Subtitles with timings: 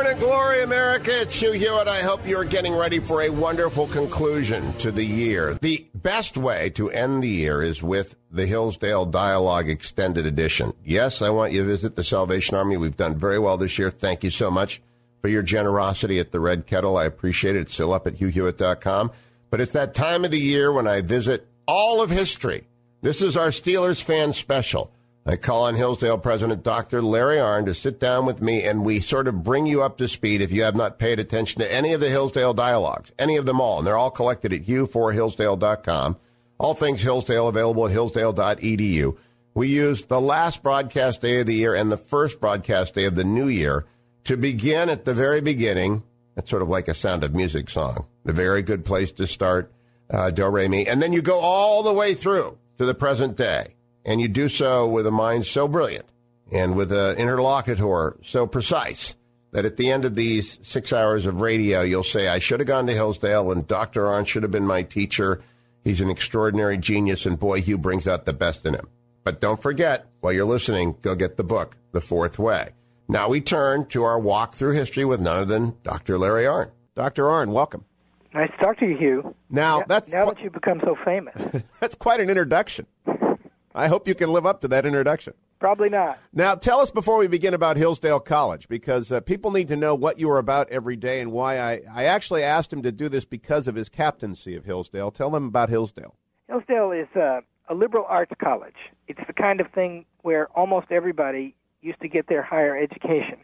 [0.00, 1.10] Morning Glory, America.
[1.12, 1.86] It's Hugh Hewitt.
[1.86, 5.58] I hope you're getting ready for a wonderful conclusion to the year.
[5.60, 10.72] The best way to end the year is with the Hillsdale Dialogue Extended Edition.
[10.82, 12.78] Yes, I want you to visit the Salvation Army.
[12.78, 13.90] We've done very well this year.
[13.90, 14.80] Thank you so much
[15.20, 16.96] for your generosity at the Red Kettle.
[16.96, 17.60] I appreciate it.
[17.60, 19.10] It's still up at hughhewitt.com.
[19.50, 22.66] But it's that time of the year when I visit all of history.
[23.02, 24.90] This is our Steelers fan special.
[25.26, 27.02] I call on Hillsdale President Dr.
[27.02, 30.08] Larry Arnn to sit down with me and we sort of bring you up to
[30.08, 33.44] speed if you have not paid attention to any of the Hillsdale dialogues, any of
[33.44, 33.78] them all.
[33.78, 36.16] And they're all collected at hugh4hillsdale.com.
[36.58, 39.16] All things Hillsdale available at hillsdale.edu.
[39.52, 43.14] We use the last broadcast day of the year and the first broadcast day of
[43.14, 43.84] the new year
[44.24, 46.02] to begin at the very beginning.
[46.36, 48.06] It's sort of like a sound of music song.
[48.24, 49.70] The very good place to start,
[50.10, 50.86] uh, Do Re Mi.
[50.86, 54.48] And then you go all the way through to the present day and you do
[54.48, 56.06] so with a mind so brilliant
[56.52, 59.14] and with an interlocutor so precise
[59.52, 62.66] that at the end of these six hours of radio, you'll say, I should have
[62.66, 64.04] gone to Hillsdale and Dr.
[64.04, 65.40] Arnn should have been my teacher.
[65.84, 68.88] He's an extraordinary genius, and boy, Hugh brings out the best in him.
[69.24, 72.70] But don't forget, while you're listening, go get the book, The Fourth Way.
[73.08, 76.16] Now we turn to our walk through history with none other than Dr.
[76.16, 76.70] Larry Arnn.
[76.94, 77.24] Dr.
[77.24, 77.84] Arnn, welcome.
[78.32, 79.34] Nice to talk to you, Hugh.
[79.48, 81.62] Now, now that's now qu- that you've become so famous.
[81.80, 82.86] that's quite an introduction.
[83.74, 85.34] I hope you can live up to that introduction.
[85.60, 86.18] Probably not.
[86.32, 89.94] Now, tell us before we begin about Hillsdale College, because uh, people need to know
[89.94, 93.10] what you are about every day and why I, I actually asked him to do
[93.10, 95.10] this because of his captaincy of Hillsdale.
[95.10, 96.14] Tell them about Hillsdale.
[96.48, 98.74] Hillsdale is uh, a liberal arts college.
[99.06, 103.36] It's the kind of thing where almost everybody used to get their higher education.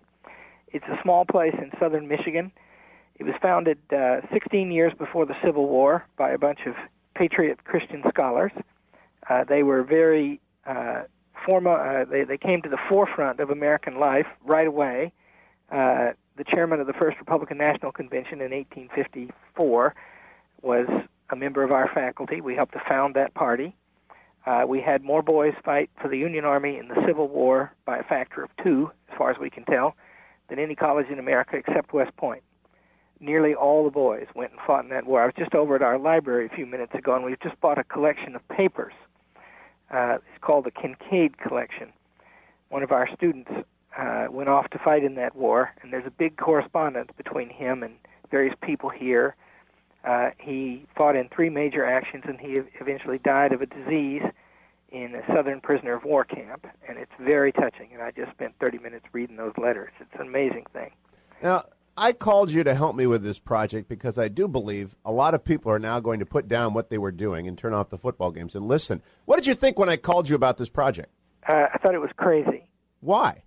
[0.69, 2.51] It's a small place in southern Michigan.
[3.17, 6.75] It was founded uh, 16 years before the Civil War by a bunch of
[7.15, 8.53] patriot Christian scholars.
[9.29, 11.03] Uh, they were very uh,
[11.45, 15.13] forma, uh, they, they came to the forefront of American life right away.
[15.71, 19.95] Uh, the chairman of the first Republican National Convention in 1854
[20.63, 20.87] was
[21.31, 22.41] a member of our faculty.
[22.41, 23.75] We helped to found that party.
[24.47, 27.99] Uh, we had more boys fight for the Union Army in the Civil War by
[27.99, 29.97] a factor of two, as far as we can tell,
[30.49, 32.43] than any college in America except West Point.
[33.19, 35.23] Nearly all the boys went and fought in that war.
[35.23, 37.79] I was just over at our library a few minutes ago, and we've just bought
[37.79, 38.93] a collection of papers.
[39.91, 41.93] Uh, it's called the Kincaid Collection.
[42.69, 43.51] One of our students
[43.97, 47.83] uh, went off to fight in that war, and there's a big correspondence between him
[47.83, 47.95] and
[48.31, 49.37] various people here.
[50.05, 54.23] Uh, he fought in three major actions, and he eventually died of a disease
[54.91, 57.91] in a southern prisoner of war camp, and it's very touching.
[57.93, 59.91] And I just spent 30 minutes reading those letters.
[60.01, 60.91] It's an amazing thing.
[61.43, 61.65] Now,
[61.99, 65.33] I called you to help me with this project because I do believe a lot
[65.33, 67.89] of people are now going to put down what they were doing and turn off
[67.89, 69.01] the football games and listen.
[69.25, 71.11] What did you think when I called you about this project?
[71.49, 72.69] Uh, I thought it was crazy.
[73.01, 73.45] Why?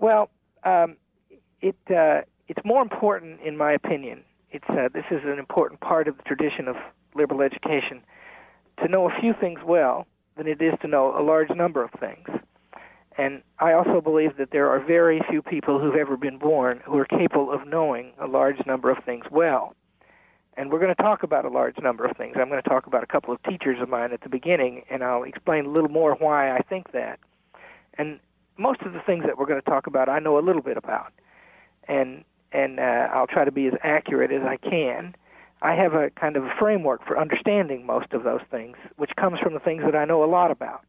[0.00, 0.30] Well,
[0.64, 0.96] um,
[1.60, 4.24] it uh, it's more important, in my opinion.
[4.50, 6.76] It's uh, this is an important part of the tradition of
[7.14, 8.02] liberal education
[8.82, 10.06] to know a few things well
[10.36, 12.28] than it is to know a large number of things.
[13.16, 16.98] And I also believe that there are very few people who've ever been born who
[16.98, 19.74] are capable of knowing a large number of things well.
[20.56, 22.36] And we're going to talk about a large number of things.
[22.38, 25.02] I'm going to talk about a couple of teachers of mine at the beginning, and
[25.02, 27.18] I'll explain a little more why I think that.
[27.98, 28.20] And
[28.56, 30.76] most of the things that we're going to talk about, I know a little bit
[30.76, 31.12] about,
[31.88, 35.16] and and uh, I'll try to be as accurate as I can.
[35.60, 39.40] I have a kind of a framework for understanding most of those things, which comes
[39.40, 40.84] from the things that I know a lot about.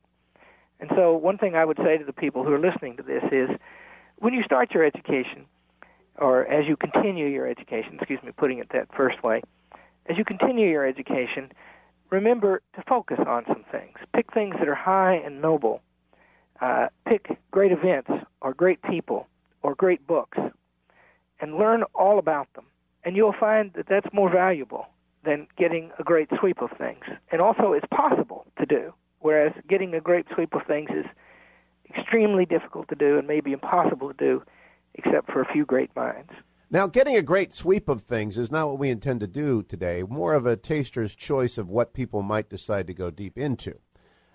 [0.80, 3.24] And so, one thing I would say to the people who are listening to this
[3.32, 3.50] is
[4.18, 5.46] when you start your education,
[6.18, 9.42] or as you continue your education, excuse me, putting it that first way,
[10.08, 11.52] as you continue your education,
[12.10, 13.98] remember to focus on some things.
[14.14, 15.82] Pick things that are high and noble.
[16.62, 18.10] Uh, pick great events,
[18.42, 19.28] or great people,
[19.62, 20.38] or great books,
[21.42, 22.66] and learn all about them.
[23.04, 24.88] And you'll find that that's more valuable
[25.26, 27.04] than getting a great sweep of things.
[27.32, 28.94] And also, it's possible to do
[29.26, 31.06] whereas getting a great sweep of things is
[31.90, 34.44] extremely difficult to do and maybe impossible to do
[34.94, 36.30] except for a few great minds.
[36.70, 40.04] Now, getting a great sweep of things is not what we intend to do today,
[40.04, 43.80] more of a taster's choice of what people might decide to go deep into.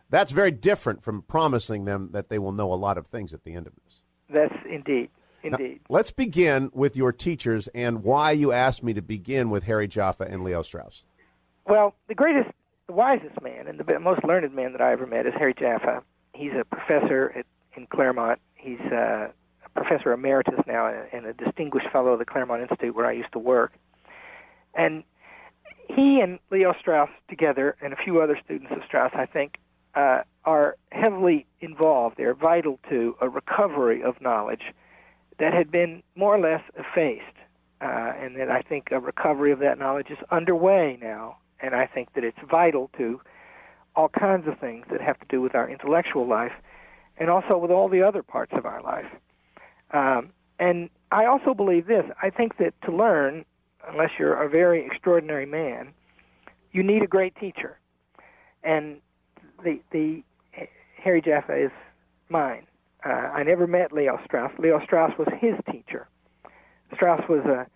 [0.08, 3.44] That's very different from promising them that they will know a lot of things at
[3.44, 4.00] the end of this.
[4.28, 5.10] That's indeed.
[5.44, 5.82] Indeed.
[5.88, 9.86] Now, let's begin with your teachers and why you asked me to begin with Harry
[9.86, 11.04] Jaffa and Leo Strauss.
[11.66, 12.50] Well, the greatest,
[12.90, 16.02] the wisest man and the most learned man that I ever met is Harry Jaffa.
[16.34, 17.46] He's a professor at,
[17.76, 18.40] in Claremont.
[18.56, 19.28] He's uh,
[19.64, 23.30] a professor emeritus now and a distinguished fellow of the Claremont Institute where I used
[23.34, 23.74] to work.
[24.74, 25.04] And
[25.86, 29.58] he and Leo Strauss together, and a few other students of Strauss, I think,
[29.94, 32.16] uh, are heavily involved.
[32.16, 34.62] They're vital to a recovery of knowledge
[35.38, 37.36] that had been more or less effaced.
[37.80, 41.36] Uh, and that I think a recovery of that knowledge is underway now.
[41.62, 43.20] And I think that it's vital to
[43.96, 46.52] all kinds of things that have to do with our intellectual life
[47.18, 49.06] and also with all the other parts of our life.
[49.92, 53.44] Um, and I also believe this I think that to learn,
[53.88, 55.92] unless you're a very extraordinary man,
[56.72, 57.78] you need a great teacher.
[58.62, 58.98] And
[59.64, 60.22] the, the
[61.02, 61.70] Harry Jaffa is
[62.28, 62.66] mine.
[63.04, 64.52] Uh, I never met Leo Strauss.
[64.58, 66.06] Leo Strauss was his teacher.
[66.94, 67.66] Strauss was a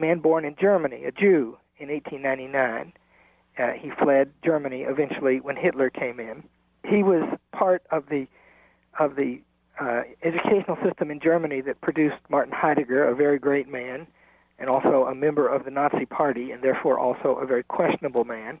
[0.00, 2.92] man born in Germany, a Jew, in 1899.
[3.58, 6.42] Uh, he fled Germany eventually when Hitler came in.
[6.84, 8.26] He was part of the
[8.98, 9.40] of the
[9.80, 14.06] uh, educational system in Germany that produced Martin Heidegger, a very great man,
[14.58, 18.60] and also a member of the Nazi Party, and therefore also a very questionable man,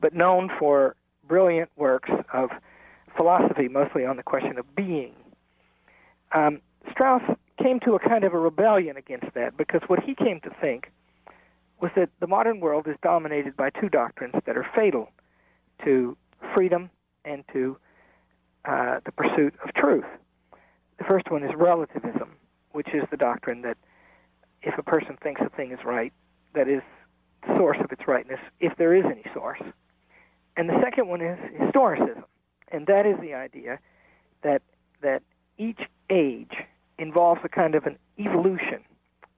[0.00, 0.96] but known for
[1.28, 2.50] brilliant works of
[3.16, 5.12] philosophy, mostly on the question of being.
[6.32, 7.22] Um, Strauss
[7.62, 10.90] came to a kind of a rebellion against that because what he came to think
[11.84, 15.10] was that the modern world is dominated by two doctrines that are fatal
[15.84, 16.16] to
[16.54, 16.88] freedom
[17.26, 17.76] and to
[18.64, 20.06] uh, the pursuit of truth.
[20.96, 22.36] The first one is relativism,
[22.72, 23.76] which is the doctrine that
[24.62, 26.10] if a person thinks a thing is right,
[26.54, 26.80] that is
[27.46, 29.60] the source of its rightness, if there is any source.
[30.56, 32.24] And the second one is historicism,
[32.72, 33.78] and that is the idea
[34.42, 34.62] that
[35.02, 35.22] that
[35.58, 36.54] each age
[36.98, 38.80] involves a kind of an evolution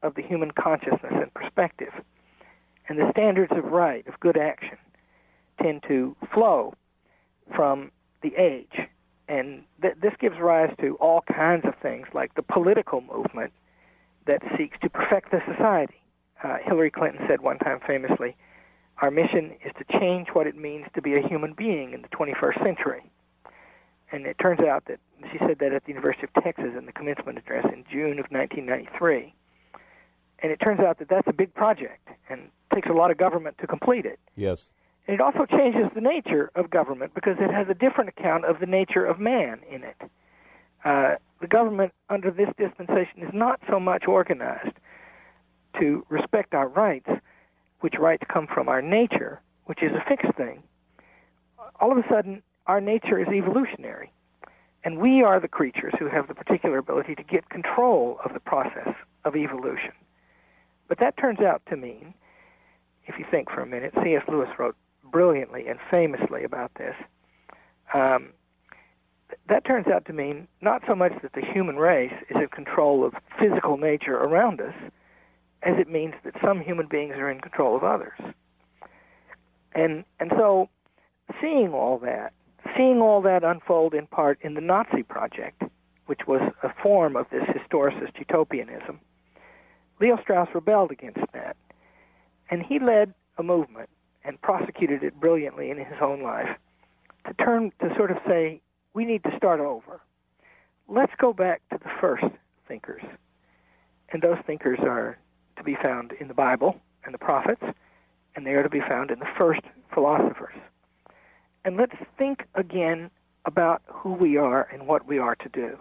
[0.04, 1.92] of the human consciousness and perspective.
[2.88, 4.78] And the standards of right, of good action,
[5.60, 6.74] tend to flow
[7.54, 7.90] from
[8.22, 8.88] the age.
[9.28, 13.52] And th- this gives rise to all kinds of things like the political movement
[14.26, 16.00] that seeks to perfect the society.
[16.42, 18.36] Uh, Hillary Clinton said one time famously,
[19.02, 22.08] Our mission is to change what it means to be a human being in the
[22.08, 23.02] 21st century.
[24.12, 25.00] And it turns out that
[25.32, 28.26] she said that at the University of Texas in the commencement address in June of
[28.30, 29.34] 1993.
[30.42, 33.56] And it turns out that that's a big project and takes a lot of government
[33.58, 34.18] to complete it.
[34.36, 34.68] Yes.
[35.06, 38.60] And it also changes the nature of government because it has a different account of
[38.60, 39.96] the nature of man in it.
[40.84, 44.76] Uh, the government under this dispensation is not so much organized
[45.80, 47.08] to respect our rights,
[47.80, 50.62] which rights come from our nature, which is a fixed thing.
[51.80, 54.10] All of a sudden, our nature is evolutionary.
[54.84, 58.40] And we are the creatures who have the particular ability to get control of the
[58.40, 58.94] process
[59.24, 59.92] of evolution.
[60.88, 62.14] But that turns out to mean,
[63.06, 64.22] if you think for a minute, C.S.
[64.28, 66.94] Lewis wrote brilliantly and famously about this.
[67.94, 68.30] Um,
[69.48, 73.04] that turns out to mean not so much that the human race is in control
[73.04, 74.74] of physical nature around us,
[75.62, 78.18] as it means that some human beings are in control of others.
[79.74, 80.68] And and so,
[81.40, 82.32] seeing all that
[82.76, 85.62] seeing all that unfold in part in the Nazi project,
[86.06, 89.00] which was a form of this historicist utopianism,
[90.00, 91.56] Leo Strauss rebelled against that.
[92.50, 93.88] And he led a movement
[94.24, 96.48] and prosecuted it brilliantly in his own life
[97.26, 98.60] to turn to sort of say,
[98.94, 100.00] we need to start over.
[100.88, 102.24] Let's go back to the first
[102.68, 103.02] thinkers.
[104.10, 105.18] And those thinkers are
[105.56, 107.62] to be found in the Bible and the prophets,
[108.34, 109.62] and they are to be found in the first
[109.92, 110.54] philosophers
[111.66, 113.10] and let's think again
[113.44, 115.76] about who we are and what we are to do.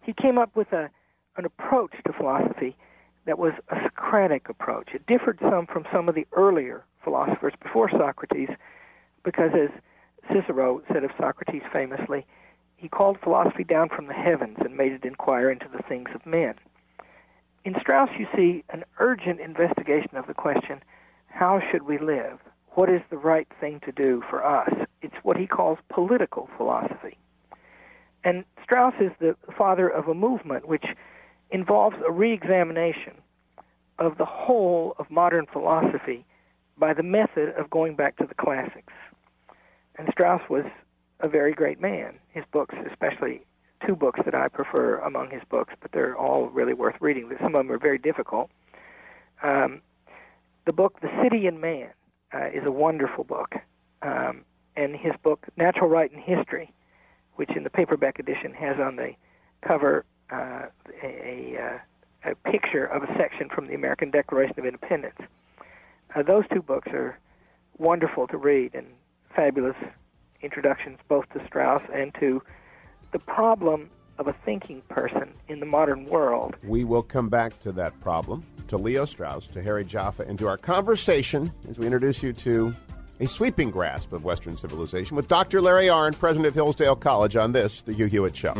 [0.00, 0.88] He came up with a,
[1.36, 2.76] an approach to philosophy
[3.26, 4.90] that was a Socratic approach.
[4.94, 8.50] It differed some from some of the earlier philosophers before Socrates,
[9.24, 9.70] because as
[10.32, 12.24] Cicero said of Socrates famously,
[12.76, 16.24] he called philosophy down from the heavens and made it inquire into the things of
[16.26, 16.54] men.
[17.64, 20.82] In Strauss, you see an urgent investigation of the question
[21.28, 22.38] how should we live?
[22.76, 24.70] what is the right thing to do for us.
[25.00, 27.16] It's what he calls political philosophy.
[28.22, 30.84] And Strauss is the father of a movement which
[31.50, 33.14] involves a reexamination
[33.98, 36.24] of the whole of modern philosophy
[36.78, 38.92] by the method of going back to the classics.
[39.96, 40.64] And Strauss was
[41.20, 42.14] a very great man.
[42.28, 43.42] His books, especially
[43.86, 47.30] two books that I prefer among his books, but they're all really worth reading.
[47.38, 48.50] Some of them are very difficult.
[49.42, 49.80] Um,
[50.66, 51.88] the book The City and Man
[52.34, 53.54] uh, is a wonderful book.
[54.02, 54.44] Um,
[54.76, 56.72] and his book Natural Right and History,
[57.36, 59.12] which in the paperback edition has on the
[59.66, 60.66] cover uh,
[61.02, 61.56] a,
[62.24, 65.18] a, a picture of a section from the American Declaration of Independence.
[66.14, 67.18] Uh, those two books are
[67.78, 68.86] wonderful to read and
[69.34, 69.76] fabulous
[70.42, 72.42] introductions both to Strauss and to
[73.12, 76.56] the problem of a thinking person in the modern world.
[76.64, 80.48] We will come back to that problem, to Leo Strauss, to Harry Jaffa, and to
[80.48, 82.74] our conversation as we introduce you to
[83.20, 85.60] a sweeping grasp of Western civilization with Dr.
[85.60, 88.54] Larry Arnn, president of Hillsdale College, on this, The Hugh Hewitt Show.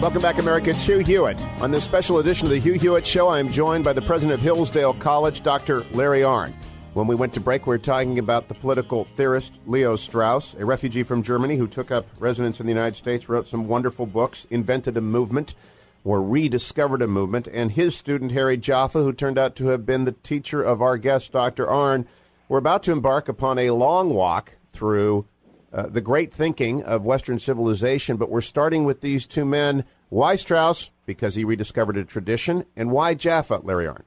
[0.00, 0.70] Welcome back, America.
[0.70, 1.38] It's Hugh Hewitt.
[1.60, 4.32] On this special edition of the Hugh Hewitt Show, I am joined by the president
[4.32, 5.84] of Hillsdale College, Dr.
[5.92, 6.54] Larry Arnn.
[6.94, 10.64] When we went to break, we were talking about the political theorist Leo Strauss, a
[10.64, 14.46] refugee from Germany who took up residence in the United States, wrote some wonderful books,
[14.48, 15.54] invented a movement,
[16.02, 20.04] or rediscovered a movement, and his student Harry Jaffa, who turned out to have been
[20.04, 21.66] the teacher of our guest, Dr.
[21.66, 22.06] Arnn,
[22.48, 25.26] were about to embark upon a long walk through
[25.72, 29.84] uh, the great thinking of Western civilization, but we're starting with these two men.
[30.08, 30.90] Why Strauss?
[31.06, 32.64] Because he rediscovered a tradition.
[32.76, 34.02] And why Jaffa, Larry Arnn?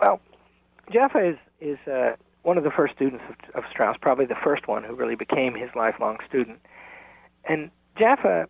[0.00, 0.20] Well,
[0.92, 4.66] Jaffa is, is uh, one of the first students of, of Strauss, probably the first
[4.66, 6.58] one who really became his lifelong student.
[7.44, 8.46] And Jaffa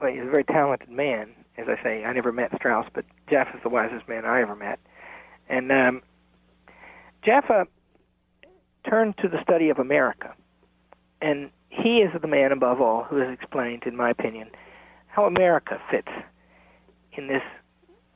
[0.00, 1.30] well, he's a very talented man.
[1.56, 4.80] As I say, I never met Strauss, but Jaffa's the wisest man I ever met.
[5.48, 6.02] And um,
[7.24, 7.66] Jaffa
[8.88, 10.34] turned to the study of America.
[11.22, 14.48] And he is the man above all who has explained, in my opinion,
[15.08, 16.08] how America fits
[17.12, 17.42] in this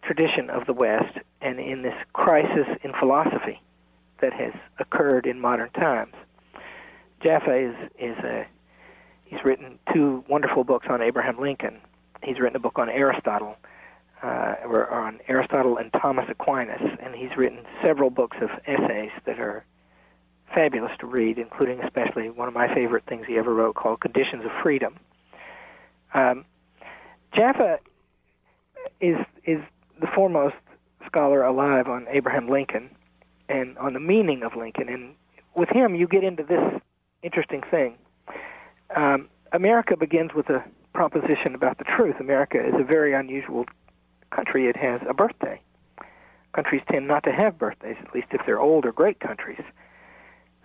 [0.03, 3.61] tradition of the West and in this crisis in philosophy
[4.21, 6.15] that has occurred in modern times.
[7.23, 8.47] Jaffa is is a
[9.25, 11.79] he's written two wonderful books on Abraham Lincoln.
[12.23, 13.57] He's written a book on Aristotle,
[14.23, 19.39] uh, or on Aristotle and Thomas Aquinas, and he's written several books of essays that
[19.39, 19.65] are
[20.55, 24.45] fabulous to read, including especially one of my favorite things he ever wrote called Conditions
[24.45, 24.97] of Freedom.
[26.15, 26.45] Um,
[27.35, 27.79] Jaffa
[29.01, 29.61] is is
[30.01, 30.57] the foremost
[31.07, 32.91] scholar alive on Abraham Lincoln
[33.49, 34.89] and on the meaning of Lincoln.
[34.89, 35.15] And
[35.55, 36.81] with him, you get into this
[37.23, 37.97] interesting thing.
[38.95, 40.65] Um, America begins with a
[40.95, 42.17] proposition about the truth.
[42.21, 43.65] America is a very unusual
[44.31, 44.69] country.
[44.69, 45.61] It has a birthday.
[46.55, 49.61] Countries tend not to have birthdays, at least if they're old or great countries.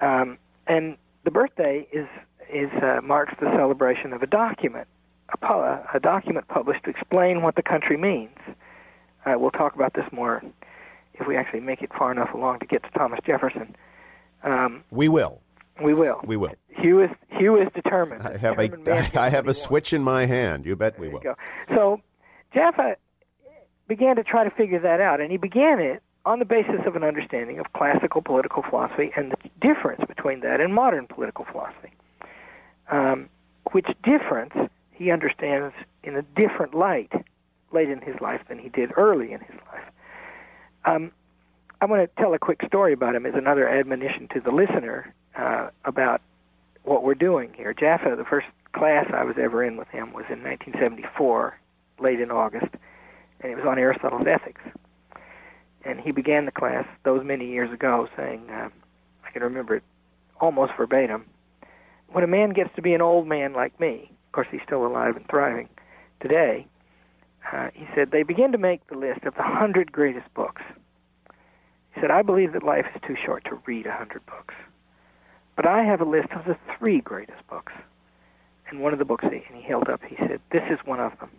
[0.02, 2.08] Um, and the birthday is
[2.52, 4.88] is uh, marks the celebration of a document,
[5.42, 8.38] a, a document published to explain what the country means.
[9.26, 10.42] Uh, we'll talk about this more
[11.14, 13.76] if we actually make it far enough along to get to Thomas Jefferson.
[14.44, 15.42] Um, we will.
[15.82, 16.20] We will.
[16.24, 16.54] We will.
[16.70, 18.24] Hugh is Hugh is determined.
[18.24, 20.66] I have determined a I have a switch in my hand.
[20.66, 21.22] You bet there we will.
[21.22, 21.36] Go.
[21.70, 22.02] So
[22.54, 22.98] Jaffa
[23.88, 26.96] began to try to figure that out, and he began it on the basis of
[26.96, 31.92] an understanding of classical political philosophy and the difference between that and modern political philosophy.
[32.89, 33.30] Um,
[33.72, 34.53] which difference
[34.92, 37.12] he understands in a different light
[37.72, 39.84] late in his life than he did early in his life.
[40.86, 41.12] Um,
[41.82, 45.13] I want to tell a quick story about him as another admonition to the listener
[45.36, 46.22] uh, about
[46.84, 47.74] what we're doing here.
[47.74, 51.58] Jaffa, the first class I was ever in with him was in 1974,
[52.00, 52.68] late in August,
[53.42, 54.62] and it was on Aristotle's Ethics
[55.86, 58.70] and he began the class those many years ago saying, uh,
[59.25, 59.84] I can remember it
[60.40, 61.25] almost verbatim,
[62.12, 64.86] when a man gets to be an old man like me, of course he's still
[64.86, 65.70] alive and thriving
[66.22, 66.66] today,
[67.52, 70.62] uh, he said, they begin to make the list of the hundred greatest books.
[71.94, 74.56] He said, I believe that life is too short to read a hundred books.
[75.56, 77.74] But I have a list of the three greatest books.
[78.70, 81.00] And one of the books, he, and he held up, he said, This is one
[81.00, 81.30] of them.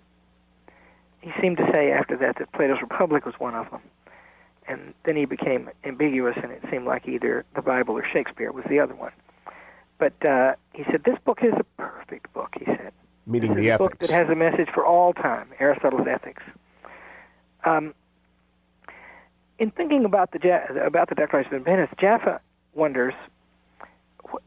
[1.21, 3.81] He seemed to say after that that Plato's Republic was one of them
[4.67, 8.65] and then he became ambiguous, and it seemed like either the Bible or Shakespeare was
[8.69, 9.13] the other one.
[9.99, 12.55] But uh, he said this book is a perfect book.
[12.59, 12.93] He said,
[13.27, 13.79] meaning the ethics.
[13.79, 16.43] book that has a message for all time, Aristotle's Ethics.
[17.65, 17.95] Um,
[19.59, 22.41] in thinking about the about the Declaration of Independence, Jaffa
[22.75, 23.15] wonders
[24.31, 24.43] what,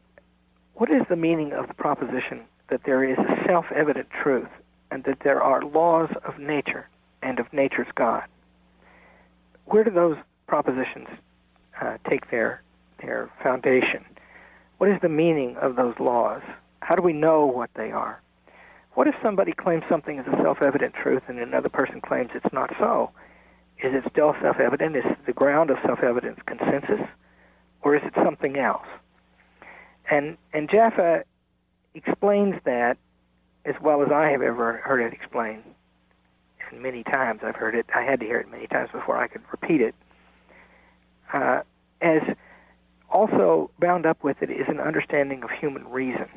[0.74, 4.50] what is the meaning of the proposition that there is a self-evident truth
[4.90, 6.86] and that there are laws of nature
[7.22, 8.24] and of nature's God
[9.68, 11.08] where do those propositions
[11.80, 12.62] uh, take their
[13.00, 14.04] their foundation?
[14.78, 16.42] What is the meaning of those laws?
[16.80, 18.20] How do we know what they are?
[18.94, 22.70] What if somebody claims something is a self-evident truth and another person claims it's not
[22.78, 23.10] so?
[23.82, 24.96] Is it still self-evident?
[24.96, 27.06] Is the ground of self-evidence consensus,
[27.82, 28.86] or is it something else?
[30.10, 31.22] And and Jaffa
[31.94, 32.96] explains that
[33.64, 35.62] as well as I have ever heard it explained.
[36.72, 37.86] Many times I've heard it.
[37.94, 39.94] I had to hear it many times before I could repeat it.
[41.32, 41.62] Uh,
[42.00, 42.22] as
[43.10, 46.28] also bound up with it is an understanding of human reason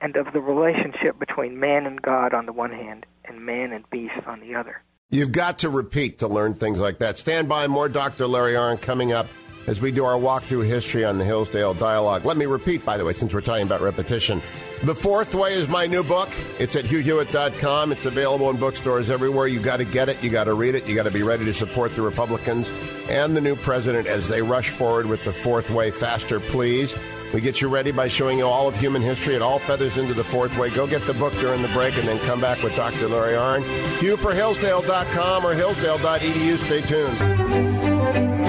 [0.00, 3.88] and of the relationship between man and God on the one hand and man and
[3.90, 4.82] beast on the other.
[5.10, 7.18] You've got to repeat to learn things like that.
[7.18, 8.26] Stand by, more Dr.
[8.26, 9.26] Larry Arnn coming up
[9.66, 12.24] as we do our walk through history on the Hillsdale Dialogue.
[12.24, 14.42] Let me repeat, by the way, since we're talking about repetition.
[14.82, 16.30] The Fourth Way is my new book.
[16.58, 17.92] It's at hughhewitt.com.
[17.92, 19.46] It's available in bookstores everywhere.
[19.46, 20.22] You got to get it.
[20.22, 20.88] You got to read it.
[20.88, 22.70] You got to be ready to support the Republicans
[23.08, 25.90] and the new president as they rush forward with the Fourth Way.
[25.90, 26.96] Faster, please.
[27.34, 29.34] We get you ready by showing you all of human history.
[29.34, 30.70] It all feathers into the fourth way.
[30.70, 33.06] Go get the book during the break and then come back with Dr.
[33.06, 33.62] Larry Arnn.
[34.00, 36.58] Hugh for Hillsdale.com or Hillsdale.edu.
[36.58, 38.39] Stay tuned.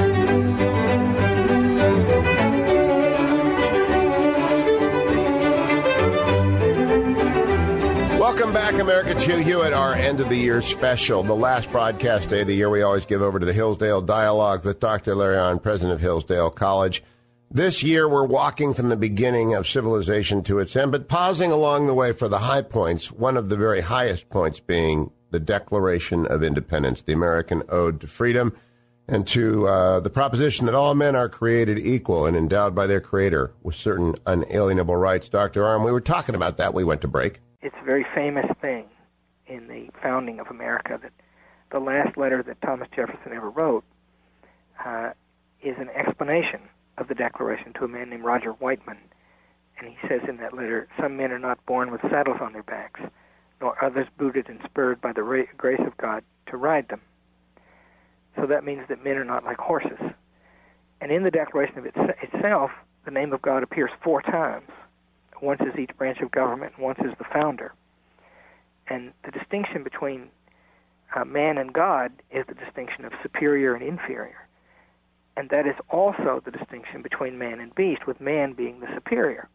[8.22, 9.20] Welcome back, America.
[9.20, 12.70] Hugh Hewitt, our end of the year special, the last broadcast day of the year.
[12.70, 15.16] We always give over to the Hillsdale Dialogue with Dr.
[15.16, 17.04] Arnn, president of Hillsdale College.
[17.50, 21.88] This year, we're walking from the beginning of civilization to its end, but pausing along
[21.88, 26.28] the way for the high points, one of the very highest points being the Declaration
[26.28, 28.56] of Independence, the American Ode to Freedom,
[29.08, 33.01] and to uh, the proposition that all men are created equal and endowed by their
[33.01, 35.28] Creator with certain unalienable rights.
[35.28, 35.63] Dr.
[35.63, 36.75] Arnn, we were talking about that.
[36.75, 38.86] We went to break it's a very famous thing
[39.48, 41.12] in the founding of America that
[41.72, 43.84] the last letter that Thomas Jefferson ever wrote
[44.86, 45.12] uh,
[45.62, 46.62] is an explanation
[46.98, 48.98] of the Declaration to a man named Roger Weightman.
[49.80, 52.63] And he says in that letter, Some men are not born with saddles on their
[52.63, 53.00] backs,
[53.60, 57.01] nor others booted and spurred by the ra- grace of God to ride them.
[58.36, 60.00] So that means that men are not like horses.
[61.00, 62.72] And in the Declaration of its- itself,
[63.05, 64.70] the name of God appears four times
[65.42, 67.74] once as each branch of government, once as the founder.
[68.88, 70.30] And the distinction between
[71.16, 74.48] uh, man and God is the distinction of superior and inferior.
[75.38, 79.48] And that is also the distinction between man and beast, with man being the superior.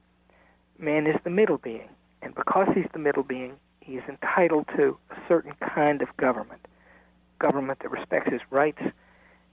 [0.78, 1.88] Man is the middle being,
[2.22, 6.66] and because he's the middle being, he's entitled to a certain kind of government
[7.38, 8.80] government that respects his rights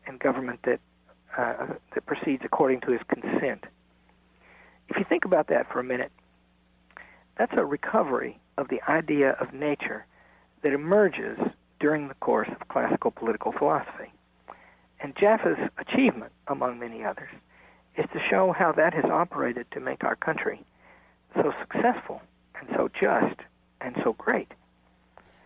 [0.08, 0.80] and government that,
[1.38, 3.66] uh, that proceeds according to his consent.
[4.90, 6.12] If you think about that for a minute,
[7.38, 10.06] that's a recovery of the idea of nature
[10.62, 11.38] that emerges
[11.80, 14.12] during the course of classical political philosophy.
[15.00, 17.30] And Jaffa's achievement, among many others,
[17.98, 20.64] is to show how that has operated to make our country
[21.36, 22.22] so successful
[22.60, 23.40] and so just
[23.82, 24.52] and so great.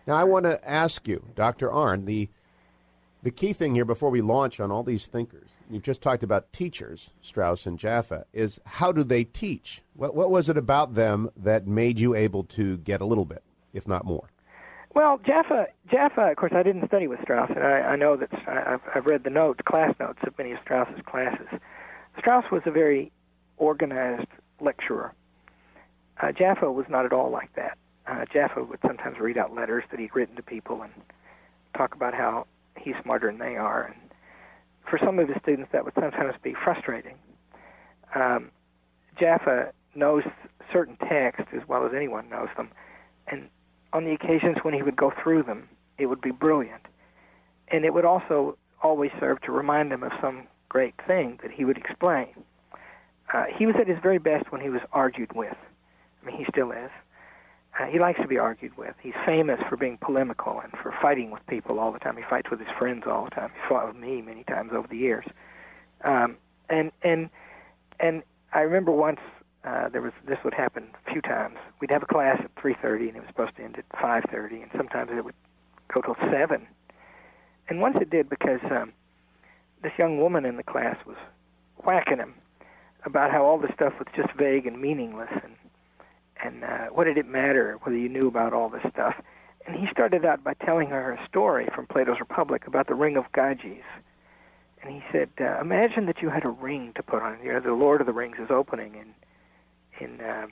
[0.06, 1.68] Now, I want to ask you, Dr.
[1.68, 2.28] Arnn, the
[3.28, 6.50] the key thing here before we launch on all these thinkers, you've just talked about
[6.50, 9.82] teachers, Strauss and Jaffa, is how do they teach?
[9.92, 13.42] What, what was it about them that made you able to get a little bit,
[13.74, 14.30] if not more?
[14.94, 16.30] Well, Jaffa, Jaffa.
[16.30, 19.24] Of course, I didn't study with Strauss, and I, I know that I've, I've read
[19.24, 21.48] the notes, class notes of many of Strauss's classes.
[22.18, 23.12] Strauss was a very
[23.58, 25.12] organized lecturer.
[26.18, 27.76] Uh, Jaffa was not at all like that.
[28.06, 30.92] Uh, Jaffa would sometimes read out letters that he'd written to people and
[31.76, 32.46] talk about how
[32.82, 33.84] he's smarter than they are.
[33.84, 34.10] And
[34.88, 37.16] for some of his students, that would sometimes be frustrating.
[38.14, 38.50] Um,
[39.18, 40.22] Jaffa knows
[40.72, 42.70] certain texts as well as anyone knows them,
[43.26, 43.48] and
[43.92, 46.82] on the occasions when he would go through them, it would be brilliant.
[47.68, 51.64] And it would also always serve to remind him of some great thing that he
[51.64, 52.28] would explain.
[53.32, 55.56] Uh, he was at his very best when he was argued with.
[56.22, 56.90] I mean, he still is.
[57.78, 58.94] Uh, he likes to be argued with.
[59.00, 62.16] He's famous for being polemical and for fighting with people all the time.
[62.16, 63.50] He fights with his friends all the time.
[63.54, 65.24] He's fought with me many times over the years.
[66.04, 66.36] Um,
[66.68, 67.30] and and
[68.00, 69.20] and I remember once
[69.64, 71.56] uh, there was this would happen a few times.
[71.80, 74.70] We'd have a class at 3:30 and it was supposed to end at 5:30, and
[74.76, 75.34] sometimes it would
[75.92, 76.66] go till seven.
[77.68, 78.92] And once it did because um,
[79.82, 81.16] this young woman in the class was
[81.84, 82.34] whacking him
[83.04, 85.54] about how all this stuff was just vague and meaningless, and
[86.42, 89.14] and uh, what did it matter whether you knew about all this stuff?
[89.66, 93.16] And he started out by telling her a story from Plato's Republic about the ring
[93.16, 93.82] of Gyges.
[94.82, 97.38] And he said, uh, imagine that you had a ring to put on.
[97.42, 99.14] You know, the Lord of the Rings is opening in
[100.00, 100.46] in uh,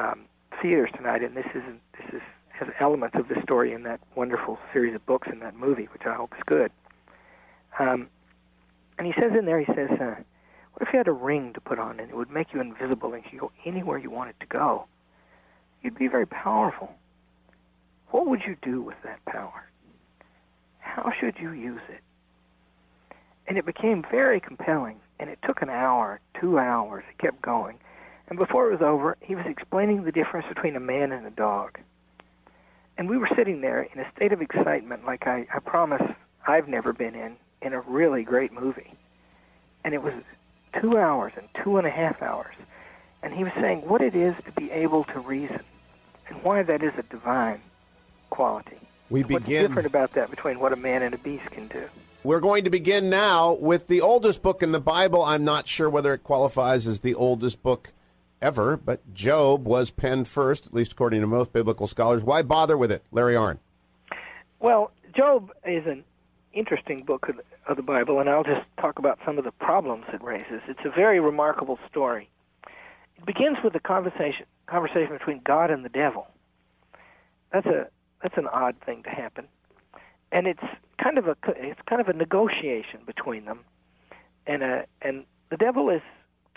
[0.00, 0.24] um,
[0.60, 1.62] theaters tonight, and this is
[1.96, 5.56] this is has elements of the story in that wonderful series of books in that
[5.56, 6.70] movie, which I hope is good.
[7.78, 8.08] Um,
[8.98, 10.14] and he says in there, he says, uh,
[10.72, 13.12] what if you had a ring to put on and it would make you invisible
[13.12, 14.86] and you could go anywhere you wanted to go?
[15.82, 16.94] You'd be very powerful.
[18.10, 19.68] what would you do with that power?
[20.80, 22.00] How should you use it?
[23.46, 27.04] And it became very compelling, and it took an hour, two hours.
[27.10, 27.78] It kept going.
[28.28, 31.30] And before it was over, he was explaining the difference between a man and a
[31.30, 31.78] dog.
[32.96, 36.02] And we were sitting there in a state of excitement, like I, I promise
[36.46, 38.92] I've never been in, in a really great movie.
[39.84, 40.14] And it was
[40.80, 42.54] two hours and two and a half hours.
[43.22, 45.60] And he was saying what it is to be able to reason
[46.28, 47.60] and why that is a divine
[48.30, 48.78] quality.
[49.10, 49.34] We begin.
[49.42, 51.84] What's different about that between what a man and a beast can do?
[52.24, 55.22] We're going to begin now with the oldest book in the Bible.
[55.22, 57.92] I'm not sure whether it qualifies as the oldest book
[58.40, 62.22] ever, but Job was penned first, at least according to most biblical scholars.
[62.22, 63.58] Why bother with it, Larry Arnn?
[64.60, 66.04] Well, Job is an
[66.52, 70.04] interesting book of, of the Bible, and I'll just talk about some of the problems
[70.12, 70.60] it raises.
[70.68, 72.28] It's a very remarkable story.
[73.16, 76.26] It begins with a conversation conversation between God and the devil.
[77.52, 77.88] That's a
[78.22, 79.46] that's an odd thing to happen,
[80.30, 80.62] and it's
[81.02, 83.60] kind of a it's kind of a negotiation between them,
[84.46, 86.02] and a and the devil is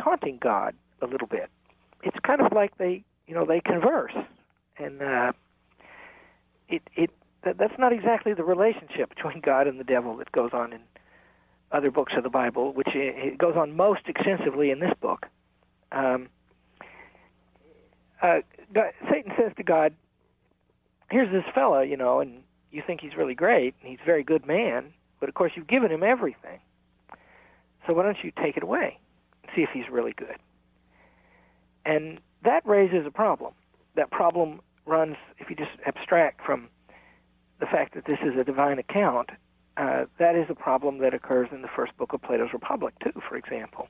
[0.02, 1.50] taunting God a little bit.
[2.04, 4.16] It's kind of like they you know they converse,
[4.78, 5.34] and uh,
[6.70, 7.12] it it
[7.46, 10.82] that, that's not exactly the relationship between God and the devil that goes on in
[11.72, 15.28] other books of the Bible, which it, goes on most extensively in this book.
[15.92, 16.28] Um,
[18.22, 18.40] uh,
[18.74, 19.94] God, Satan says to God,
[21.10, 24.24] "Here's this fella, you know, and you think he's really great, and he's a very
[24.24, 26.60] good man, but of course you've given him everything.
[27.86, 28.98] So why don't you take it away
[29.44, 30.38] and see if he's really good?"
[31.86, 33.54] And that raises a problem.
[33.96, 36.70] That problem runs, if you just abstract from
[37.60, 39.30] the fact that this is a divine account,
[39.78, 43.20] uh, that is a problem that occurs in the first book of Plato's Republic too.
[43.28, 43.88] For example,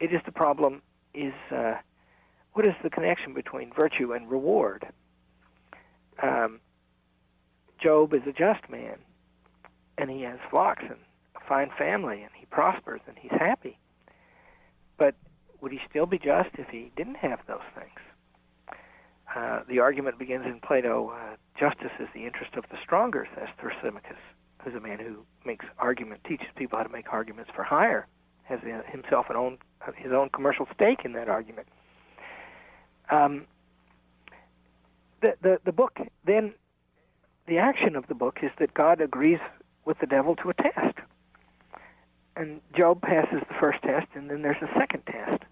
[0.00, 0.82] it is the problem
[1.14, 1.74] is uh,
[2.52, 4.86] what is the connection between virtue and reward?
[6.22, 6.60] Um,
[7.80, 8.96] Job is a just man,
[9.96, 10.98] and he has flocks and
[11.36, 13.78] a fine family, and he prospers and he's happy.
[14.96, 15.14] But
[15.60, 18.00] would he still be just if he didn't have those things?
[19.34, 23.48] Uh, the argument begins in Plato uh, justice is the interest of the stronger, says
[23.60, 24.16] Thrasymachus,
[24.62, 28.06] who's a man who makes argument, teaches people how to make arguments for hire,
[28.44, 28.60] has
[28.90, 29.58] himself an own,
[29.96, 31.68] his own commercial stake in that argument.
[33.10, 33.46] Um,
[35.20, 36.54] the, the, the book, then,
[37.46, 39.40] the action of the book is that God agrees
[39.84, 40.98] with the devil to a test.
[42.36, 45.42] And Job passes the first test, and then there's a second test.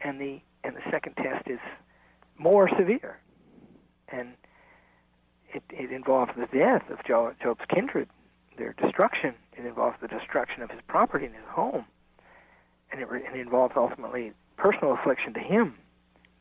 [0.00, 1.60] And the, and the second test is
[2.40, 3.18] more severe.
[4.08, 4.30] And
[5.52, 8.08] it, it involves the death of Job's kindred,
[8.56, 9.34] their destruction.
[9.56, 11.84] It involves the destruction of his property and his home.
[12.90, 15.74] And it, it involves ultimately personal affliction to him,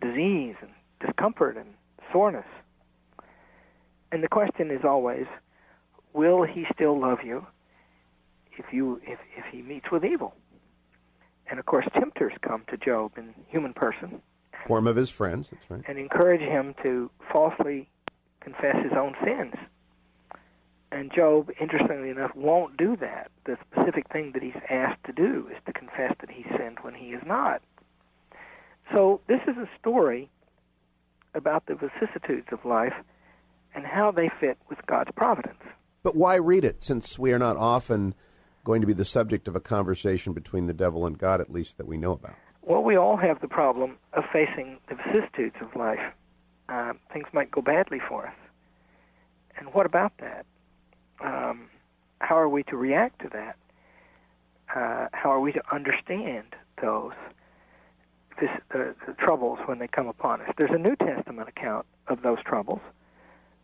[0.02, 0.72] disease and
[1.06, 1.70] discomfort and
[2.12, 2.46] soreness.
[4.12, 5.26] And the question is always,
[6.14, 7.46] will he still love you
[8.58, 10.34] if you if, if he meets with evil?
[11.50, 14.22] And of course tempters come to Job in human person
[14.68, 15.82] Form of his friends, that's right.
[15.88, 17.90] and encourage him to falsely
[18.42, 19.54] confess his own sins.
[20.92, 23.30] And Job, interestingly enough, won't do that.
[23.46, 26.96] The specific thing that he's asked to do is to confess that he sinned when
[26.96, 27.62] he is not.
[28.92, 30.30] So this is a story
[31.36, 32.94] about the vicissitudes of life
[33.76, 35.62] and how they fit with God's providence.
[36.02, 38.16] But why read it, since we are not often
[38.64, 41.78] going to be the subject of a conversation between the devil and God, at least
[41.78, 42.36] that we know about?
[42.62, 46.14] Well, we all have the problem of facing the vicissitudes of life.
[46.68, 48.36] Uh, things might go badly for us.
[49.58, 50.46] And what about that?
[51.24, 51.70] Um,
[52.20, 53.56] how are we to react to that?
[54.76, 57.14] Uh, how are we to understand those
[58.40, 60.50] this, uh, the troubles when they come upon us?
[60.58, 62.82] There's a New Testament account of those troubles,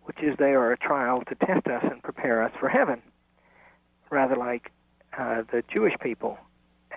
[0.04, 3.02] which is they are a trial to test us and prepare us for heaven,
[4.10, 4.72] rather like
[5.18, 6.38] uh, the Jewish people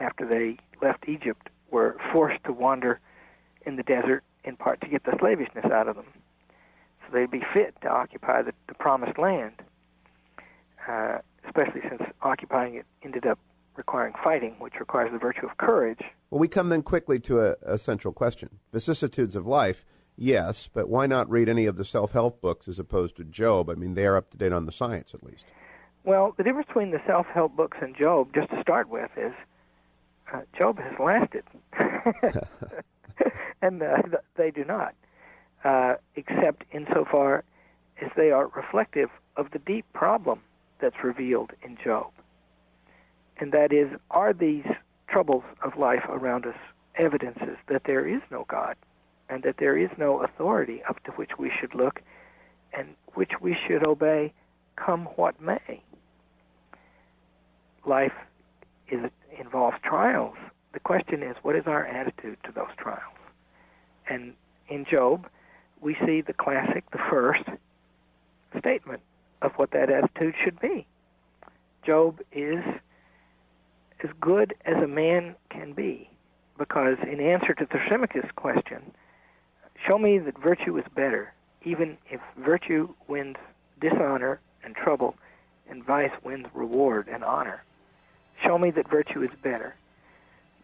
[0.00, 3.00] after they left Egypt were forced to wander
[3.66, 6.06] in the desert in part to get the slavishness out of them,
[7.00, 9.54] so they'd be fit to occupy the, the promised land.
[10.88, 13.38] Uh, especially since occupying it ended up
[13.76, 16.00] requiring fighting, which requires the virtue of courage.
[16.30, 19.84] Well, we come then quickly to a, a central question: vicissitudes of life.
[20.16, 23.70] Yes, but why not read any of the self-help books as opposed to Job?
[23.70, 25.44] I mean, they are up to date on the science, at least.
[26.04, 29.32] Well, the difference between the self-help books and Job, just to start with, is
[30.32, 31.44] uh, Job has lasted,
[33.62, 33.96] and uh,
[34.36, 34.94] they do not,
[35.64, 37.44] uh, except insofar
[38.02, 40.40] as they are reflective of the deep problem
[40.80, 42.10] that's revealed in Job.
[43.40, 44.66] And that is, are these
[45.08, 46.56] troubles of life around us
[46.96, 48.76] evidences that there is no God
[49.28, 52.00] and that there is no authority up to which we should look
[52.72, 54.32] and which we should obey
[54.76, 55.82] come what may.
[57.86, 58.12] Life
[58.90, 60.36] is, involves trials.
[60.72, 63.02] The question is, what is our attitude to those trials?
[64.08, 64.34] And
[64.68, 65.26] in Job,
[65.80, 67.44] we see the classic, the first
[68.58, 69.00] statement
[69.42, 70.86] of what that attitude should be.
[71.84, 72.64] Job is
[74.02, 76.10] as good as a man can be,
[76.56, 78.92] because in answer to Thrasymachus' question,
[79.86, 81.32] show me that virtue is better,
[81.64, 83.36] even if virtue wins
[83.80, 85.14] dishonor and trouble,
[85.70, 87.62] and vice wins reward and honor.
[88.42, 89.74] Show me that virtue is better.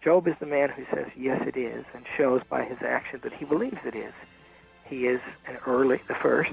[0.03, 3.33] Job is the man who says, Yes, it is, and shows by his action that
[3.33, 4.13] he believes it is.
[4.85, 6.53] He is an early, the first,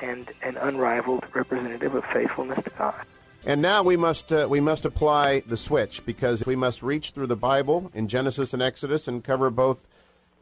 [0.00, 3.04] and an unrivaled representative of faithfulness to God.
[3.46, 7.26] And now we must uh, we must apply the switch because we must reach through
[7.26, 9.86] the Bible in Genesis and Exodus and cover both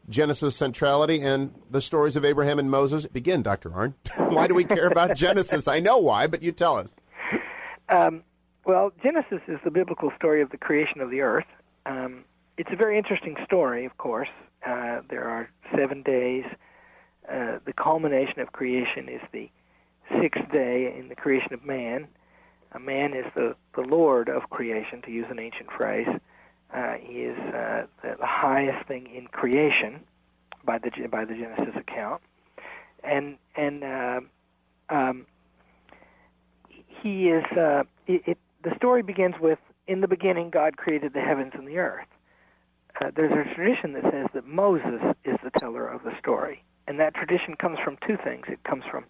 [0.07, 3.05] Genesis centrality and the stories of Abraham and Moses.
[3.07, 3.71] Begin, Dr.
[3.71, 3.93] Arnn.
[4.33, 5.67] why do we care about Genesis?
[5.67, 6.93] I know why, but you tell us.
[7.89, 8.23] Um,
[8.65, 11.45] well, Genesis is the biblical story of the creation of the earth.
[11.85, 12.23] Um,
[12.57, 14.29] it's a very interesting story, of course.
[14.65, 16.45] Uh, there are seven days.
[17.29, 19.49] Uh, the culmination of creation is the
[20.21, 22.07] sixth day in the creation of man.
[22.73, 26.07] A man is the, the Lord of creation, to use an ancient phrase.
[26.73, 29.99] Uh, he is uh, the, the highest thing in creation
[30.65, 32.21] by the by the Genesis account,
[33.03, 34.19] and and uh,
[34.89, 35.27] um,
[37.01, 37.43] he is.
[37.55, 41.77] Uh, it, the story begins with, "In the beginning, God created the heavens and the
[41.77, 42.07] earth."
[43.01, 46.99] Uh, there's a tradition that says that Moses is the teller of the story, and
[46.99, 48.45] that tradition comes from two things.
[48.47, 49.05] It comes from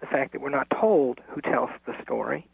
[0.00, 2.46] the fact that we're not told who tells the story,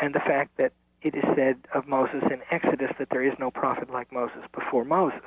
[0.00, 3.50] and the fact that it is said of Moses in Exodus that there is no
[3.50, 5.20] prophet like Moses before Moses.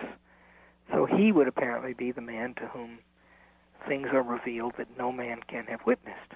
[0.92, 3.00] So he would apparently be the man to whom
[3.88, 6.34] things are revealed that no man can have witnessed.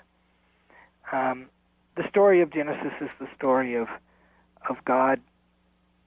[1.11, 1.47] Um,
[1.95, 3.87] the story of Genesis is the story of
[4.69, 5.19] of God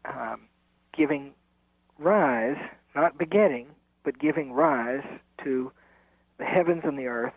[0.06, 0.42] um,
[0.96, 1.32] giving
[1.98, 2.56] rise,
[2.94, 3.66] not begetting,
[4.02, 5.04] but giving rise
[5.44, 5.70] to
[6.38, 7.34] the heavens and the earth,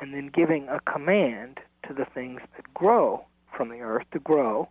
[0.00, 3.24] and then giving a command to the things that grow
[3.56, 4.68] from the earth to grow,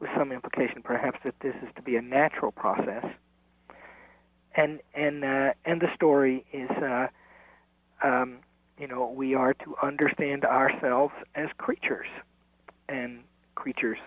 [0.00, 3.04] with some implication perhaps that this is to be a natural process.
[4.56, 7.06] And and uh, and the story is, uh,
[8.02, 8.38] um,
[8.78, 12.06] you know, we are to understand ourselves as creatures,
[12.88, 13.20] and
[13.54, 13.98] creatures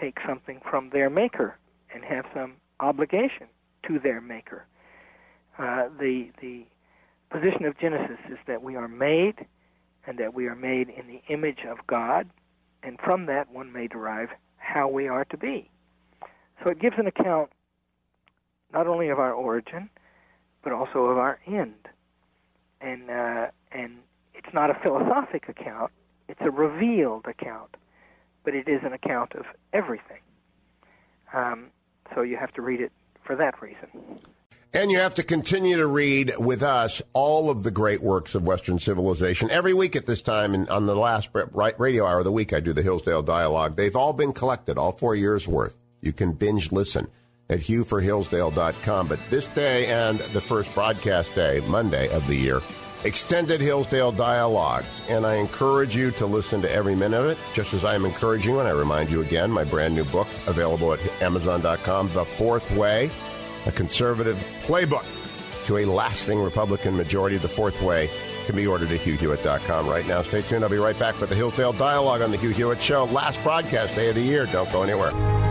[0.00, 1.58] take something from their maker
[1.94, 3.46] and have some obligation
[3.86, 4.66] to their maker.
[5.58, 6.64] Uh, the the
[7.30, 9.46] position of Genesis is that we are made,
[10.06, 12.28] and that we are made in the image of God,
[12.82, 15.70] and from that one may derive how we are to be.
[16.62, 17.50] So it gives an account
[18.72, 19.90] not only of our origin,
[20.62, 21.88] but also of our end.
[22.80, 23.98] And uh, and
[24.34, 25.90] it's not a philosophic account;
[26.30, 27.76] it's a revealed account,
[28.44, 30.20] but it is an account of everything.
[31.34, 31.66] Um,
[32.14, 32.92] so you have to read it
[33.24, 34.20] for that reason.
[34.72, 38.44] And you have to continue to read with us all of the great works of
[38.44, 39.50] Western civilization.
[39.50, 42.60] Every week at this time, and on the last radio hour of the week, I
[42.60, 43.74] do the Hillsdale Dialogue.
[43.74, 45.76] They've all been collected, all four years worth.
[46.00, 47.08] You can binge listen
[47.48, 49.08] at hughforhillsdale.com.
[49.08, 52.60] But this day and the first broadcast day, Monday of the year,
[53.04, 54.86] extended Hillsdale Dialogues.
[55.08, 58.04] And I encourage you to listen to every minute of it, just as I am
[58.04, 58.60] encouraging you.
[58.60, 63.10] And I remind you again, my brand new book available at amazon.com, The Fourth Way
[63.66, 65.04] a conservative playbook
[65.66, 67.36] to a lasting Republican majority.
[67.36, 68.10] The fourth way
[68.46, 70.22] can be ordered at hughhewitt.com right now.
[70.22, 70.64] Stay tuned.
[70.64, 73.04] I'll be right back with the Hillsdale Dialogue on the Hugh Hewitt Show.
[73.04, 74.46] Last broadcast day of the year.
[74.46, 75.49] Don't go anywhere.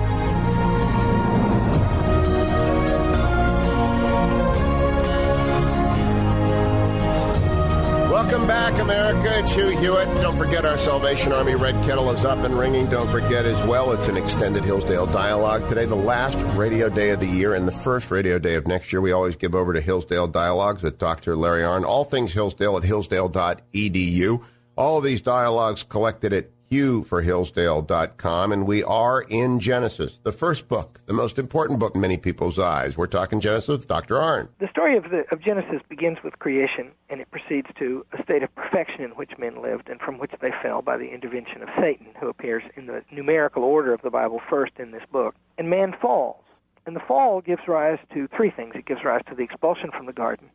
[8.30, 9.39] Welcome back, America.
[9.39, 10.06] It's Hugh Hewitt.
[10.22, 12.88] Don't forget our Salvation Army Red Kettle is up and ringing.
[12.88, 15.68] Don't forget as well, it's an extended Hillsdale dialogue.
[15.68, 18.94] Today, the last radio day of the year and the first radio day of next
[18.94, 19.02] year.
[19.02, 21.36] We always give over to Hillsdale Dialogues with Dr.
[21.36, 21.84] Larry Arnn.
[21.84, 24.44] All things Hillsdale at hillsdale.edu.
[24.78, 31.00] All of these dialogues collected at hughforhillsdale.com, and we are in Genesis, the first book,
[31.08, 32.96] the most important book in many people's eyes.
[32.96, 34.16] We're talking Genesis with Dr.
[34.16, 34.50] Arnn.
[34.60, 38.44] The story of, the, of Genesis begins with creation, and it proceeds to a state
[38.44, 41.70] of perfection in which men lived and from which they fell by the intervention of
[41.80, 45.36] Satan, who appears in the numerical order of the Bible first in this book.
[45.58, 46.44] And man falls.
[46.86, 50.06] And the fall gives rise to three things it gives rise to the expulsion from
[50.06, 50.50] the garden,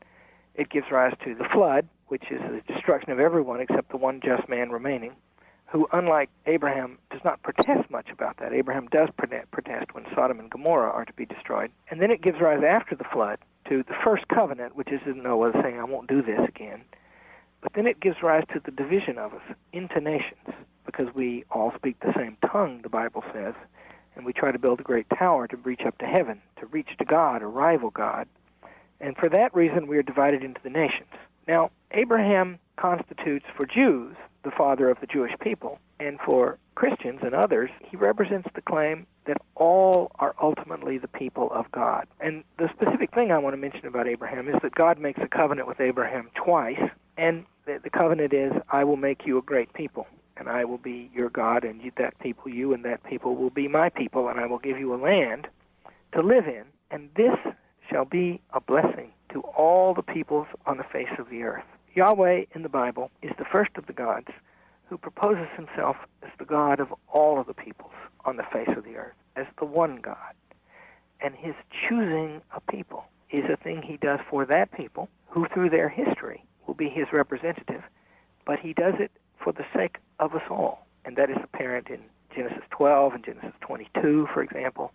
[0.54, 4.20] it gives rise to the flood, which is the destruction of everyone except the one
[4.24, 5.12] just man remaining
[5.74, 8.52] who, unlike Abraham, does not protest much about that.
[8.52, 11.72] Abraham does protest when Sodom and Gomorrah are to be destroyed.
[11.90, 15.50] And then it gives rise after the flood to the first covenant, which is Noah
[15.60, 16.82] saying, I won't do this again.
[17.60, 20.54] But then it gives rise to the division of us into nations
[20.86, 23.54] because we all speak the same tongue, the Bible says,
[24.14, 26.90] and we try to build a great tower to reach up to heaven, to reach
[26.98, 28.28] to God or rival God.
[29.00, 31.10] And for that reason, we are divided into the nations.
[31.48, 37.34] Now, Abraham constitutes for Jews the father of the Jewish people, and for Christians and
[37.34, 42.06] others, he represents the claim that all are ultimately the people of God.
[42.20, 45.28] And the specific thing I want to mention about Abraham is that God makes a
[45.28, 46.80] covenant with Abraham twice,
[47.16, 50.78] and the, the covenant is, I will make you a great people, and I will
[50.78, 54.28] be your God, and you, that people, you and that people will be my people,
[54.28, 55.46] and I will give you a land
[56.12, 57.36] to live in, and this
[57.90, 61.64] shall be a blessing to all the peoples on the face of the earth.
[61.94, 64.28] Yahweh in the Bible is the first of the gods
[64.88, 67.92] who proposes himself as the God of all of the peoples
[68.24, 70.34] on the face of the earth, as the one God.
[71.20, 71.54] And his
[71.88, 76.44] choosing a people is a thing he does for that people, who through their history
[76.66, 77.82] will be his representative,
[78.44, 79.10] but he does it
[79.42, 80.86] for the sake of us all.
[81.04, 82.00] And that is apparent in
[82.34, 84.92] Genesis 12 and Genesis 22, for example,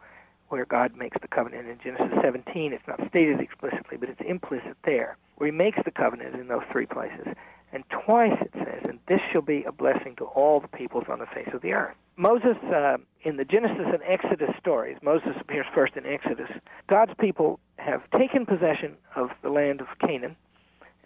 [0.50, 1.68] where God makes the covenant.
[1.68, 5.92] In Genesis 17, it's not stated explicitly, but it's implicit there, where he makes the
[5.92, 7.28] covenant in those three places.
[7.72, 11.20] And twice it says, and this shall be a blessing to all the peoples on
[11.20, 11.96] the face of the earth.
[12.18, 16.50] Moses, uh, in the Genesis and Exodus stories, Moses appears first in Exodus.
[16.90, 20.36] God's people have taken possession of the land of Canaan,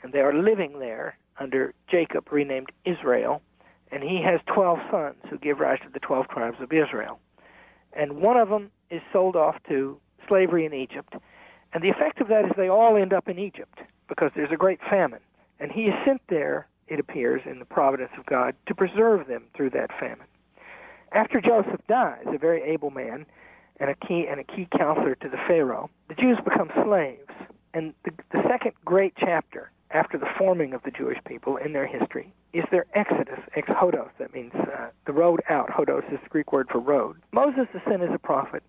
[0.02, 3.42] and they are living there under Jacob, renamed Israel,
[3.92, 7.20] and he has 12 sons who give rise to the 12 tribes of Israel.
[7.96, 11.14] And one of them is sold off to slavery in Egypt.
[11.74, 14.58] And the effect of that is they all end up in Egypt because there's a
[14.58, 15.22] great famine.
[15.60, 19.44] And he is sent there, it appears, in the providence of God, to preserve them
[19.56, 20.28] through that famine.
[21.12, 23.26] After Joseph dies, a very able man
[23.80, 27.32] and a key and a key counselor to the Pharaoh, the Jews become slaves.
[27.74, 31.88] And the, the second great chapter after the forming of the Jewish people in their
[31.88, 34.10] history is their exodus, exodos.
[34.20, 35.70] That means uh, the road out.
[35.70, 37.18] Hodos is the Greek word for road.
[37.32, 38.64] Moses is sent as a prophet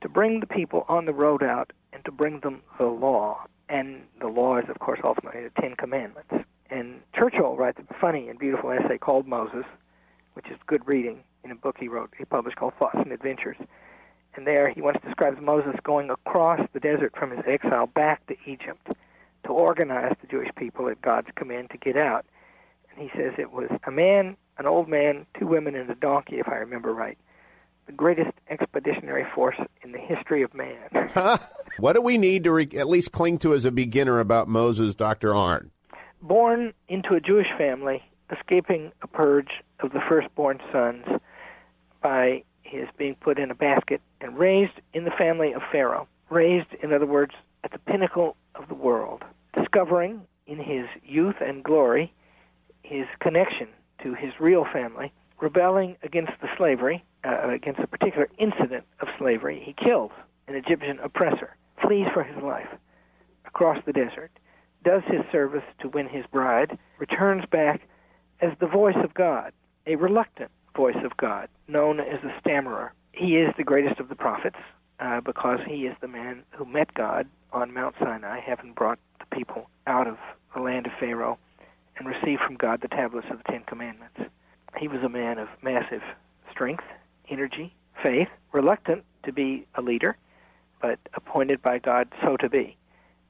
[0.00, 3.44] to bring the people on the road out and to bring them the law.
[3.68, 6.32] And the law is, of course, ultimately the Ten Commandments.
[6.70, 9.64] And Churchill writes a funny and beautiful essay called Moses,
[10.34, 13.56] which is good reading in a book he wrote, he published called Thoughts and Adventures.
[14.34, 18.36] And there he once describes Moses going across the desert from his exile back to
[18.46, 18.88] Egypt
[19.44, 22.24] to organize the Jewish people at God's command to get out.
[22.90, 26.36] And he says it was a man, an old man, two women, and a donkey,
[26.38, 27.18] if I remember right.
[27.88, 31.10] The greatest expeditionary force in the history of man.
[31.78, 34.94] what do we need to re- at least cling to as a beginner about Moses,
[34.94, 35.30] Dr.
[35.30, 35.70] Arnn?
[36.20, 39.48] Born into a Jewish family, escaping a purge
[39.80, 41.06] of the firstborn sons
[42.02, 46.06] by his being put in a basket and raised in the family of Pharaoh.
[46.28, 47.32] Raised, in other words,
[47.64, 49.24] at the pinnacle of the world
[49.54, 52.12] discovering in his youth and glory
[52.82, 53.68] his connection
[54.02, 59.62] to his real family, rebelling against the slavery, uh, against a particular incident of slavery.
[59.64, 60.12] He kills
[60.46, 62.68] an Egyptian oppressor, flees for his life
[63.46, 64.30] across the desert,
[64.84, 67.82] does his service to win his bride, returns back
[68.40, 69.52] as the voice of God,
[69.86, 72.92] a reluctant voice of God, known as a stammerer.
[73.12, 74.58] He is the greatest of the prophets
[75.00, 79.36] uh, because he is the man who met God on Mount Sinai, having brought the
[79.36, 80.18] people out of
[80.54, 81.38] the land of Pharaoh
[81.96, 84.20] and received from God the tablets of the Ten Commandments.
[84.78, 86.02] He was a man of massive
[86.50, 86.84] strength,
[87.30, 90.16] energy, faith, reluctant to be a leader,
[90.80, 92.76] but appointed by God so to be.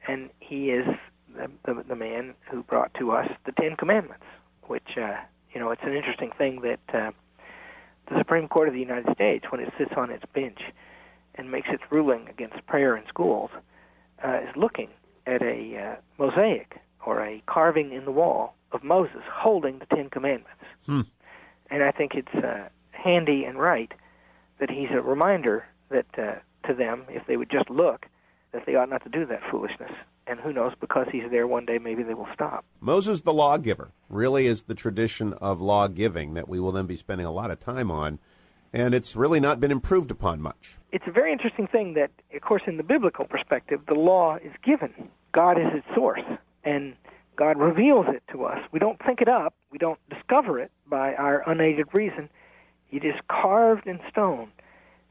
[0.06, 0.86] And he is
[1.34, 4.24] the, the, the man who brought to us the Ten Commandments,
[4.66, 5.16] which, uh,
[5.52, 7.10] you know, it's an interesting thing that uh,
[8.08, 10.60] the Supreme Court of the United States, when it sits on its bench
[11.34, 13.50] and makes its ruling against prayer in schools,
[14.24, 14.88] uh, is looking
[15.26, 20.10] at a uh, mosaic or a carving in the wall of Moses holding the Ten
[20.10, 20.64] Commandments.
[20.86, 21.02] Hmm.
[21.70, 22.68] And I think it's uh,
[23.02, 23.92] handy and right
[24.60, 26.34] that he's a reminder that uh,
[26.66, 28.06] to them, if they would just look,
[28.52, 29.92] that they ought not to do that foolishness.
[30.26, 32.64] And who knows, because he's there one day, maybe they will stop.
[32.80, 36.96] Moses the lawgiver really is the tradition of law giving that we will then be
[36.96, 38.18] spending a lot of time on
[38.72, 40.76] and it's really not been improved upon much.
[40.92, 44.52] It's a very interesting thing that, of course, in the biblical perspective, the law is
[44.64, 44.92] given.
[45.32, 46.22] God is its source,
[46.64, 46.94] and
[47.36, 48.58] God reveals it to us.
[48.72, 52.28] We don't think it up, we don't discover it by our unaided reason.
[52.90, 54.50] It is carved in stone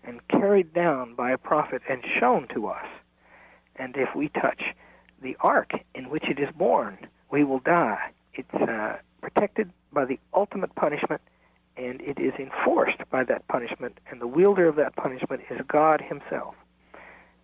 [0.03, 2.86] and carried down by a prophet and shown to us.
[3.75, 4.63] And if we touch
[5.21, 6.97] the ark in which it is born,
[7.32, 8.11] we will die.
[8.34, 11.21] It's uh, protected by the ultimate punishment
[11.78, 16.01] and it is enforced by that punishment, and the wielder of that punishment is God
[16.01, 16.55] Himself.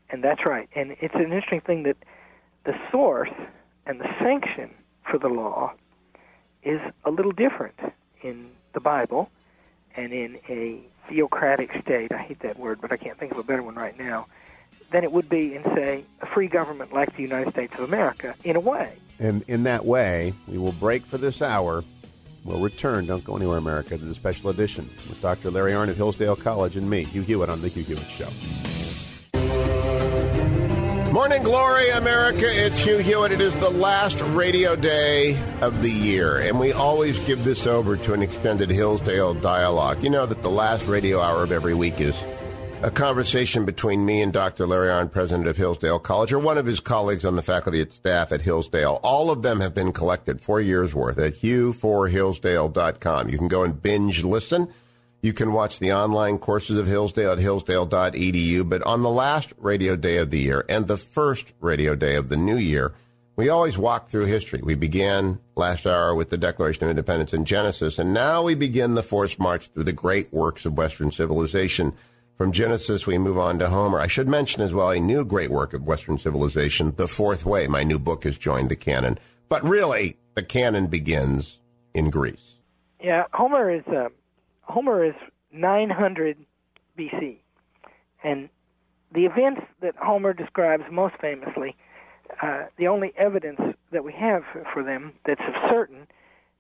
[0.10, 0.68] And that's right.
[0.76, 1.98] And it's an interesting thing that
[2.66, 3.30] the source
[3.86, 4.72] and the sanction
[5.10, 5.74] for the law
[6.64, 7.80] is a little different
[8.22, 9.30] in the Bible
[9.96, 12.12] and in a theocratic state.
[12.12, 14.28] I hate that word, but I can't think of a better one right now.
[14.92, 18.36] Than it would be in, say, a free government like the United States of America,
[18.44, 18.94] in a way.
[19.20, 21.84] And in that way, we will break for this hour.
[22.44, 23.06] We'll return.
[23.06, 25.50] Don't go anywhere, America, to the special edition with Dr.
[25.50, 28.30] Larry Arnn at Hillsdale College and me, Hugh Hewitt, on The Hugh Hewitt Show.
[31.14, 32.48] Morning glory, America.
[32.48, 33.32] It's Hugh Hewitt.
[33.32, 37.96] It is the last radio day of the year, and we always give this over
[37.98, 40.04] to an extended Hillsdale dialogue.
[40.04, 42.16] You know that the last radio hour of every week is
[42.82, 44.66] a conversation between me and Dr.
[44.66, 47.92] Larry Arnn, president of Hillsdale College, or one of his colleagues on the faculty and
[47.92, 49.00] staff at Hillsdale.
[49.04, 53.30] All of them have been collected, four years worth, at hugh4hillsdale.com.
[53.30, 54.68] You can go and binge listen.
[55.24, 58.68] You can watch the online courses of Hillsdale at hillsdale.edu.
[58.68, 62.28] But on the last radio day of the year and the first radio day of
[62.28, 62.94] the new year,
[63.38, 64.60] we always walk through history.
[64.62, 68.96] We began last hour with the Declaration of Independence and Genesis, and now we begin
[68.96, 71.94] the forced march through the great works of Western civilization.
[72.38, 74.02] From Genesis, we move on to Homer.
[74.02, 77.68] I should mention as well a new great work of Western civilization, The Fourth Way.
[77.68, 79.18] My new book has joined the canon.
[79.48, 81.60] But really, the canon begins
[81.94, 82.56] in Greece.
[83.02, 84.10] Yeah, Homer is uh,
[84.64, 85.16] Homer is
[85.52, 86.38] 900
[86.98, 87.38] BC,
[88.24, 88.50] and
[89.14, 91.76] the events that Homer describes most famously,
[92.42, 93.60] uh, the only evidence
[93.92, 94.44] that we have
[94.74, 96.08] for them that's of certain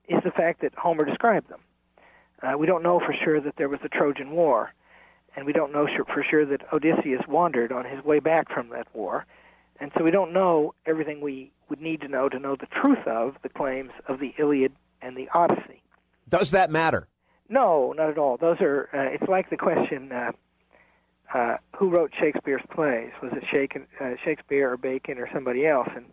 [0.07, 1.61] is the fact that Homer described them.
[2.41, 4.73] Uh, we don't know for sure that there was a Trojan War
[5.35, 8.87] and we don't know for sure that Odysseus wandered on his way back from that
[8.93, 9.25] war.
[9.79, 13.05] And so we don't know everything we would need to know to know the truth
[13.07, 15.81] of the claims of the Iliad and the Odyssey.
[16.29, 17.07] Does that matter?
[17.53, 18.37] No, not at all.
[18.37, 18.89] Those are.
[18.91, 20.31] Uh, it's like the question: uh,
[21.37, 23.11] uh, Who wrote Shakespeare's plays?
[23.21, 25.87] Was it uh, Shakespeare or Bacon or somebody else?
[25.95, 26.05] And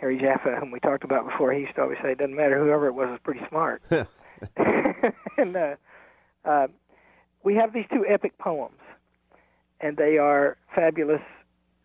[0.00, 2.58] Harry Jaffa, whom we talked about before, he used to always say, "It doesn't matter.
[2.58, 3.82] Whoever it was was pretty smart."
[5.36, 5.74] and uh,
[6.46, 6.68] uh,
[7.44, 8.80] we have these two epic poems,
[9.82, 11.20] and they are fabulous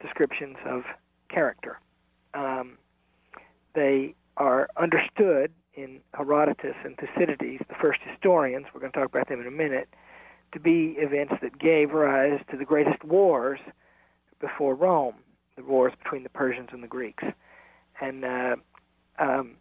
[0.01, 0.83] descriptions of
[1.27, 1.81] character.
[2.33, 2.77] Um,
[3.73, 9.27] they are understood in Herodotus and Thucydides, the first historians, we're going to talk about
[9.27, 9.89] them in a minute,
[10.53, 13.59] to be events that gave rise to the greatest wars
[14.39, 15.15] before Rome,
[15.57, 17.23] the wars between the Persians and the Greeks.
[17.99, 18.55] And uh,
[19.19, 19.57] um,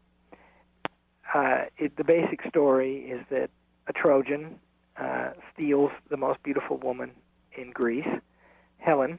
[1.34, 3.50] uh, it, the basic story is that
[3.88, 4.58] a Trojan
[4.96, 7.10] uh, steals the most beautiful woman
[7.56, 8.06] in Greece,
[8.78, 9.18] Helen,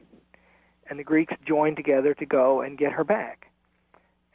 [0.90, 3.52] and the Greeks join together to go and get her back.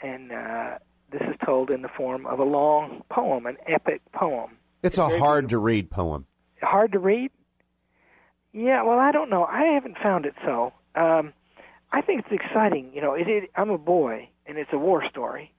[0.03, 0.79] And uh,
[1.11, 4.57] this is told in the form of a long poem, an epic poem.
[4.83, 6.27] It's, it's a hard to read poem.
[6.63, 7.31] Hard to read?
[8.53, 9.45] Yeah, well, I don't know.
[9.45, 10.73] I haven't found it so.
[10.95, 11.33] Um,
[11.93, 12.91] I think it's exciting.
[12.95, 15.53] You know, it, it, I'm a boy, and it's a war story.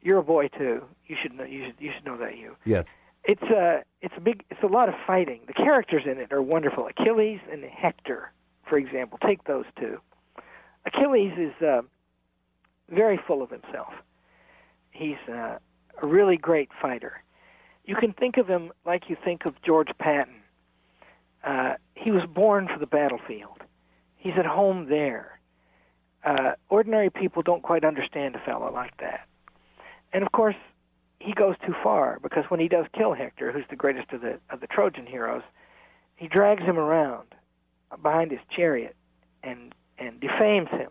[0.00, 0.82] You're a boy too.
[1.06, 1.44] You should know.
[1.44, 1.74] You should.
[1.78, 2.36] You should know that.
[2.36, 2.56] You.
[2.64, 2.86] Yes
[3.24, 5.40] it's a it's a big it's a lot of fighting.
[5.46, 6.88] The characters in it are wonderful.
[6.88, 8.32] Achilles and Hector,
[8.68, 9.98] for example, take those two.
[10.86, 11.82] Achilles is uh,
[12.90, 13.92] very full of himself.
[14.92, 15.58] He's uh,
[16.02, 17.22] a really great fighter.
[17.84, 20.34] You can think of him like you think of George Patton.
[21.44, 23.58] Uh, he was born for the battlefield.
[24.16, 25.40] He's at home there.
[26.24, 29.26] Uh, ordinary people don't quite understand a fellow like that.
[30.12, 30.54] And of course,
[31.18, 34.38] he goes too far because when he does kill Hector, who's the greatest of the
[34.50, 35.42] of the Trojan heroes,
[36.16, 37.34] he drags him around
[38.02, 38.94] behind his chariot
[39.42, 40.90] and and defames him,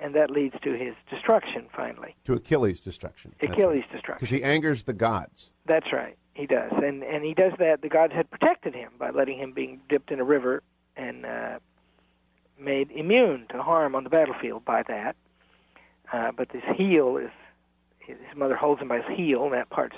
[0.00, 2.14] and that leads to his destruction finally.
[2.24, 3.34] To Achilles' destruction.
[3.40, 3.92] Achilles' right.
[3.92, 4.26] destruction.
[4.26, 5.50] Because he angers the gods.
[5.66, 6.16] That's right.
[6.34, 7.82] He does, and and he does that.
[7.82, 10.62] The gods had protected him by letting him being dipped in a river
[10.96, 11.58] and uh,
[12.58, 15.16] made immune to harm on the battlefield by that.
[16.12, 17.30] Uh, but this heel is
[17.98, 19.96] his mother holds him by his heel, and that part's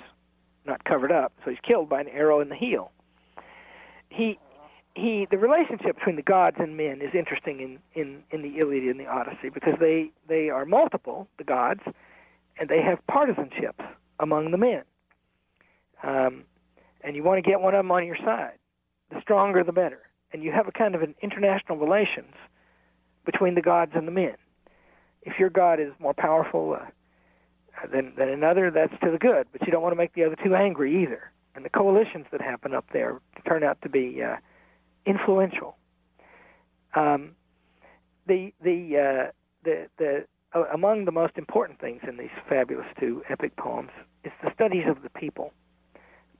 [0.66, 2.90] not covered up, so he's killed by an arrow in the heel.
[4.08, 4.38] He
[5.00, 8.84] he the relationship between the gods and men is interesting in in in the Iliad
[8.84, 11.80] and the Odyssey because they they are multiple the gods
[12.58, 13.84] and they have partisanships
[14.18, 14.82] among the men.
[16.02, 16.44] Um,
[17.02, 18.58] and you want to get one of them on your side.
[19.10, 20.00] The stronger, the better.
[20.32, 22.34] And you have a kind of an international relations
[23.24, 24.36] between the gods and the men.
[25.22, 26.86] If your god is more powerful, uh,
[27.92, 29.46] than than another, that's to the good.
[29.52, 31.30] But you don't want to make the other two angry either.
[31.54, 34.36] And the coalitions that happen up there turn out to be uh,
[35.06, 35.76] influential.
[36.94, 37.32] Um,
[38.26, 39.30] the the uh,
[39.64, 40.24] the the
[40.54, 43.90] uh, among the most important things in these fabulous two epic poems
[44.24, 45.52] is the studies of the people,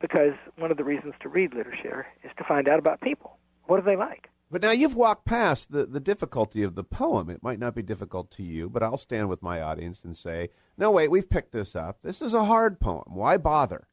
[0.01, 3.39] because one of the reasons to read literature is to find out about people.
[3.67, 4.29] What are they like?
[4.51, 7.31] But now you've walked past the, the difficulty of the poem.
[7.31, 10.49] It might not be difficult to you, but I'll stand with my audience and say,
[10.77, 11.99] no, wait, we've picked this up.
[12.03, 13.05] This is a hard poem.
[13.07, 13.87] Why bother?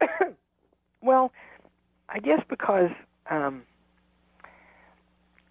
[1.02, 1.32] well,
[2.12, 2.90] I guess because
[3.30, 3.62] um,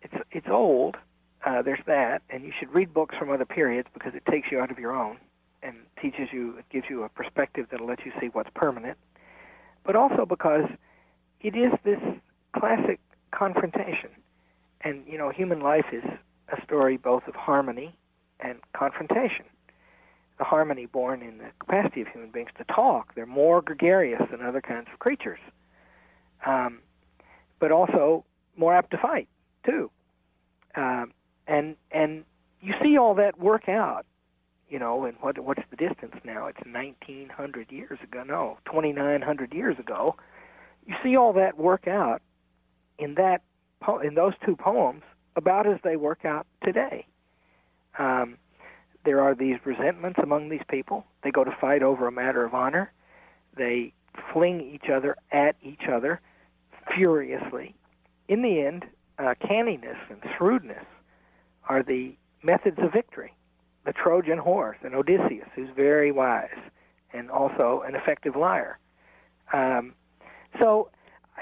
[0.01, 0.95] it's it's old.
[1.43, 4.59] Uh, there's that, and you should read books from other periods because it takes you
[4.59, 5.17] out of your own
[5.63, 8.97] and teaches you, it gives you a perspective that'll let you see what's permanent.
[9.83, 10.65] But also because
[11.41, 11.99] it is this
[12.55, 12.99] classic
[13.31, 14.09] confrontation,
[14.81, 16.03] and you know, human life is
[16.49, 17.95] a story both of harmony
[18.39, 19.45] and confrontation.
[20.37, 23.13] The harmony born in the capacity of human beings to talk.
[23.15, 25.39] They're more gregarious than other kinds of creatures,
[26.45, 26.79] um,
[27.59, 28.25] but also
[28.57, 29.27] more apt to fight
[29.65, 29.89] too.
[30.75, 31.13] Um,
[31.47, 32.23] and and
[32.61, 34.05] you see all that work out,
[34.69, 35.05] you know.
[35.05, 36.47] And what what's the distance now?
[36.47, 38.23] It's 1900 years ago.
[38.23, 40.15] No, 2900 years ago.
[40.85, 42.21] You see all that work out
[42.97, 43.41] in that
[44.03, 45.03] in those two poems
[45.35, 47.05] about as they work out today.
[47.97, 48.37] Um,
[49.03, 51.05] there are these resentments among these people.
[51.23, 52.91] They go to fight over a matter of honor.
[53.55, 53.93] They
[54.31, 56.21] fling each other at each other
[56.95, 57.75] furiously.
[58.27, 58.85] In the end,
[59.19, 60.85] uh, canniness and shrewdness
[61.69, 63.33] are the methods of victory.
[63.85, 66.49] The Trojan horse and Odysseus, who's very wise
[67.13, 68.79] and also an effective liar.
[69.53, 69.93] Um,
[70.59, 70.89] so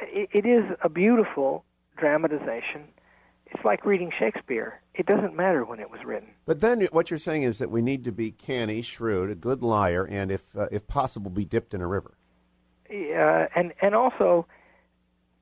[0.02, 1.64] it, it is a beautiful
[1.98, 2.86] dramatization.
[3.48, 4.80] It's like reading Shakespeare.
[4.94, 6.30] It doesn't matter when it was written.
[6.46, 9.64] But then what you're saying is that we need to be canny, shrewd, a good
[9.64, 12.16] liar, and if uh, if possible, be dipped in a river.
[12.92, 14.46] Uh, and and also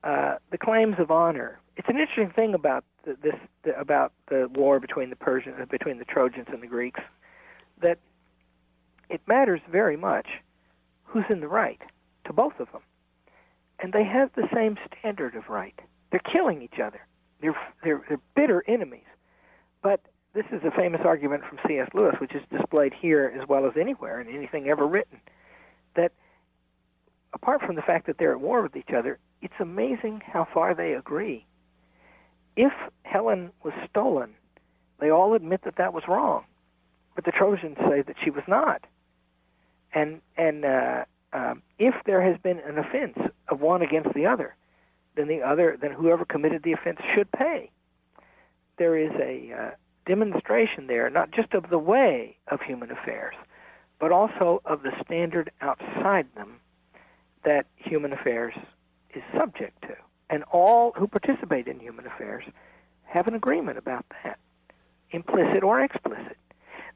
[0.04, 1.60] uh, the claims of honor.
[1.76, 5.66] It's an interesting thing about the, this the, about the war between the Persians, uh,
[5.66, 7.00] between the Trojans and the Greeks,
[7.82, 7.98] that
[9.08, 10.26] it matters very much
[11.04, 11.80] who's in the right
[12.26, 12.82] to both of them,
[13.80, 15.78] and they have the same standard of right.
[16.10, 17.00] They're killing each other.
[17.40, 19.06] They're they're, they're bitter enemies,
[19.82, 20.00] but
[20.34, 21.88] this is a famous argument from C.S.
[21.94, 25.20] Lewis, which is displayed here as well as anywhere in anything ever written,
[25.96, 26.12] that
[27.32, 30.74] apart from the fact that they're at war with each other, it's amazing how far
[30.74, 31.44] they agree.
[32.56, 32.72] If
[33.02, 34.34] Helen was stolen,
[35.00, 36.44] they all admit that that was wrong,
[37.14, 38.84] but the Trojans say that she was not.
[39.94, 43.16] And and uh, um, if there has been an offense
[43.48, 44.56] of one against the other,
[45.16, 47.70] then the other, then whoever committed the offense should pay.
[48.76, 49.70] There is a uh,
[50.06, 53.34] demonstration there, not just of the way of human affairs,
[53.98, 56.60] but also of the standard outside them
[57.44, 58.54] that human affairs
[59.14, 59.94] is subject to.
[60.30, 62.44] And all who participate in human affairs
[63.04, 64.38] have an agreement about that,
[65.10, 66.36] implicit or explicit.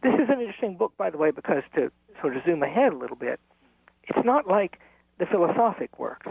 [0.03, 1.91] This is an interesting book, by the way, because to
[2.21, 3.41] sort of zoom ahead a little bit,
[4.05, 4.79] it's not like
[5.19, 6.27] the philosophic works.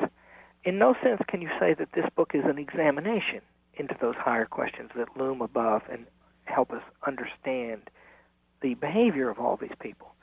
[0.64, 3.42] In no sense can you say that this book is an examination
[3.76, 6.06] into those higher questions that loom above and
[6.44, 7.90] help us understand
[8.62, 10.14] the behavior of all these people.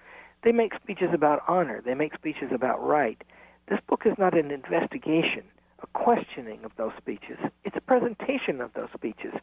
[0.45, 3.23] They make speeches about honor, they make speeches about right,
[3.69, 5.43] this book is not an investigation,
[5.83, 7.39] a questioning of those speeches.
[7.65, 9.35] It's a presentation of those speeches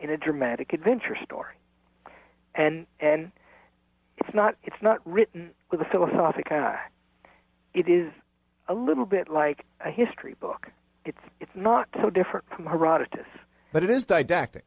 [0.00, 1.54] in a dramatic adventure story.
[2.54, 3.32] And and
[4.18, 6.80] it's not it's not written with a philosophic eye.
[7.74, 8.12] It is
[8.68, 10.70] a little bit like a history book.
[11.04, 13.26] It's it's not so different from Herodotus.
[13.72, 14.64] But it is didactic.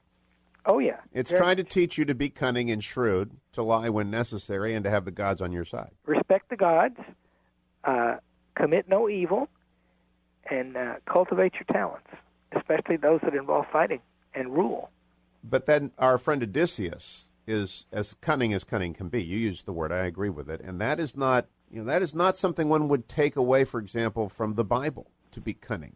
[0.66, 0.98] Oh yeah.
[1.14, 4.84] It's trying to teach you to be cunning and shrewd, to lie when necessary, and
[4.84, 5.92] to have the gods on your side.
[6.06, 7.00] Respect the gods.
[8.58, 9.50] Commit no evil,
[10.50, 12.08] and uh, cultivate your talents,
[12.54, 14.02] especially those that involve fighting
[14.34, 14.90] and rule.
[15.44, 19.24] But then our friend Odysseus is as cunning as cunning can be.
[19.24, 22.02] You used the word, I agree with it, and that is not you know that
[22.02, 25.96] is not something one would take away, for example, from the Bible to be cunning.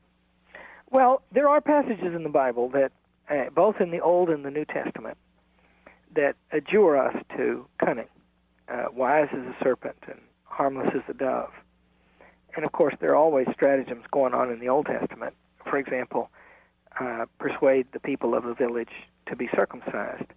[0.91, 2.91] Well, there are passages in the Bible that,
[3.29, 5.17] uh, both in the Old and the New Testament,
[6.13, 8.09] that adjure us to cunning,
[8.67, 11.51] uh, wise as a serpent and harmless as a dove
[12.55, 15.33] and of course, there are always stratagems going on in the Old Testament.
[15.63, 16.29] For example,
[16.99, 18.89] uh, persuade the people of a village
[19.27, 20.31] to be circumcised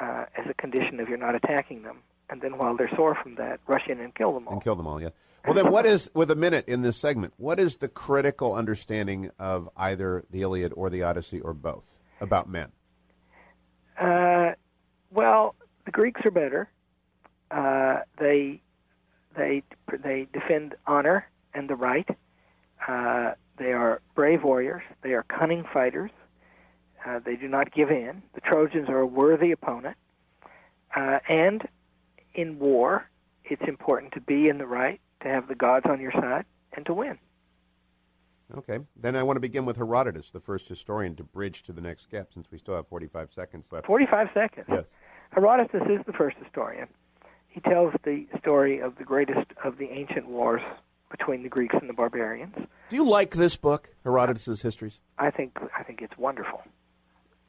[0.00, 3.36] uh, as a condition of you're not attacking them, and then while they're sore from
[3.36, 4.54] that, rush in and kill them all.
[4.54, 5.10] And kill them all, yeah.
[5.44, 7.32] Well, then, what is with a minute in this segment?
[7.38, 12.48] What is the critical understanding of either the Iliad or the Odyssey or both about
[12.48, 12.68] men?
[13.98, 14.52] Uh,
[15.10, 15.54] well,
[15.86, 16.68] the Greeks are better.
[17.50, 18.60] Uh, they
[19.36, 19.62] they
[20.02, 22.08] they defend honor and the right.
[22.86, 24.82] Uh, they are brave warriors.
[25.02, 26.10] They are cunning fighters.
[27.04, 28.22] Uh, they do not give in.
[28.34, 29.96] The Trojans are a worthy opponent.
[30.94, 31.66] Uh, and
[32.34, 33.08] in war,
[33.44, 36.84] it's important to be in the right, to have the gods on your side, and
[36.86, 37.18] to win.
[38.56, 38.80] Okay.
[38.96, 42.04] Then I want to begin with Herodotus, the first historian, to bridge to the next
[42.04, 43.86] step, since we still have 45 seconds left.
[43.86, 44.66] 45 seconds.
[44.68, 44.84] Yes.
[45.30, 46.88] Herodotus is the first historian.
[47.50, 50.62] He tells the story of the greatest of the ancient wars
[51.10, 52.54] between the Greeks and the barbarians.
[52.88, 55.00] Do you like this book, Herodotus' Histories?
[55.18, 56.62] I think I think it's wonderful.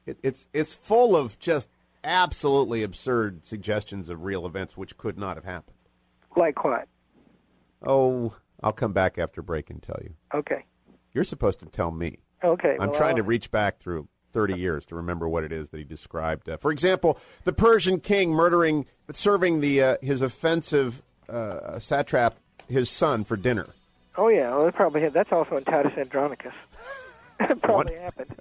[0.06, 1.70] It, it's it's full of just
[2.04, 5.78] absolutely absurd suggestions of real events which could not have happened.
[6.36, 6.88] Like what?
[7.86, 10.16] Oh, I'll come back after break and tell you.
[10.34, 10.66] Okay.
[11.14, 12.20] You're supposed to tell me.
[12.44, 12.76] Okay.
[12.80, 15.70] I'm well, trying to I'll- reach back through 30 years to remember what it is
[15.70, 16.50] that he described.
[16.50, 22.36] Uh, for example, the Persian king murdering, serving the uh, his offensive uh, satrap
[22.68, 23.68] his son for dinner.
[24.18, 26.54] Oh yeah, well, it probably that's also in Titus Andronicus.
[27.62, 28.36] probably happened.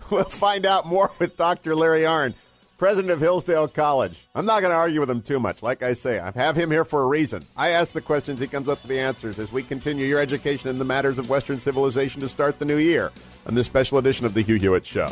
[0.10, 1.74] we'll find out more with Dr.
[1.74, 2.34] Larry Arnn,
[2.76, 4.26] president of Hillsdale College.
[4.34, 5.62] I'm not going to argue with him too much.
[5.62, 7.44] Like I say, I have him here for a reason.
[7.56, 10.68] I ask the questions, he comes up with the answers as we continue your education
[10.68, 13.12] in the matters of Western civilization to start the new year
[13.46, 15.10] on this special edition of the Hugh Hewitt Show.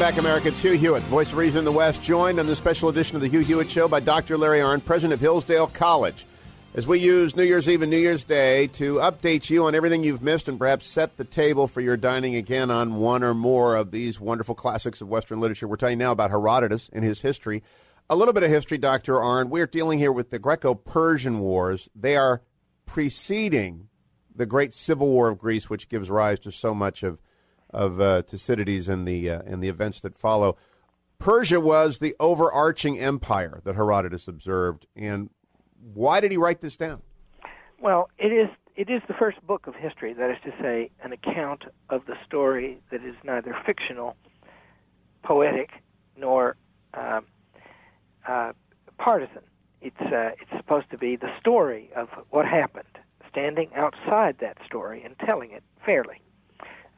[0.00, 0.48] Back, America.
[0.48, 3.20] It's Hugh Hewitt, voice of reason in the West, joined on this special edition of
[3.20, 4.38] the Hugh Hewitt Show by Dr.
[4.38, 6.24] Larry Arnn, president of Hillsdale College.
[6.72, 10.02] As we use New Year's Eve and New Year's Day to update you on everything
[10.02, 13.76] you've missed and perhaps set the table for your dining again on one or more
[13.76, 17.20] of these wonderful classics of Western literature, we're telling you now about Herodotus and his
[17.20, 17.62] history.
[18.08, 19.16] A little bit of history, Dr.
[19.16, 19.50] Arnn.
[19.50, 21.90] We're dealing here with the Greco Persian Wars.
[21.94, 22.40] They are
[22.86, 23.88] preceding
[24.34, 27.18] the great civil war of Greece, which gives rise to so much of
[27.72, 30.56] of uh, Thucydides and the uh, and the events that follow.
[31.18, 35.30] Persia was the overarching empire that Herodotus observed, and
[35.92, 37.02] why did he write this down?
[37.80, 41.12] Well, it is it is the first book of history, that is to say, an
[41.12, 44.16] account of the story that is neither fictional,
[45.22, 45.70] poetic,
[46.16, 46.56] nor
[46.94, 47.20] uh,
[48.26, 48.52] uh,
[48.98, 49.42] partisan.
[49.82, 52.98] It's uh, it's supposed to be the story of what happened,
[53.30, 56.22] standing outside that story and telling it fairly.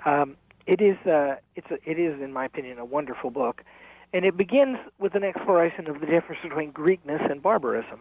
[0.04, 0.36] Um,
[0.66, 3.62] it is uh, it's a, it is, in my opinion, a wonderful book,
[4.12, 8.00] and it begins with an exploration of the difference between Greekness and barbarism.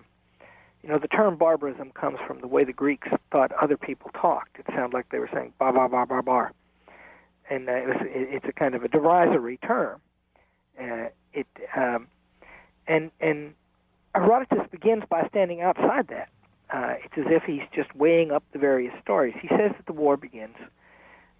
[0.83, 4.57] You know, the term barbarism comes from the way the Greeks thought other people talked.
[4.57, 6.53] It sounded like they were saying "bar bar bar bar bar,"
[7.49, 10.01] and uh, it was, it, it's a kind of a derisory term.
[10.79, 12.07] Uh, it um,
[12.87, 13.53] and and
[14.15, 16.29] Herodotus begins by standing outside that.
[16.73, 19.35] Uh, it's as if he's just weighing up the various stories.
[19.41, 20.55] He says that the war begins.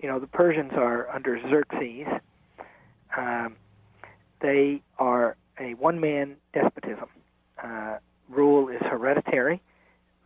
[0.02, 2.08] You know, the Persians are under Xerxes.
[3.16, 3.56] Um,
[4.42, 7.08] they are a one-man despotism.
[7.64, 7.98] Uh,
[8.28, 9.62] rule is hereditary.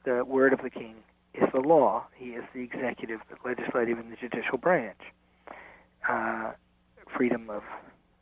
[0.06, 0.96] The word of the king
[1.34, 2.06] is the law.
[2.16, 5.00] He is the executive, the legislative, and the judicial branch.
[6.08, 6.52] Uh,
[7.18, 7.64] freedom of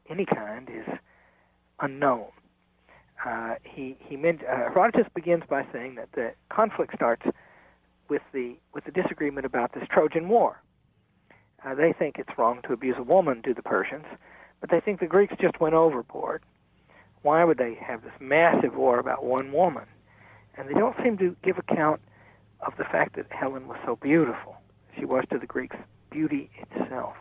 [0.09, 0.87] any kind is
[1.81, 2.27] unknown.
[3.25, 7.23] Uh, he he meant uh, Herodotus begins by saying that the conflict starts
[8.09, 10.57] with the with the disagreement about this Trojan War.
[11.65, 14.05] Uh, they think it's wrong to abuse a woman to the Persians,
[14.59, 16.41] but they think the Greeks just went overboard.
[17.21, 19.85] Why would they have this massive war about one woman?
[20.57, 22.01] And they don't seem to give account
[22.65, 24.57] of the fact that Helen was so beautiful.
[24.97, 25.77] She was to the Greeks
[26.11, 27.15] beauty itself.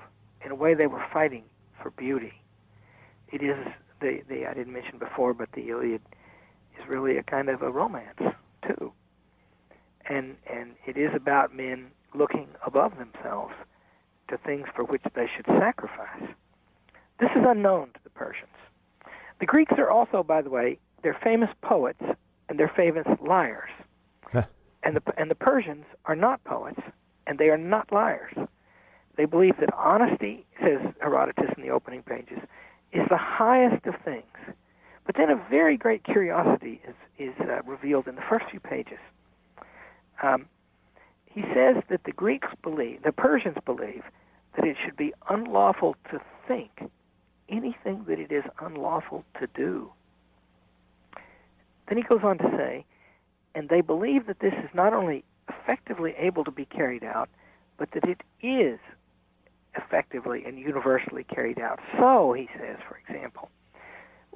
[0.45, 1.45] In a way, they were fighting
[1.81, 2.33] for beauty.
[3.31, 3.57] It is
[4.01, 6.03] the the I didn't mention before, but the Iliad
[6.79, 8.21] is really a kind of a romance
[8.67, 8.93] too,
[10.09, 13.55] and and it is about men looking above themselves
[14.33, 16.23] to things for which they should sacrifice.
[17.21, 18.49] This is unknown to the Persians.
[19.39, 22.03] The Greeks are also, by the way, they're famous poets
[22.49, 23.71] and they're famous liars.
[24.83, 26.81] and the and the Persians are not poets
[27.27, 28.35] and they are not liars.
[29.17, 32.39] They believe that honesty, says Herodotus in the opening pages,
[32.93, 34.25] is the highest of things.
[35.05, 38.99] But then a very great curiosity is is uh, revealed in the first few pages.
[40.23, 40.47] Um,
[41.27, 44.05] he says that the Greeks believe, the Persians believe,
[44.57, 46.91] that it should be unlawful to think
[47.49, 49.91] anything that it is unlawful to do.
[51.89, 52.85] Then he goes on to say,
[53.55, 57.29] and they believe that this is not only effectively able to be carried out,
[57.79, 58.79] but that it is
[59.77, 61.81] effectively and universally carried out.
[61.99, 63.51] So, he says, for example,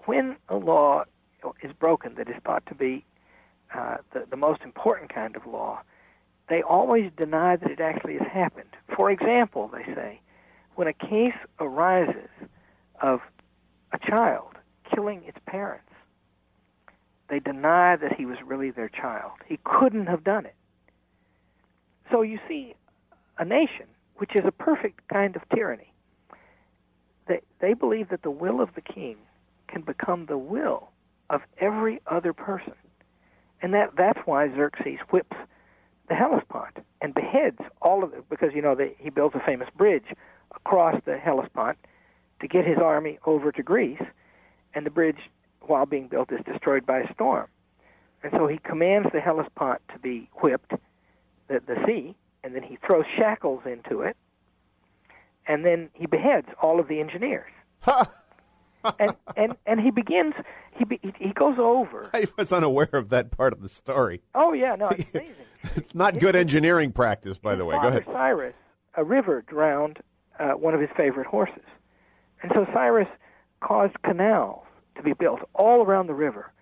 [0.05, 1.05] when a law
[1.62, 3.05] is broken that is thought to be
[3.75, 5.81] uh, the, the most important kind of law,
[6.49, 8.68] they always deny that it actually has happened.
[8.94, 10.20] For example, they say,
[10.76, 12.30] when a case arises
[13.03, 13.20] of
[13.92, 14.57] a child
[14.90, 15.82] killing its parents,
[17.28, 19.32] They deny that he was really their child.
[19.47, 20.55] He couldn't have done it.
[22.11, 22.74] So you see,
[23.38, 23.86] a nation,
[24.16, 25.92] which is a perfect kind of tyranny,
[27.26, 29.16] they, they believe that the will of the king
[29.68, 30.90] can become the will
[31.30, 32.74] of every other person.
[33.61, 35.36] And that, that's why Xerxes whips
[36.09, 39.69] the Hellespont and beheads all of it, because, you know, they, he builds a famous
[39.77, 40.07] bridge
[40.55, 41.79] across the Hellespont
[42.41, 44.03] to get his army over to Greece,
[44.75, 45.31] and the bridge,
[45.63, 47.49] while being built, is destroyed by a storm.
[48.23, 50.73] And so he commands the Hellespont to be whipped,
[51.49, 54.17] the, the sea, and then he throws shackles into it,
[55.47, 57.51] and then he beheads all of the engineers.
[58.99, 60.34] And and and he begins.
[60.78, 62.11] He be, he goes over.
[62.14, 64.22] I was unaware of that part of the story.
[64.34, 65.34] Oh yeah, no, it's amazing.
[65.74, 67.76] it's not good engineering practice, by the way.
[67.80, 68.05] Go ahead.
[68.07, 68.55] Cyrus,
[68.97, 69.99] a river drowned
[70.39, 71.64] uh, one of his favorite horses,
[72.43, 73.09] and so Cyrus
[73.61, 74.64] caused canals
[74.97, 76.53] to be built all around the river,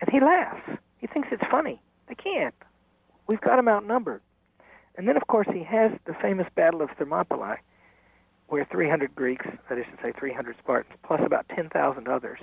[0.00, 0.78] And he laughs.
[0.98, 1.80] He thinks it's funny.
[2.08, 2.54] They can't.
[3.26, 4.20] We've got them outnumbered.
[4.96, 7.56] And then, of course, he has the famous Battle of Thermopylae,
[8.48, 12.40] where 300 Greeks, that is to say 300 Spartans, plus about 10,000 others,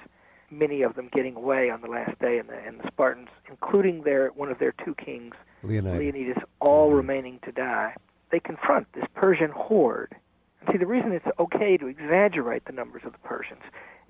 [0.52, 4.04] many of them getting away on the last day, and the, and the Spartans, including
[4.04, 6.98] their one of their two kings, Leonidas, Leonidas all mm-hmm.
[6.98, 7.96] remaining to die.
[8.32, 10.16] They confront this Persian horde.
[10.62, 13.62] And see, the reason it's okay to exaggerate the numbers of the Persians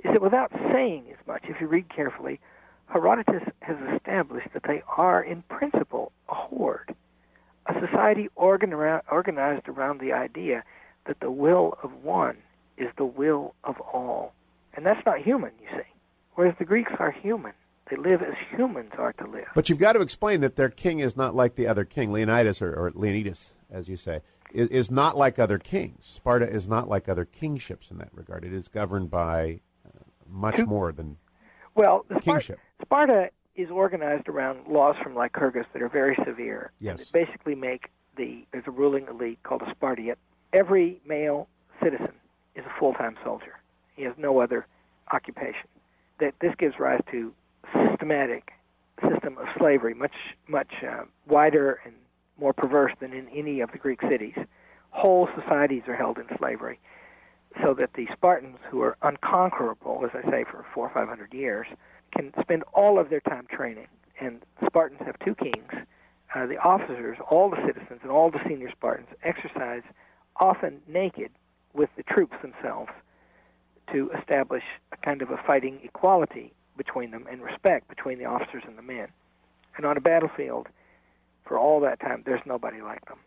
[0.04, 2.40] is that without saying as much, if you read carefully,
[2.88, 6.96] Herodotus has established that they are, in principle, a horde,
[7.68, 10.64] a society organ around, organized around the idea
[11.06, 12.38] that the will of one
[12.78, 14.34] is the will of all.
[14.74, 15.88] And that's not human, you see.
[16.40, 17.52] Whereas the Greeks are human.
[17.90, 19.48] They live as humans are to live.
[19.56, 22.14] But you've got to explain that their king is not like the other king.
[22.14, 24.22] Leonidas, or, or Leonidas, as you say,
[24.54, 26.06] is, is, not like other kings.
[26.06, 28.46] Sparta is not like other kingships in that regard.
[28.46, 31.18] It is governed by uh, much more than
[31.76, 32.58] well, the kingship.
[32.82, 36.72] Sparta is organized around laws from Lycurgus that are very severe.
[36.80, 37.00] Yes.
[37.00, 40.18] That basically make the there's a ruling elite called a Spartiate.
[40.54, 41.50] Every male
[41.84, 42.14] citizen
[42.56, 43.60] is a full-time soldier.
[43.98, 44.66] He has no other
[45.12, 45.68] occupation
[46.20, 47.34] that this gives rise to
[47.74, 48.52] systematic
[49.10, 50.16] system of slavery, much
[50.48, 51.94] much uh, wider and
[52.40, 54.36] more perverse than in any of the Greek cities.
[54.92, 56.80] Whole societies are held in slavery,
[57.62, 61.34] so that the Spartans, who are unconquerable, as I say, for four or five hundred
[61.34, 61.68] years,
[62.16, 63.88] can spend all of their time training.
[64.20, 65.72] And Spartans have two kings.
[66.36, 69.82] Uh, the officers, all the citizens, and all the senior Spartans exercise
[70.38, 71.32] often naked
[71.74, 72.92] with the troops themselves
[73.92, 78.64] to establish a kind of a fighting equality between them and respect between the officers
[78.66, 79.08] and the men.
[79.78, 80.68] And on a battlefield,
[81.46, 83.18] for all that time, there's nobody like them.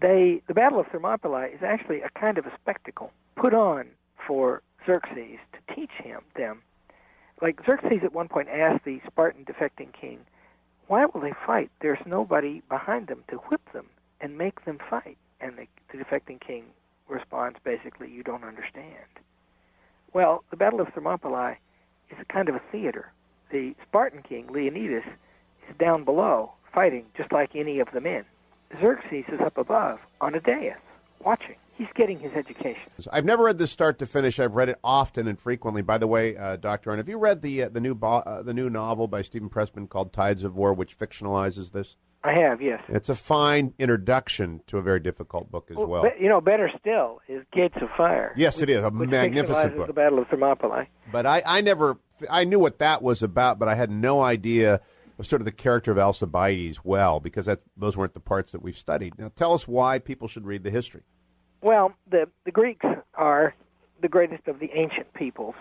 [0.00, 3.86] They, the Battle of Thermopylae is actually a kind of a spectacle put on
[4.26, 6.62] for Xerxes to teach him them.
[7.40, 10.20] Like Xerxes at one point asked the Spartan defecting king,
[10.86, 11.70] "Why will they fight?
[11.80, 13.86] There's nobody behind them to whip them
[14.20, 16.64] and make them fight." And the, the defecting king
[17.08, 19.06] responds basically, "You don't understand."
[20.12, 21.56] Well, the Battle of Thermopylae
[22.10, 23.12] is a kind of a theater.
[23.50, 25.04] The Spartan king, Leonidas,
[25.68, 28.24] is down below, fighting just like any of the men.
[28.80, 30.74] Xerxes is up above on a dais,
[31.24, 31.56] watching.
[31.76, 32.90] He's getting his education.
[33.10, 34.38] I've never read this start to finish.
[34.38, 35.82] I've read it often and frequently.
[35.82, 38.42] By the way, uh, Doctor, Arnn have you read the uh, the new bo- uh,
[38.42, 41.96] the new novel by Stephen Pressman called Tides of War, which fictionalizes this?
[42.24, 42.80] I have, yes.
[42.88, 46.02] It's a fine introduction to a very difficult book as well.
[46.04, 48.32] Be, you know, better still is Gates of Fire.
[48.36, 49.88] Yes, which, it is a magnificent book.
[49.88, 50.88] The Battle of Thermopylae.
[51.10, 51.98] But I, I never,
[52.30, 54.80] I knew what that was about, but I had no idea
[55.18, 58.62] of sort of the character of Alcibiades well, because that, those weren't the parts that
[58.62, 59.18] we've studied.
[59.18, 61.02] Now, tell us why people should read the history.
[61.60, 63.54] Well, the the Greeks are
[64.00, 65.54] the greatest of the ancient peoples.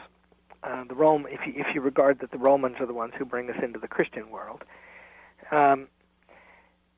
[0.64, 3.26] Uh, the Rome, if you, if you regard that the Romans are the ones who
[3.26, 4.64] bring us into the Christian world,
[5.52, 5.88] um,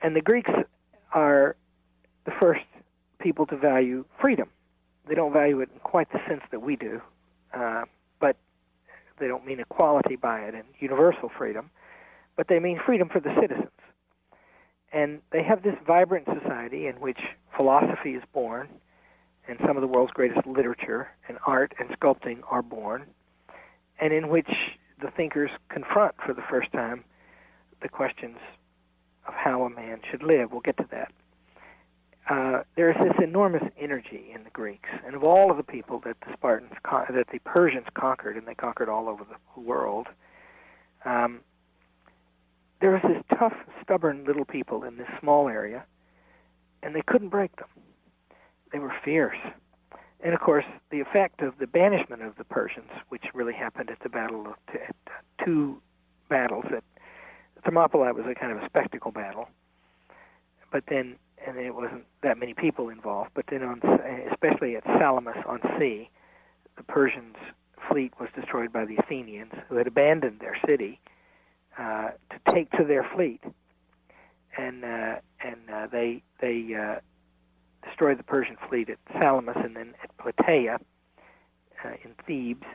[0.04, 0.51] and the Greeks
[1.14, 1.56] are
[2.26, 2.62] the first
[3.20, 4.49] people to value freedom.
[5.08, 7.01] They don't value it in quite the sense that we do,
[7.54, 7.86] uh,
[8.20, 8.36] but
[9.20, 11.72] they don't mean equality by it and universal freedom,
[12.36, 13.70] but they mean freedom for the citizens.
[14.91, 17.20] And they have this vibrant society in which
[17.56, 18.68] philosophy is born,
[19.47, 23.06] and some of the world's greatest literature and art and sculpting are born,
[23.99, 24.49] and in which
[25.01, 27.04] the thinkers confront for the first time
[27.82, 28.38] the questions
[29.28, 30.51] of how a man should live.
[30.51, 31.11] We'll get to that.
[32.30, 35.99] Uh, there is this enormous energy in the Greeks, and of all of the people
[36.05, 40.07] that the Spartans, con- that the Persians conquered, and they conquered all over the world,
[41.03, 41.41] um,
[42.80, 45.84] there was this tough, stubborn little people in this small area,
[46.82, 47.67] and they couldn't break them.
[48.71, 49.38] They were fierce.
[50.21, 53.99] And of course, the effect of the banishment of the Persians, which really happened at
[53.99, 54.80] the battle of t-
[55.43, 55.82] two
[56.30, 56.84] battles at
[57.64, 59.47] Thermopylae was a kind of a spectacle battle,
[60.72, 63.32] but then and it wasn't that many people involved.
[63.34, 63.82] But then on
[64.32, 66.09] especially at Salamis on sea,
[66.78, 67.36] the Persians'
[67.89, 70.99] fleet was destroyed by the Athenians, who had abandoned their city
[71.78, 73.41] uh, to take to their fleet,
[74.57, 76.99] and uh, and uh, they they uh,
[77.86, 80.80] destroyed the Persian fleet at Salamis and then at Plataea
[81.84, 82.66] uh, in Thebes.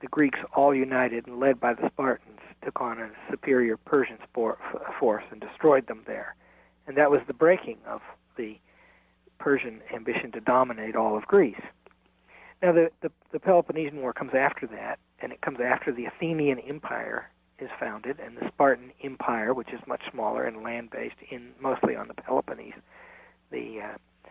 [0.00, 5.24] The Greeks all united and led by the Spartans took on a superior Persian force
[5.30, 6.34] and destroyed them there.
[6.86, 8.00] And that was the breaking of
[8.36, 8.58] the
[9.38, 11.60] Persian ambition to dominate all of Greece.
[12.62, 16.58] Now, the, the, the Peloponnesian War comes after that, and it comes after the Athenian
[16.58, 21.96] Empire is founded, and the Spartan Empire, which is much smaller and land-based, in mostly
[21.96, 22.74] on the Peloponnese,
[23.50, 24.28] the uh,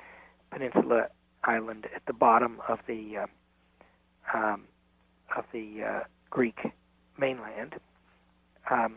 [0.52, 1.08] peninsula
[1.44, 4.64] island at the bottom of the uh, um,
[5.36, 6.00] of the uh,
[6.30, 6.60] Greek
[7.18, 7.76] mainland,
[8.70, 8.96] um,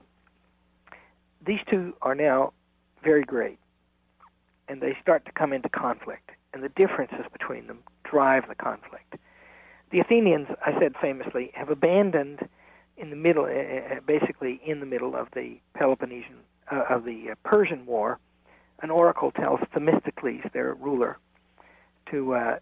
[1.45, 2.53] these two are now
[3.03, 3.59] very great,
[4.69, 9.17] and they start to come into conflict, and the differences between them drive the conflict.
[9.91, 12.49] The Athenians, I said famously, have abandoned
[12.97, 16.37] in the middle, uh, basically in the middle of the Peloponnesian,
[16.71, 18.19] uh, of the uh, Persian War,
[18.83, 21.19] an oracle tells Themistocles, their ruler,
[22.11, 22.59] to uh,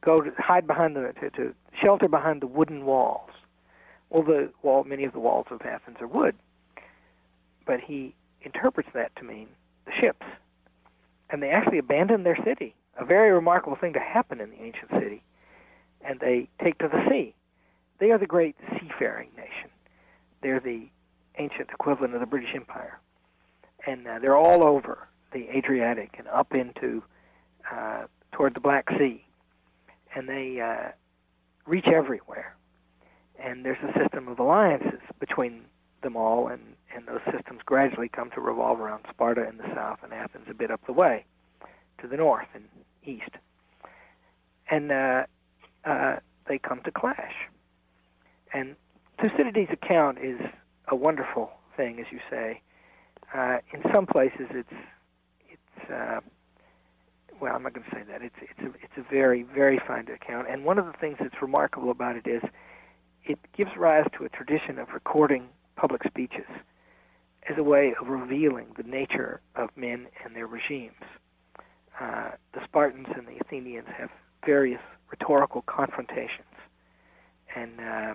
[0.00, 3.30] go to hide behind the to, to shelter behind the wooden walls
[4.10, 6.34] well, the wall, many of the walls of Athens are wood,
[7.66, 9.48] but he interprets that to mean
[9.84, 10.26] the ships,
[11.30, 12.74] and they actually abandon their city.
[12.98, 15.22] A very remarkable thing to happen in the ancient city,
[16.00, 17.34] and they take to the sea.
[18.00, 19.70] They are the great seafaring nation.
[20.42, 20.88] They're the
[21.38, 22.98] ancient equivalent of the British Empire,
[23.86, 27.02] and uh, they're all over the Adriatic and up into
[27.70, 29.22] uh, toward the Black Sea,
[30.14, 30.92] and they uh,
[31.68, 32.56] reach everywhere
[33.38, 35.62] and there's a system of alliances between
[36.02, 36.60] them all, and,
[36.94, 40.54] and those systems gradually come to revolve around Sparta in the south and Athens a
[40.54, 41.24] bit up the way
[42.00, 42.64] to the north and
[43.04, 43.30] east.
[44.70, 45.22] And uh,
[45.84, 46.16] uh,
[46.48, 47.34] they come to clash.
[48.52, 48.76] And
[49.20, 50.40] Thucydides' account is
[50.88, 52.60] a wonderful thing, as you say.
[53.34, 54.68] Uh, in some places, it's
[55.50, 56.20] it's uh,
[57.40, 58.22] well, I'm not going to say that.
[58.22, 60.48] It's it's a it's a very very fine account.
[60.50, 62.42] And one of the things that's remarkable about it is
[63.24, 66.46] it gives rise to a tradition of recording public speeches
[67.48, 70.94] as a way of revealing the nature of men and their regimes.
[72.00, 74.10] Uh, the Spartans and the Athenians have
[74.44, 74.80] various
[75.10, 76.54] rhetorical confrontations,
[77.56, 78.14] and uh,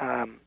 [0.00, 0.40] um,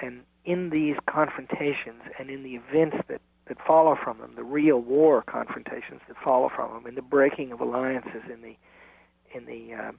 [0.00, 3.20] and in these confrontations and in the events that,
[3.50, 7.50] that follow from them, the real war confrontations that follow from them, and the breaking
[7.52, 8.56] of alliances in the
[9.34, 9.92] in the uh,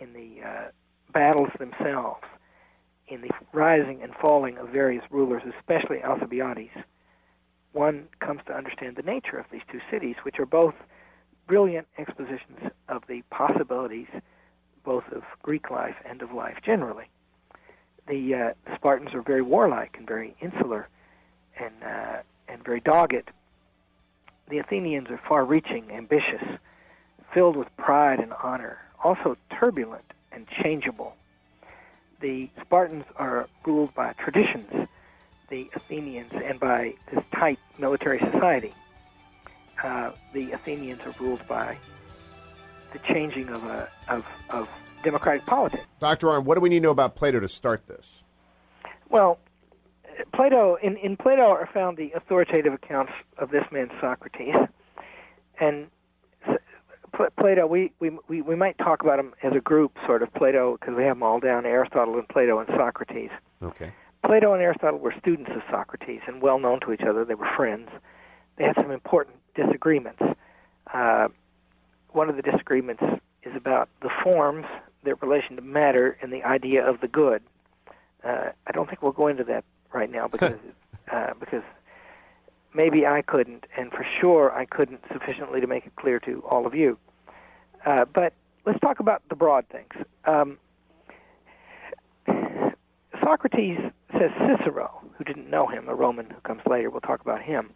[0.00, 0.70] in the uh,
[1.12, 2.24] battles themselves
[3.08, 6.70] in the rising and falling of various rulers, especially Alcibiades,
[7.72, 10.74] one comes to understand the nature of these two cities, which are both
[11.46, 14.06] brilliant expositions of the possibilities
[14.84, 17.04] both of Greek life and of life generally.
[18.08, 20.88] The, uh, the Spartans are very warlike and very insular
[21.60, 22.22] and uh,
[22.52, 23.30] and very dogged.
[24.48, 26.42] The Athenians are far-reaching, ambitious,
[27.32, 31.16] filled with pride and honor, also turbulent and changeable.
[32.20, 34.88] The Spartans are ruled by traditions,
[35.48, 38.74] the Athenians, and by this tight military society.
[39.82, 41.78] Uh, the Athenians are ruled by
[42.92, 44.68] the changing of a of, of
[45.02, 45.84] democratic politics.
[45.98, 46.28] Dr.
[46.28, 48.22] Arnn, what do we need to know about Plato to start this?
[49.08, 49.38] Well,
[50.34, 54.54] Plato in, in Plato are found the authoritative accounts of this man Socrates,
[55.60, 55.88] and
[57.38, 60.78] Plato we, we we we might talk about him as a group, sort of Plato,
[60.78, 63.30] because we have them all down: Aristotle and Plato and Socrates.
[63.62, 63.92] Okay.
[64.24, 67.24] Plato and Aristotle were students of Socrates and well known to each other.
[67.24, 67.90] They were friends.
[68.56, 70.22] They had some important disagreements.
[70.92, 71.28] Uh,
[72.10, 73.02] one of the disagreements
[73.42, 74.66] is about the forms,
[75.04, 77.42] their relation to matter, and the idea of the good.
[78.24, 80.58] Uh, I don't think we'll go into that right now because
[81.12, 81.62] uh, because
[82.74, 86.66] maybe I couldn't, and for sure I couldn't sufficiently to make it clear to all
[86.66, 86.98] of you.
[87.84, 88.32] Uh, but
[88.64, 89.92] let's talk about the broad things.
[90.24, 90.58] Um,
[93.22, 93.78] Socrates
[94.12, 97.70] says Cicero, who didn't know him, a Roman who comes later, we'll talk about him.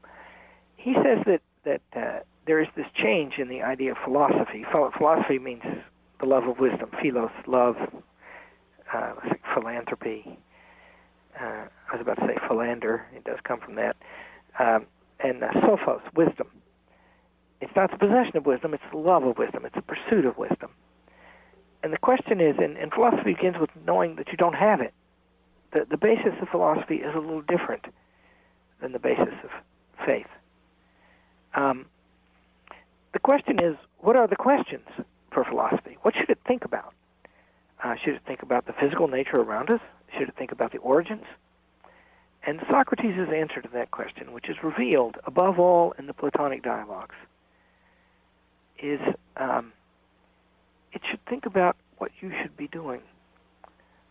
[0.77, 4.65] He says that that uh, there is this change in the idea of philosophy.
[4.71, 5.63] Philosophy means
[6.21, 7.77] the love of wisdom, philos, love,
[8.95, 9.13] uh,
[9.53, 10.39] philanthropy,
[11.41, 13.07] uh, I was about to say philander.
[13.15, 13.97] It does come from that.
[14.59, 14.87] Um,
[15.21, 16.49] and uh, sophos, wisdom.
[17.61, 20.37] It's not the possession of wisdom, it's the love of wisdom, it's the pursuit of
[20.37, 20.71] wisdom.
[21.83, 24.93] And the question is, and, and philosophy begins with knowing that you don't have it.
[25.73, 27.87] The, the basis of philosophy is a little different
[28.81, 29.51] than the basis of
[30.05, 30.27] faith.
[31.55, 31.87] Um,
[33.13, 34.87] the question is, what are the questions
[35.33, 35.97] for philosophy?
[36.03, 36.93] What should it think about?
[37.83, 39.81] Uh, should it think about the physical nature around us?
[40.19, 41.25] Should think about the origins?
[42.47, 47.17] And Socrates' answer to that question, which is revealed above all in the Platonic dialogues,
[48.79, 49.01] is
[49.37, 49.73] um,
[50.93, 53.01] it should think about what you should be doing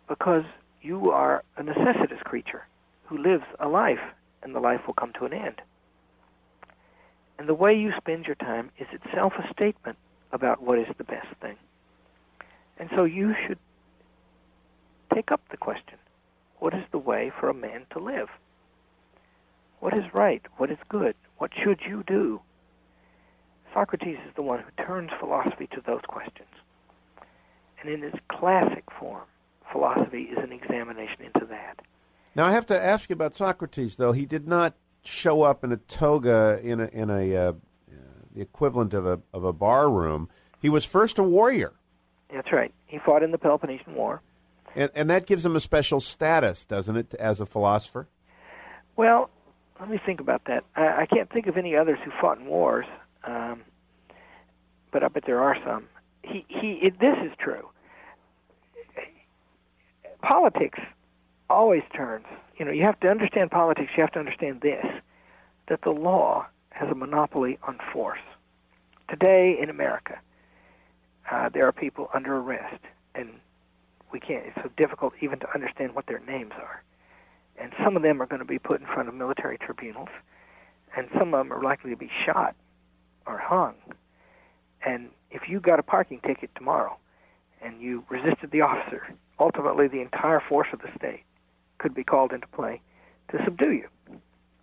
[0.08, 0.44] because
[0.82, 2.68] you are a necessitous creature
[3.06, 4.00] who lives a life
[4.44, 5.62] and the life will come to an end.
[7.40, 9.98] And the way you spend your time is itself a statement
[10.32, 11.56] about what is the best thing.
[12.78, 13.58] And so you should
[15.16, 15.98] take up the question
[16.60, 18.30] what is the way for a man to live?
[19.80, 20.42] What is right?
[20.58, 21.16] What is good?
[21.38, 22.42] What should you do?
[23.74, 26.48] Socrates is the one who turns philosophy to those questions.
[27.80, 29.26] And in its classic form,
[29.72, 31.82] philosophy is an examination into that.
[32.36, 34.14] Now, I have to ask you about Socrates, though.
[34.14, 37.54] He did not show up in a toga in a, in a uh,
[38.34, 40.30] the equivalent of a of a bar room.
[40.62, 41.74] He was first a warrior.
[42.34, 42.74] That's right.
[42.88, 44.22] He fought in the Peloponnesian War.
[44.76, 48.08] And, and that gives him a special status, doesn't it, as a philosopher?
[48.98, 49.30] Well,
[49.80, 50.64] let me think about that.
[50.76, 52.86] I, I can't think of any others who fought in wars,
[53.24, 53.62] um,
[54.92, 55.88] but I bet there are some.
[56.24, 57.70] He, he, it, this is true.
[60.22, 60.80] Politics
[61.50, 62.26] always turns.
[62.58, 63.92] You know, you have to understand politics.
[63.96, 64.86] You have to understand this:
[65.68, 68.20] that the law has a monopoly on force.
[69.10, 70.18] Today in America,
[71.32, 72.82] uh, there are people under arrest,
[73.14, 73.30] and
[74.12, 74.46] we can't.
[74.46, 76.84] It's so difficult even to understand what their names are.
[77.58, 80.10] And some of them are going to be put in front of military tribunals,
[80.96, 82.56] and some of them are likely to be shot
[83.26, 83.76] or hung.
[84.86, 86.98] And if you got a parking ticket tomorrow
[87.62, 89.08] and you resisted the officer,
[89.40, 91.24] ultimately the entire force of the state
[91.78, 92.82] could be called into play
[93.32, 93.88] to subdue you.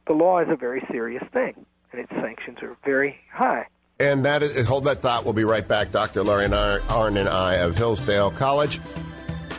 [0.06, 3.66] The law is a very serious thing, and its sanctions are very high.
[4.00, 5.24] And that is, hold that thought.
[5.24, 5.92] We'll be right back.
[5.92, 6.22] Dr.
[6.24, 8.80] Larry Arnn and I of Hillsdale College.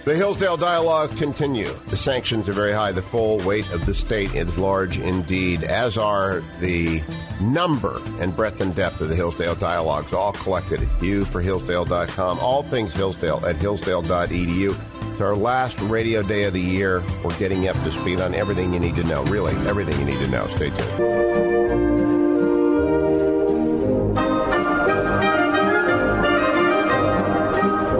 [0.06, 1.72] The Hillsdale dialogue continue.
[1.88, 2.91] The sanctions are very high.
[2.91, 7.01] The full weight of the state is large indeed, as are the
[7.39, 12.39] number and breadth and depth of the Hillsdale dialogues, all collected at hughforhillsdale.com.
[12.39, 14.78] All things Hillsdale at hillsdale.edu.
[15.14, 17.01] It's our last radio day of the year.
[17.24, 19.24] We're getting up to speed on everything you need to know.
[19.26, 20.47] Really, everything you need to know.
[20.47, 21.93] Stay tuned.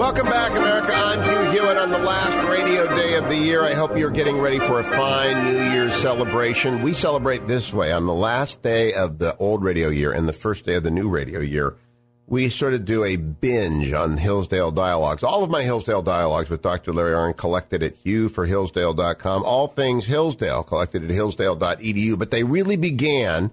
[0.04, 0.92] Welcome back, America.
[0.94, 3.62] I'm Hugh Hewitt on the last radio day of the year.
[3.62, 6.82] I hope you're getting ready for a fine New Year's celebration.
[6.82, 10.34] We celebrate this way on the last day of the old radio year and the
[10.34, 11.78] first day of the new radio year.
[12.28, 15.24] We sort of do a binge on Hillsdale Dialogues.
[15.24, 16.92] All of my Hillsdale Dialogues with Dr.
[16.92, 19.44] Larry Arnn collected at hughforhillsdale.com.
[19.46, 22.20] All things Hillsdale collected at hillsdale.edu.
[22.20, 23.52] But they really began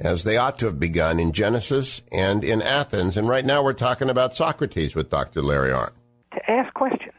[0.00, 3.16] as they ought to have begun in Genesis and in Athens.
[3.16, 5.42] And right now we're talking about Socrates with Dr.
[5.42, 5.90] Larry Arnn.
[6.32, 7.14] To ask questions,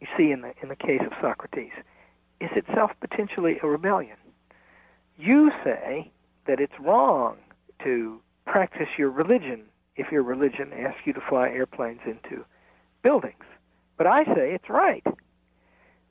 [0.00, 1.72] you see in the in the case of Socrates,
[2.40, 4.16] is itself potentially a rebellion.
[5.18, 6.10] You say
[6.46, 7.36] that it's wrong
[7.82, 9.64] to practice your religion
[9.96, 12.44] if your religion asks you to fly airplanes into
[13.02, 13.44] buildings.
[13.96, 15.04] But I say it's right.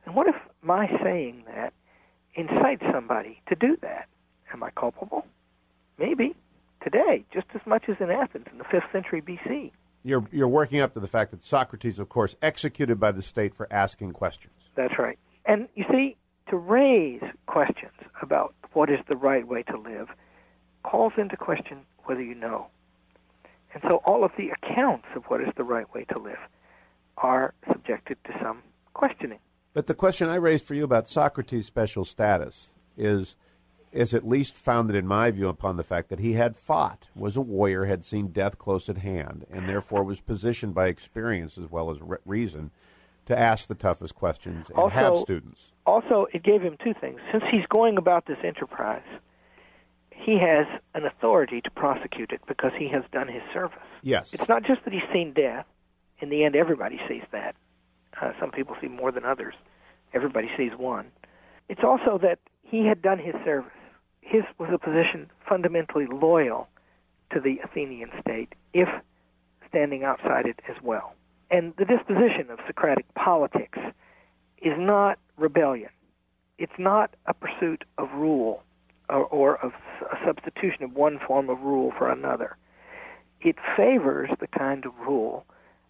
[0.05, 1.73] And what if my saying that
[2.35, 4.07] incites somebody to do that?
[4.53, 5.25] Am I culpable?
[5.97, 6.35] Maybe.
[6.83, 9.71] Today, just as much as in Athens in the 5th century BC.
[10.03, 13.55] You're, you're working up to the fact that Socrates, of course, executed by the state
[13.55, 14.53] for asking questions.
[14.75, 15.17] That's right.
[15.45, 16.17] And you see,
[16.49, 20.09] to raise questions about what is the right way to live
[20.83, 22.67] calls into question whether you know.
[23.73, 26.37] And so all of the accounts of what is the right way to live
[27.17, 28.61] are subjected to some
[28.93, 29.39] questioning.
[29.73, 33.35] But the question I raised for you about Socrates' special status is
[33.93, 37.37] is at least founded, in my view, upon the fact that he had fought, was
[37.37, 41.69] a warrior, had seen death close at hand, and therefore was positioned by experience as
[41.69, 42.71] well as re- reason
[43.25, 45.71] to ask the toughest questions and also, have students.
[45.85, 47.19] Also, it gave him two things.
[47.31, 49.01] Since he's going about this enterprise,
[50.11, 53.77] he has an authority to prosecute it because he has done his service.
[54.01, 54.33] Yes.
[54.33, 55.65] It's not just that he's seen death.
[56.19, 57.55] In the end, everybody sees that.
[58.21, 59.55] Uh, some people see more than others.
[60.13, 61.11] Everybody sees one.
[61.69, 63.71] It's also that he had done his service.
[64.23, 66.67] His was a position fundamentally loyal
[67.31, 68.89] to the Athenian state, if
[69.67, 71.13] standing outside it as well.
[71.51, 73.77] And the disposition of Socratic politics
[74.61, 75.89] is not rebellion.
[76.57, 78.63] It's not a pursuit of rule
[79.09, 79.73] or, or of
[80.11, 82.57] a substitution of one form of rule for another.
[83.41, 85.45] It favors the kind of rule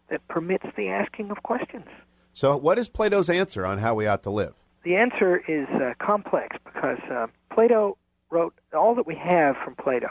[0.09, 1.88] that permits the asking of questions.
[2.34, 4.55] So, what is Plato's answer on how we ought to live?
[4.84, 7.97] The answer is uh, complex because uh, Plato
[8.34, 10.09] wrote all that we have from Plato,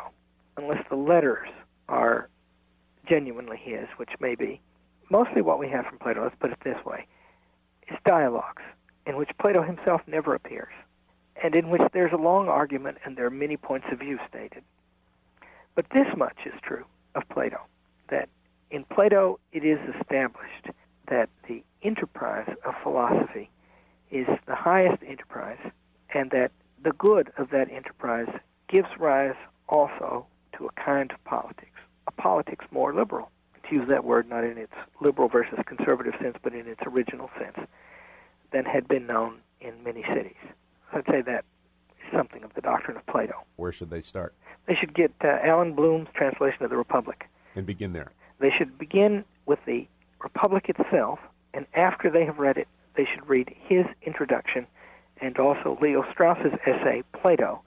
[0.57, 1.49] unless the letters
[1.89, 2.29] are
[3.09, 4.61] genuinely his, which may be.
[5.11, 7.07] Mostly what we have from Plato, let's put it this way,
[7.91, 8.63] is dialogues
[9.07, 10.73] in which Plato himself never appears,
[11.43, 14.63] and in which there's a long argument and there are many points of view stated.
[15.75, 16.85] But this much is true
[17.17, 17.59] of Plato
[18.09, 18.29] that
[18.71, 20.69] in Plato it is established
[21.09, 23.51] that the enterprise of philosophy
[24.13, 25.59] is the highest enterprise,
[26.15, 26.53] and that
[26.83, 28.29] the good of that enterprise
[28.69, 29.37] gives rise
[29.69, 30.27] also
[30.57, 33.31] to a kind of politics, a politics more liberal.
[33.69, 37.31] To use that word not in its liberal versus conservative sense, but in its original
[37.39, 37.67] sense,
[38.53, 40.37] than had been known in many cities.
[40.93, 41.45] I'd say that
[42.05, 43.35] is something of the doctrine of Plato.
[43.57, 44.35] Where should they start?
[44.67, 47.29] They should get uh, Allan Bloom's translation of the Republic.
[47.55, 48.11] And begin there.
[48.41, 49.87] They should begin with the
[50.21, 51.21] Republic itself,
[51.55, 54.67] and after they have read it, they should read his introduction
[55.23, 57.63] and also Leo Strauss's essay, Plato,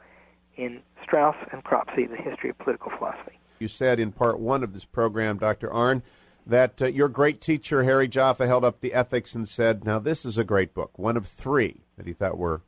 [0.58, 3.40] in Strauss and Cropsey, The History of Political Philosophy.
[3.60, 5.70] You said in part one of this program, Dr.
[5.70, 6.04] Arnn,
[6.46, 10.26] that uh, your great teacher, Harry Jaffa, held up the ethics and said, Now, this
[10.26, 12.62] is a great book, one of three that he thought were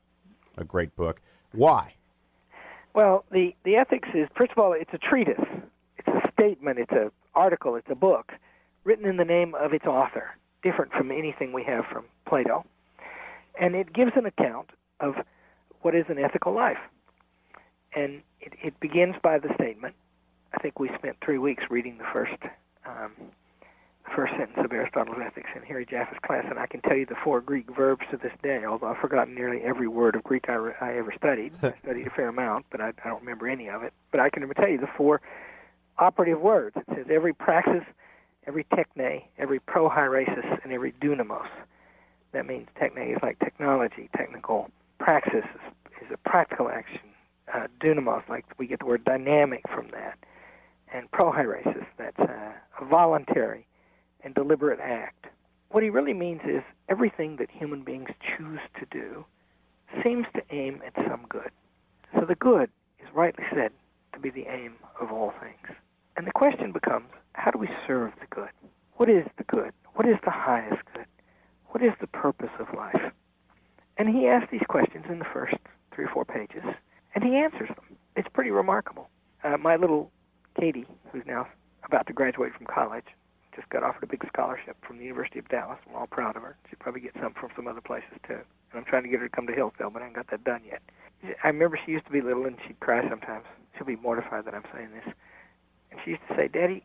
[0.57, 1.21] a great book.
[1.51, 1.95] Why?
[2.95, 5.35] Well, the, the ethics is, first of all, it's a treatise,
[5.97, 8.31] it's a statement, it's an article, it's a book
[8.83, 12.65] written in the name of its author, different from anything we have from Plato.
[13.59, 15.15] And it gives an account of
[15.81, 16.77] what is an ethical life.
[17.95, 19.95] And it, it begins by the statement.
[20.53, 22.41] I think we spent three weeks reading the first
[22.85, 23.11] um,
[24.07, 27.05] the first sentence of Aristotle's Ethics in Harry Jaffa's class, and I can tell you
[27.05, 30.45] the four Greek verbs to this day, although I've forgotten nearly every word of Greek
[30.47, 31.53] I, re- I ever studied.
[31.61, 33.93] I studied a fair amount, but I, I don't remember any of it.
[34.11, 35.21] But I can tell you the four
[35.97, 36.75] operative words.
[36.77, 37.83] It says every praxis,
[38.45, 41.47] every techne, every prohairesis, and every dunamis.
[42.33, 44.69] That means techne is like technology, technical.
[44.99, 46.99] Praxis is, is a practical action.
[47.53, 50.17] Uh, dunamis, like we get the word dynamic from that.
[50.93, 52.51] And prohairesis, that's uh,
[52.81, 53.65] a voluntary
[54.23, 55.27] and deliberate act.
[55.69, 59.25] What he really means is everything that human beings choose to do
[60.03, 61.51] seems to aim at some good.
[62.13, 63.71] So the good is rightly said
[64.13, 65.77] to be the aim of all things.
[66.15, 68.49] And the question becomes how do we serve the good?
[68.95, 69.73] What is the good?
[69.93, 71.05] What is the highest good?
[71.77, 73.13] What is the purpose of life?
[73.99, 75.53] And he asks these questions in the first
[75.93, 76.63] three or four pages,
[77.13, 77.95] and he answers them.
[78.15, 79.09] It's pretty remarkable.
[79.43, 80.09] Uh, my little
[80.59, 81.47] Katie, who's now
[81.83, 83.05] about to graduate from college,
[83.55, 85.77] just got offered a big scholarship from the University of Dallas.
[85.87, 86.57] We're all proud of her.
[86.67, 88.41] She'll probably get some from some other places too.
[88.71, 90.43] And I'm trying to get her to come to Hillsdale, but I haven't got that
[90.43, 90.81] done yet.
[91.43, 93.45] I remember she used to be little and she'd cry sometimes.
[93.77, 95.13] She'll be mortified that I'm saying this.
[95.91, 96.83] And she used to say, "Daddy,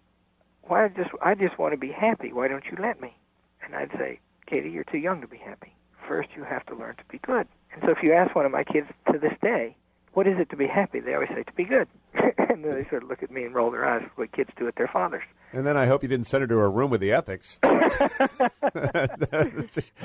[0.64, 2.30] why just I just want to be happy.
[2.30, 3.16] Why don't you let me?"
[3.64, 4.20] And I'd say,
[4.52, 5.74] "Katie, you're too young to be happy.
[6.06, 8.52] First, you have to learn to be good." And so, if you ask one of
[8.52, 9.74] my kids to this day,
[10.12, 11.88] "What is it to be happy?" They always say, "To be good."
[12.52, 14.68] and then they sort of look at me and roll their eyes, what kids do
[14.68, 15.22] at their fathers.
[15.52, 17.58] And then I hope you didn't send her to her room with the ethics.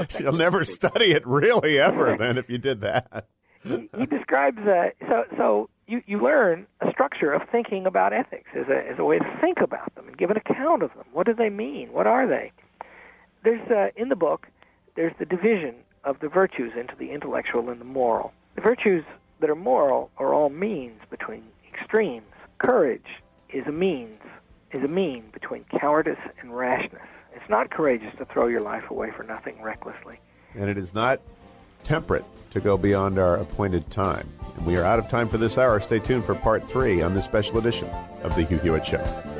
[0.18, 2.15] She'll never study it really ever.
[2.18, 3.28] Then if you did that,
[3.64, 8.49] he, he describes uh, so so you you learn a structure of thinking about ethics
[8.56, 11.06] as a as a way to think about them and give an account of them.
[11.11, 11.91] What do they mean?
[11.91, 12.52] What are they?
[13.43, 14.47] There's uh, in the book
[14.95, 18.34] there's the division of the virtues into the intellectual and the moral.
[18.55, 19.05] The virtues
[19.39, 22.26] that are moral are all means between extremes.
[22.59, 23.05] Courage
[23.53, 24.19] is a means
[24.73, 27.07] is a mean between cowardice and rashness.
[27.34, 30.19] It's not courageous to throw your life away for nothing recklessly.
[30.55, 31.22] And it is not
[31.84, 34.27] temperate to go beyond our appointed time.
[34.57, 35.80] And we are out of time for this hour.
[35.80, 37.88] Stay tuned for part three on this special edition
[38.23, 39.36] of The Hugh Hewitt Show.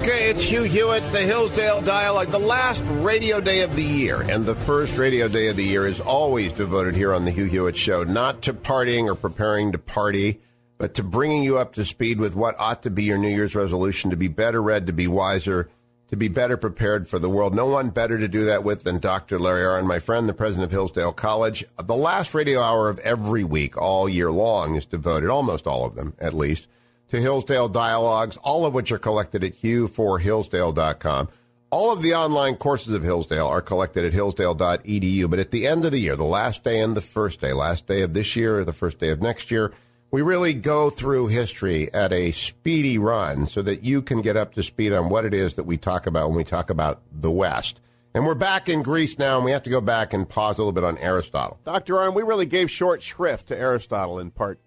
[0.00, 0.30] America.
[0.30, 4.22] It's Hugh Hewitt, the Hillsdale Dialogue, the last radio day of the year.
[4.22, 7.44] And the first radio day of the year is always devoted here on the Hugh
[7.44, 10.40] Hewitt Show, not to partying or preparing to party,
[10.78, 13.54] but to bringing you up to speed with what ought to be your New Year's
[13.54, 15.68] resolution to be better read, to be wiser,
[16.08, 17.54] to be better prepared for the world.
[17.54, 19.38] No one better to do that with than Dr.
[19.38, 21.64] Larry Arnn, my friend, the president of Hillsdale College.
[21.78, 25.94] The last radio hour of every week, all year long, is devoted, almost all of
[25.94, 26.68] them at least,
[27.10, 31.28] to Hillsdale Dialogues, all of which are collected at hugh4hillsdale.com.
[31.70, 35.30] All of the online courses of Hillsdale are collected at hillsdale.edu.
[35.30, 37.86] But at the end of the year, the last day and the first day, last
[37.86, 39.72] day of this year or the first day of next year,
[40.10, 44.54] we really go through history at a speedy run so that you can get up
[44.54, 47.30] to speed on what it is that we talk about when we talk about the
[47.30, 47.80] West.
[48.12, 50.62] And we're back in Greece now, and we have to go back and pause a
[50.62, 51.60] little bit on Aristotle.
[51.64, 51.94] Dr.
[51.94, 54.58] Arnn, we really gave short shrift to Aristotle in part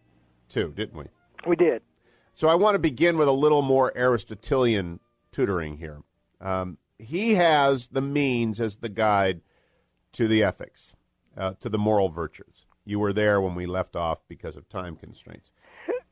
[0.47, 1.05] two, didn't we?
[1.45, 1.81] We did.
[2.33, 4.99] So I want to begin with a little more Aristotelian
[5.31, 6.01] tutoring here.
[6.41, 9.41] Um, he has the means as the guide
[10.13, 10.93] to the ethics,
[11.37, 12.65] uh, to the moral virtues.
[12.85, 15.51] You were there when we left off because of time constraints.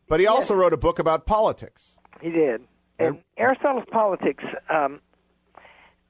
[0.07, 1.97] But he also wrote a book about politics.
[2.21, 2.61] He did.
[2.99, 4.99] And Aristotle's Politics, um,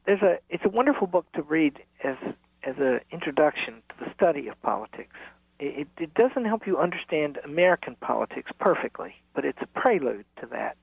[0.06, 2.18] there's a it's a wonderful book to read as
[2.64, 5.16] as an introduction to the study of politics.
[5.64, 10.76] It, it doesn't help you understand American politics perfectly, but it's a prelude to that.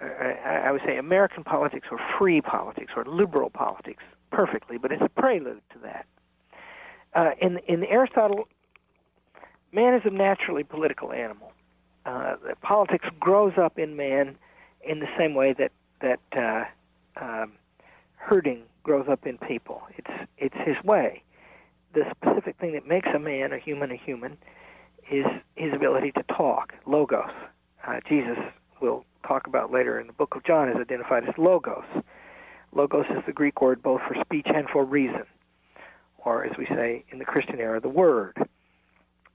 [0.00, 5.02] I, I would say American politics or free politics or liberal politics perfectly, but it's
[5.02, 6.06] a prelude to that.
[7.14, 8.48] Uh, in in Aristotle,
[9.72, 11.52] man is a naturally political animal.
[12.06, 14.36] Uh, politics grows up in man
[14.88, 16.64] in the same way that that uh,
[17.22, 17.52] um,
[18.16, 19.82] herding grows up in people.
[19.98, 21.22] It's it's his way
[21.96, 24.36] the specific thing that makes a man, a human, a human,
[25.10, 25.24] is
[25.54, 27.30] his ability to talk, logos.
[27.88, 28.36] Uh, Jesus
[28.82, 31.86] will talk about later in the book of John is identified as logos.
[32.74, 35.22] Logos is the Greek word both for speech and for reason,
[36.18, 38.36] or as we say in the Christian era, the word.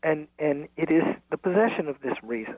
[0.04, 2.58] And and it is the possession of this reason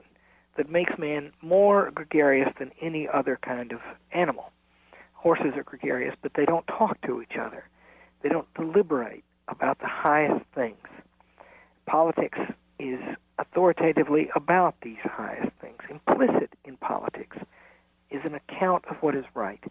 [0.58, 3.80] that makes man more gregarious than any other kind of
[4.12, 4.52] animal.
[5.14, 7.70] Horses are gregarious, but they don't talk to each other.
[8.22, 10.88] They don't deliberate about the highest things.
[11.86, 12.40] Politics
[12.80, 13.00] is
[13.40, 15.80] authoritatively about these highest things.
[15.90, 17.38] Implicit in politics
[18.10, 19.64] is an account of what is right.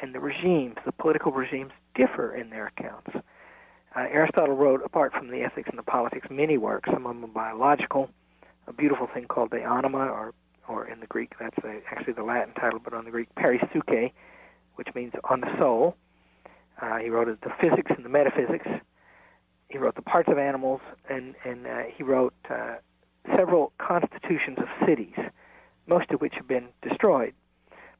[0.00, 3.10] And the regimes, the political regimes, differ in their accounts.
[3.14, 7.30] Uh, Aristotle wrote, apart from the ethics and the politics, many works, some of them
[7.30, 8.10] biological,
[8.66, 10.32] a beautiful thing called De Anima, or,
[10.68, 14.10] or in the Greek, that's a, actually the Latin title, but on the Greek, Peripsyche,
[14.74, 15.94] which means on the soul.
[16.82, 18.66] Uh, he wrote the physics and the metaphysics,
[19.68, 22.76] he wrote the parts of animals, and and uh, he wrote uh,
[23.36, 25.16] several constitutions of cities,
[25.86, 27.34] most of which have been destroyed.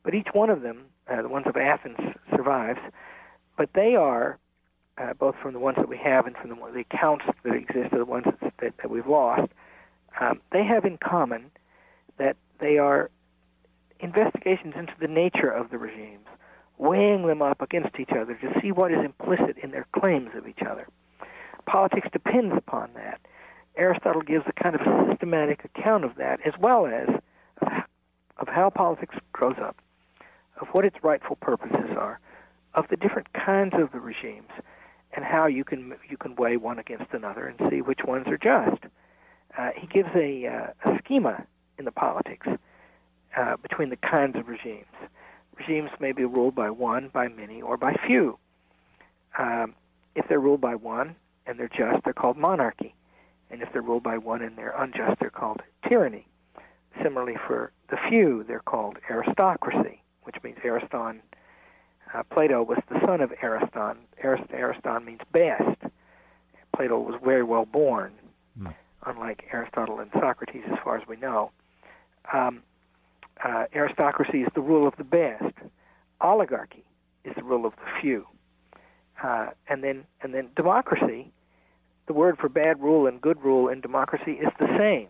[0.02, 1.98] But each one of them, uh, the ones of Athens,
[2.30, 2.80] survives.
[3.56, 4.38] But they are
[4.98, 7.92] uh, both from the ones that we have and from the, the accounts that exist
[7.92, 9.50] of the ones that, that, that we've lost.
[10.20, 11.50] Um, they have in common
[12.18, 13.10] that they are
[14.00, 16.26] investigations into the nature of the regimes,
[16.78, 20.46] weighing them up against each other to see what is implicit in their claims of
[20.46, 20.86] each other
[21.66, 23.20] politics depends upon that.
[23.76, 27.08] Aristotle gives a kind of a systematic account of that, as well as
[28.38, 29.76] of how politics grows up,
[30.60, 32.20] of what its rightful purposes are,
[32.74, 34.50] of the different kinds of the regimes,
[35.12, 38.38] and how you can you can weigh one against another and see which ones are
[38.38, 38.84] just.
[39.56, 41.46] Uh, he gives a, uh, a schema
[41.78, 42.46] in the politics
[43.36, 44.86] uh, between the kinds of regimes.
[45.56, 48.36] Regimes may be ruled by one, by many, or by few.
[49.38, 49.74] Um,
[50.16, 51.14] if they're ruled by one,
[51.46, 52.94] and they're just, they're called monarchy.
[53.50, 56.26] And if they're ruled by one and they're unjust, they're called tyranny.
[57.02, 61.20] Similarly, for the few, they're called aristocracy, which means Ariston.
[62.12, 63.96] Uh, Plato was the son of Ariston.
[64.22, 65.78] Arist- Ariston means best.
[66.74, 68.12] Plato was very well born.
[68.58, 68.72] Mm.
[69.06, 71.50] unlike Aristotle and Socrates, as far as we know.
[72.32, 72.62] Um,
[73.44, 75.52] uh, aristocracy is the rule of the best.
[76.20, 76.84] Oligarchy
[77.24, 78.26] is the rule of the few.
[79.22, 81.30] Uh, and then, and then democracy.
[82.06, 85.08] The word for bad rule and good rule in democracy is the same.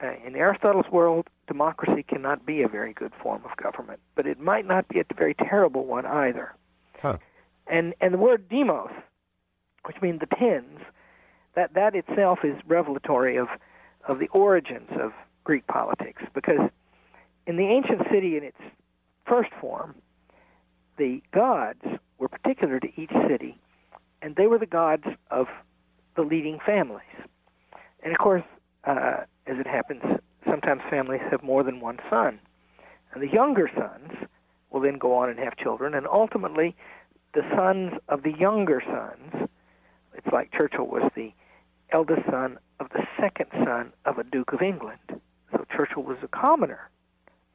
[0.00, 4.38] Uh, in Aristotle's world, democracy cannot be a very good form of government, but it
[4.38, 6.54] might not be a very terrible one either.
[7.02, 7.18] Huh.
[7.66, 8.90] And and the word demos,
[9.84, 10.78] which means the tens,
[11.56, 13.48] that that itself is revelatory of
[14.06, 15.12] of the origins of
[15.42, 16.70] Greek politics, because
[17.48, 18.60] in the ancient city in its
[19.26, 19.96] first form,
[20.98, 21.82] the gods
[22.18, 23.56] were particular to each city,
[24.20, 25.46] and they were the gods of
[26.16, 27.02] the leading families.
[28.02, 28.42] And of course,
[28.84, 30.02] uh, as it happens,
[30.44, 32.40] sometimes families have more than one son.
[33.12, 34.12] And the younger sons
[34.70, 36.76] will then go on and have children, and ultimately,
[37.34, 39.48] the sons of the younger sons,
[40.14, 41.32] it's like Churchill was the
[41.90, 44.98] eldest son of the second son of a Duke of England.
[45.52, 46.90] So Churchill was a commoner.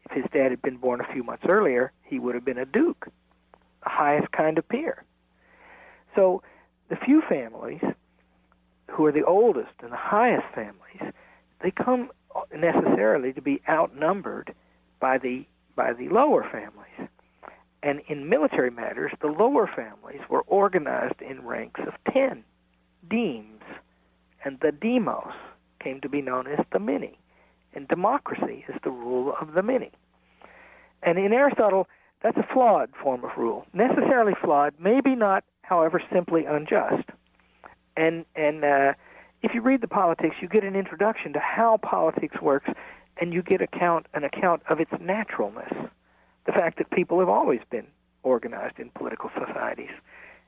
[0.05, 2.65] If his dad had been born a few months earlier, he would have been a
[2.65, 3.07] duke,
[3.89, 5.03] highest kind of peer.
[6.15, 6.41] So
[6.89, 7.81] the few families
[8.91, 11.13] who are the oldest and the highest families,
[11.61, 12.11] they come
[12.55, 14.53] necessarily to be outnumbered
[14.99, 15.45] by the
[15.75, 17.09] by the lower families.
[17.81, 22.43] And in military matters, the lower families were organized in ranks of ten
[23.09, 23.61] demes,
[24.45, 25.33] and the demos
[25.79, 27.17] came to be known as the many.
[27.73, 29.91] And democracy is the rule of the many.
[31.01, 31.87] And in Aristotle,
[32.23, 37.09] that's a flawed form of rule, necessarily flawed, maybe not, however, simply unjust.
[37.95, 38.93] And and uh,
[39.43, 42.69] if you read the politics, you get an introduction to how politics works,
[43.19, 45.71] and you get account an account of its naturalness,
[46.45, 47.87] the fact that people have always been
[48.23, 49.91] organized in political societies,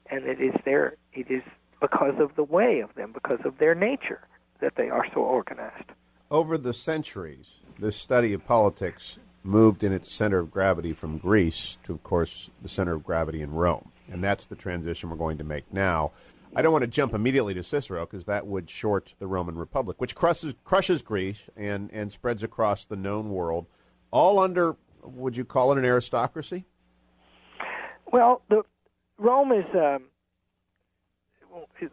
[0.10, 1.44] and it is their it is
[1.82, 4.22] because of the way of them, because of their nature,
[4.62, 5.92] that they are so organized.
[6.32, 7.48] Over the centuries,
[7.78, 12.50] this study of politics moved in its center of gravity from Greece to, of course,
[12.62, 13.92] the center of gravity in Rome.
[14.12, 16.12] And that's the transition we're going to make now.
[16.56, 20.00] I don't want to jump immediately to Cicero because that would short the Roman Republic,
[20.00, 23.66] which crushes, crushes Greece and, and spreads across the known world,
[24.12, 26.66] all under, would you call it an aristocracy?
[28.12, 28.64] Well, the
[29.18, 29.66] Rome is.
[29.74, 30.06] Um,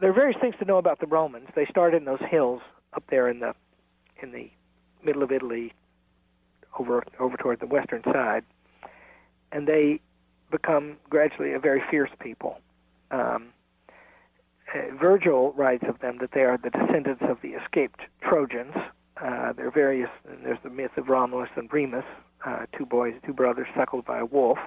[0.00, 1.48] there are various things to know about the Romans.
[1.54, 2.60] They started in those hills
[2.92, 3.54] up there in the
[4.22, 4.50] in the
[5.04, 5.72] middle of Italy,
[6.78, 8.44] over over toward the western side,
[9.50, 10.00] and they
[10.50, 12.58] become gradually a very fierce people.
[13.10, 13.48] Um,
[14.74, 18.74] uh, Virgil writes of them that they are the descendants of the escaped Trojans.
[19.16, 20.10] Uh, there are various.
[20.42, 22.04] There's the myth of Romulus and Remus,
[22.44, 24.58] uh, two boys, two brothers suckled by a wolf,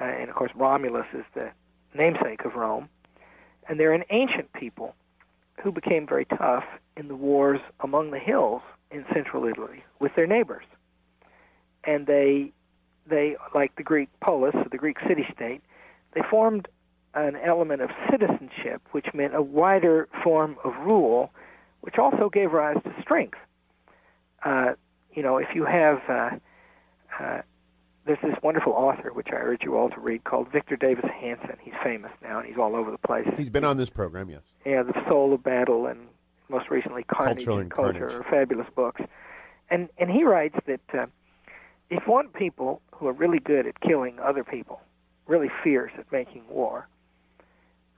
[0.00, 1.50] uh, and of course Romulus is the
[1.94, 2.88] namesake of Rome.
[3.68, 4.94] And they're an ancient people
[5.62, 6.64] who became very tough
[6.96, 10.64] in the wars among the hills in central Italy with their neighbors.
[11.86, 12.52] And they,
[13.06, 15.62] they like the Greek polis, the Greek city-state,
[16.14, 16.68] they formed
[17.14, 21.30] an element of citizenship, which meant a wider form of rule,
[21.80, 23.38] which also gave rise to strength.
[24.44, 24.72] Uh,
[25.12, 26.30] you know, if you have, uh,
[27.20, 27.42] uh,
[28.04, 31.56] there's this wonderful author, which I urge you all to read, called Victor Davis Hanson.
[31.60, 33.26] He's famous now, and he's all over the place.
[33.36, 34.42] He's been on this program, yes.
[34.66, 36.00] Yeah, The Soul of Battle, and
[36.48, 38.14] most recently Carnage Culture and Culture, Carnage.
[38.14, 39.00] are fabulous books.
[39.70, 41.06] And and he writes that uh,
[41.90, 44.80] if you want people who are really good at killing other people,
[45.26, 46.88] really fierce at making war,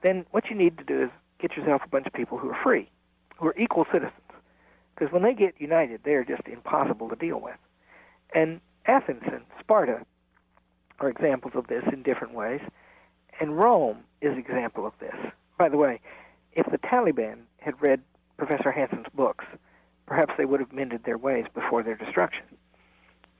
[0.02, 1.10] then what you need to do is
[1.40, 2.88] get yourself a bunch of people who are free,
[3.38, 4.12] who are equal citizens.
[4.94, 7.56] Because when they get united, they are just impossible to deal with.
[8.34, 10.04] And Athens and Sparta
[11.00, 12.60] are examples of this in different ways,
[13.40, 15.14] and Rome is an example of this.
[15.58, 16.00] By the way,
[16.52, 18.00] if the Taliban had read
[18.38, 19.44] Professor Hanson's books,
[20.06, 22.44] perhaps they would have mended their ways before their destruction,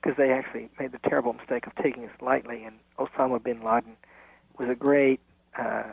[0.01, 2.63] because they actually made the terrible mistake of taking this lightly.
[2.63, 3.95] And Osama bin Laden
[4.57, 5.19] was a great
[5.57, 5.83] uh,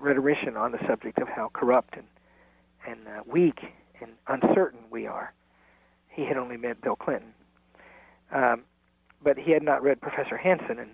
[0.00, 2.06] rhetorician on the subject of how corrupt and
[2.88, 3.60] and uh, weak
[4.00, 5.32] and uncertain we are.
[6.08, 7.32] He had only met Bill Clinton,
[8.32, 8.62] um,
[9.24, 10.90] but he had not read Professor Hanson, and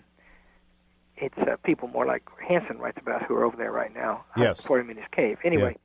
[1.18, 4.40] it's uh, people more like Hanson writes about who are over there right now, uh,
[4.40, 4.56] Yes.
[4.62, 5.38] supporting him in his cave.
[5.44, 5.76] Anyway,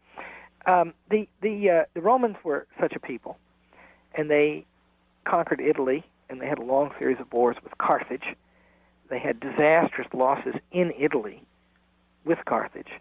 [0.65, 3.37] um, the the uh, the Romans were such a people,
[4.15, 4.65] and they
[5.25, 8.35] conquered Italy, and they had a long series of wars with Carthage.
[9.09, 11.41] They had disastrous losses in Italy
[12.25, 12.91] with Carthage,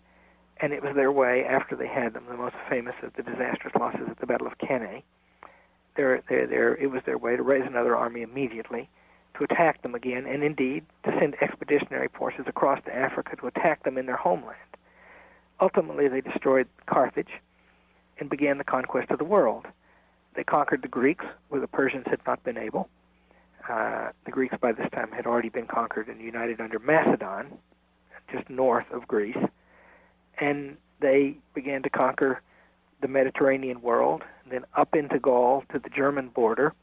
[0.59, 2.25] and it was their way after they had them.
[2.29, 5.03] The most famous of the disastrous losses at the Battle of Cannae.
[5.97, 8.89] Their, their, their, it was their way to raise another army immediately,
[9.37, 13.83] to attack them again, and indeed to send expeditionary forces across to Africa to attack
[13.83, 14.59] them in their homeland.
[15.61, 17.41] Ultimately, they destroyed Carthage,
[18.19, 19.67] and began the conquest of the world.
[20.35, 22.89] They conquered the Greeks, where the Persians had not been able.
[23.69, 27.59] Uh, the Greeks by this time had already been conquered and united under Macedon,
[28.33, 29.37] just north of Greece,
[30.39, 32.41] and they began to conquer
[33.01, 36.75] the Mediterranean world, then up into Gaul to the German border,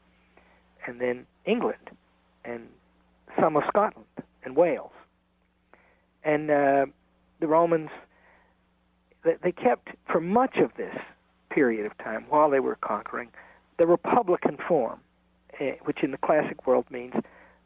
[0.86, 1.90] and then England,
[2.44, 2.68] and
[3.40, 4.06] some of Scotland
[4.44, 4.92] and Wales.
[6.22, 6.86] And uh,
[7.40, 7.90] the Romans,
[9.24, 10.94] they kept for much of this
[11.50, 13.28] period of time while they were conquering
[13.78, 15.00] the republican form,
[15.84, 17.14] which in the classic world means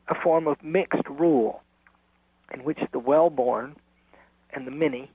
[0.08, 1.62] a form of mixed rule
[2.52, 3.76] in which the well born
[4.52, 5.10] and the many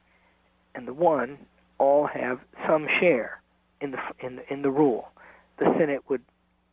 [0.75, 1.37] and the one
[1.77, 3.41] all have some share
[3.81, 5.09] in the in the, in the rule.
[5.57, 6.21] The Senate would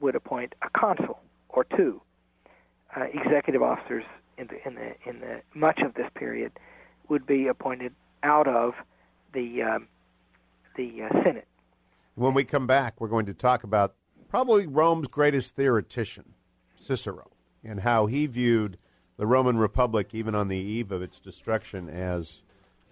[0.00, 2.00] would appoint a consul or two.
[2.96, 4.04] Uh, executive officers
[4.36, 6.52] in the in the in the much of this period
[7.08, 8.74] would be appointed out of
[9.32, 9.86] the um,
[10.76, 11.46] the uh, Senate.
[12.14, 13.94] When we come back, we're going to talk about
[14.30, 16.32] probably Rome's greatest theoretician,
[16.80, 17.28] Cicero,
[17.62, 18.78] and how he viewed
[19.18, 22.38] the Roman Republic, even on the eve of its destruction, as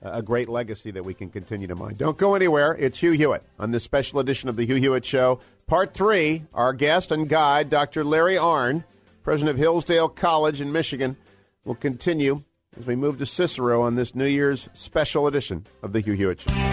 [0.02, 1.94] a great legacy that we can continue to mine.
[1.96, 2.76] Don't go anywhere.
[2.78, 5.40] It's Hugh Hewitt on this special edition of the Hugh Hewitt Show.
[5.66, 8.04] Part three, our guest and guide, Dr.
[8.04, 8.84] Larry Arnn,
[9.22, 11.16] president of Hillsdale College in Michigan,
[11.64, 12.42] will continue
[12.78, 16.40] as we move to Cicero on this New Year's special edition of the Hugh Hewitt
[16.40, 16.67] Show.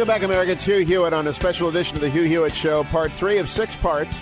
[0.00, 0.52] Welcome back, America.
[0.52, 3.50] It's Hugh Hewitt on a special edition of the Hugh Hewitt Show, part three of
[3.50, 4.14] six parts.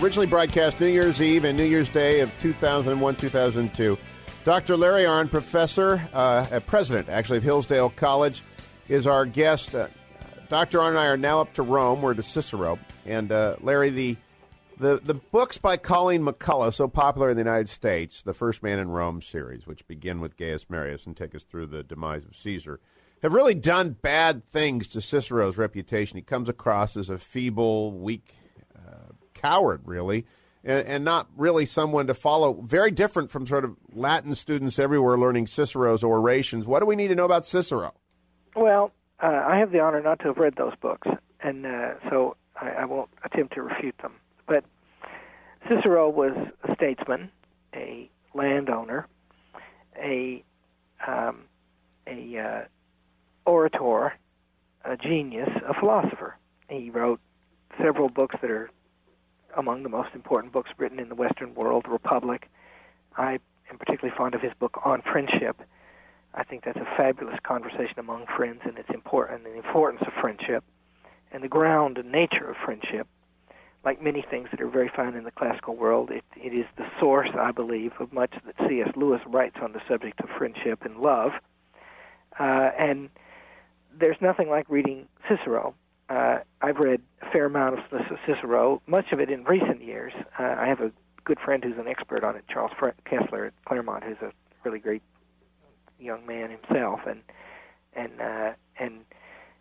[0.00, 3.96] Originally broadcast New Year's Eve and New Year's Day of 2001 2002.
[4.44, 4.76] Dr.
[4.76, 8.42] Larry Arnn, professor, uh, president actually of Hillsdale College,
[8.88, 9.72] is our guest.
[9.72, 9.86] Uh,
[10.48, 10.78] Dr.
[10.78, 12.02] Arnn and I are now up to Rome.
[12.02, 12.80] We're to Cicero.
[13.06, 14.16] And uh, Larry, the,
[14.80, 18.80] the, the books by Colleen McCullough, so popular in the United States, the First Man
[18.80, 22.34] in Rome series, which begin with Gaius Marius and take us through the demise of
[22.34, 22.80] Caesar
[23.22, 26.16] have really done bad things to Cicero's reputation.
[26.16, 28.34] He comes across as a feeble, weak
[28.76, 30.26] uh, coward, really,
[30.64, 32.60] and, and, not really someone to follow.
[32.62, 36.66] Very different from sort of Latin students everywhere learning Cicero's orations.
[36.66, 37.94] What do we need to know about Cicero?
[38.56, 38.92] Well,
[39.22, 41.08] uh, I have the honor not to have read those books,
[41.40, 44.14] and uh, so I, I won't attempt to refute them.
[44.46, 44.64] But
[45.68, 46.32] Cicero was
[46.64, 47.30] a statesman,
[47.74, 49.06] a landowner,
[49.96, 50.42] a
[51.06, 51.44] um,
[52.06, 52.64] a uh,
[53.46, 54.14] orator,
[54.84, 56.36] a genius, a philosopher.
[56.68, 57.20] He wrote
[57.80, 58.70] several books that are
[59.56, 62.48] among the most important books written in the Western world, Republic.
[63.16, 63.38] I
[63.70, 65.60] am particularly fond of his book on friendship.
[66.34, 70.12] I think that's a fabulous conversation among friends and its important and the importance of
[70.20, 70.62] friendship
[71.32, 73.06] and the ground and nature of friendship.
[73.84, 76.84] Like many things that are very fine in the classical world, it, it is the
[77.00, 78.90] source, I believe, of much that C.S.
[78.94, 81.32] Lewis writes on the subject of friendship and love.
[82.38, 83.08] Uh, and
[83.98, 85.74] there's nothing like reading Cicero.
[86.08, 90.12] Uh, I've read a fair amount of Cicero, much of it in recent years.
[90.38, 90.90] Uh, I have a
[91.24, 92.72] good friend who's an expert on it, Charles
[93.06, 94.32] Kesler at Claremont, who's a
[94.64, 95.02] really great
[96.00, 97.20] young man himself, and
[97.94, 99.04] and uh, and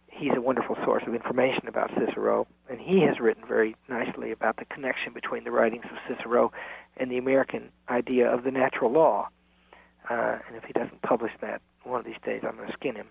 [0.07, 2.47] he's a wonderful source of information about Cicero.
[2.69, 6.51] And he has written very nicely about the connection between the writings of Cicero
[6.97, 9.30] and the American idea of the natural law.
[10.10, 12.95] Uh, and if he doesn't publish that one of these days, I'm going to skin
[12.95, 13.07] him.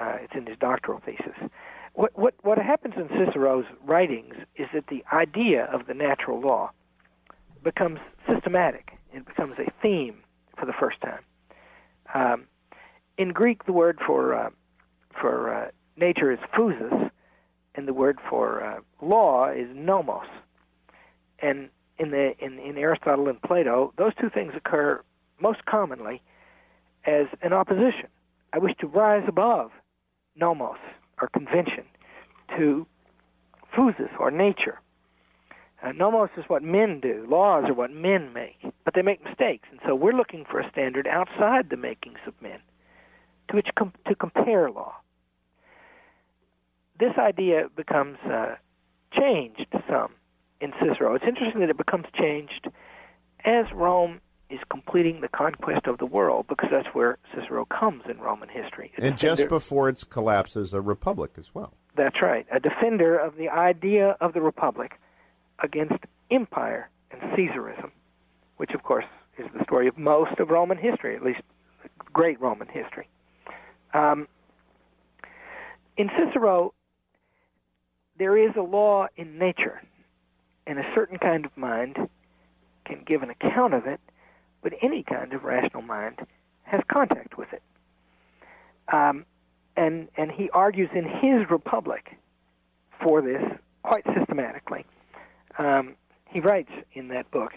[0.00, 1.36] Uh, it's in his doctoral thesis.
[1.94, 6.70] What, what, what happens in Cicero's writings is that the idea of the natural law
[7.62, 8.92] becomes systematic.
[9.12, 10.16] It becomes a theme
[10.58, 11.20] for the first time.
[12.14, 12.44] Um,
[13.18, 14.50] in Greek, the word for uh,
[15.20, 17.10] for uh, nature is phusis,
[17.74, 20.26] and the word for uh, law is nomos.
[21.40, 25.02] And in the in, in Aristotle and Plato, those two things occur
[25.40, 26.22] most commonly
[27.04, 28.08] as an opposition.
[28.52, 29.70] I wish to rise above
[30.36, 30.78] nomos,
[31.20, 31.84] or convention,
[32.56, 32.86] to
[33.76, 34.80] phusis, or nature.
[35.82, 37.26] Uh, nomos is what men do.
[37.28, 38.56] Laws are what men make.
[38.84, 39.68] But they make mistakes.
[39.70, 42.60] And so we're looking for a standard outside the makings of men
[43.48, 44.94] to which com- to compare law.
[46.98, 48.56] This idea becomes uh,
[49.12, 50.12] changed some
[50.60, 51.14] in Cicero.
[51.14, 52.68] It's interesting that it becomes changed
[53.44, 54.20] as Rome
[54.52, 58.92] is completing the conquest of the world because that's where Cicero comes in Roman history.
[58.98, 61.72] and just before its collapse as a republic as well.
[61.96, 62.46] That's right.
[62.52, 65.00] A defender of the idea of the republic
[65.62, 67.90] against empire and Caesarism,
[68.58, 69.06] which of course
[69.38, 71.40] is the story of most of Roman history, at least
[72.12, 73.08] great Roman history.
[73.94, 74.28] Um,
[75.96, 76.74] in Cicero,
[78.18, 79.80] there is a law in nature,
[80.66, 81.96] and a certain kind of mind
[82.84, 84.00] can give an account of it,
[84.62, 86.20] but any kind of rational mind
[86.62, 87.62] has contact with it.
[88.92, 89.24] Um,
[89.76, 92.16] and and he argues in his Republic
[93.02, 93.42] for this
[93.82, 94.84] quite systematically.
[95.58, 97.52] Um, he writes in that book,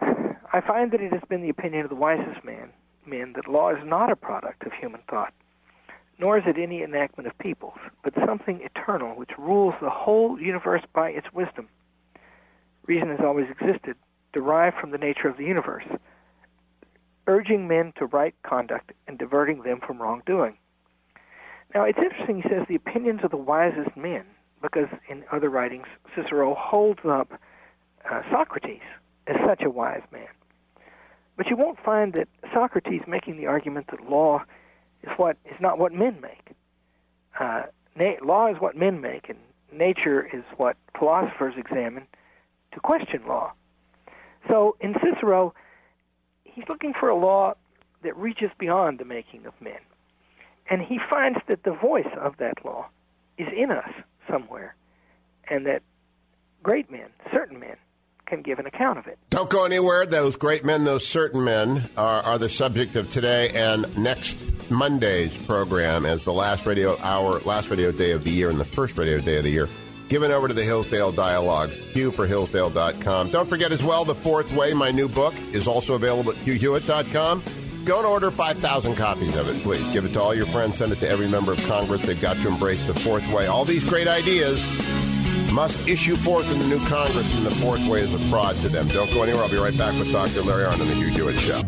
[0.00, 2.70] I find that it has been the opinion of the wisest man,
[3.06, 5.32] men that law is not a product of human thought,
[6.18, 10.82] nor is it any enactment of peoples, but something eternal which rules the whole universe
[10.92, 11.68] by its wisdom.
[12.86, 13.96] Reason has always existed,
[14.34, 15.84] derived from the nature of the universe,
[17.26, 20.58] urging men to right conduct and diverting them from wrongdoing.
[21.74, 24.24] Now, it's interesting, he says, the opinions of the wisest men,
[24.60, 27.32] because in other writings, Cicero holds up
[28.10, 28.82] uh, Socrates
[29.26, 30.28] as such a wise man.
[31.36, 34.44] But you won't find that Socrates making the argument that law
[35.02, 36.54] is what is not what men make.
[37.40, 37.62] Uh,
[37.96, 39.38] na- law is what men make, and
[39.72, 42.06] nature is what philosophers examine
[42.72, 43.52] to question law.
[44.48, 45.54] So in Cicero,
[46.44, 47.54] he's looking for a law
[48.02, 49.78] that reaches beyond the making of men.
[50.70, 52.86] And he finds that the voice of that law
[53.36, 53.90] is in us
[54.30, 54.74] somewhere,
[55.48, 55.82] and that
[56.62, 57.76] great men, certain men,
[58.26, 59.18] can give an account of it.
[59.28, 60.06] Don't go anywhere.
[60.06, 65.36] Those great men, those certain men, are, are the subject of today and next Monday's
[65.36, 68.96] program as the last radio hour, last radio day of the year, and the first
[68.96, 69.68] radio day of the year.
[70.14, 73.32] Given over to the Hillsdale Dialogue, Hugh for Hillsdale.com.
[73.32, 77.42] Don't forget as well, The Fourth Way, my new book, is also available at HughHewitt.com.
[77.84, 79.82] Go and order 5,000 copies of it, please.
[79.92, 80.76] Give it to all your friends.
[80.76, 82.02] Send it to every member of Congress.
[82.02, 83.48] They've got to embrace the fourth way.
[83.48, 84.64] All these great ideas
[85.50, 88.68] must issue forth in the new Congress, and the fourth way is a fraud to
[88.68, 88.86] them.
[88.86, 89.42] Don't go anywhere.
[89.42, 90.42] I'll be right back with Dr.
[90.42, 91.60] Larry Arnn on the Hugh Hewitt Show.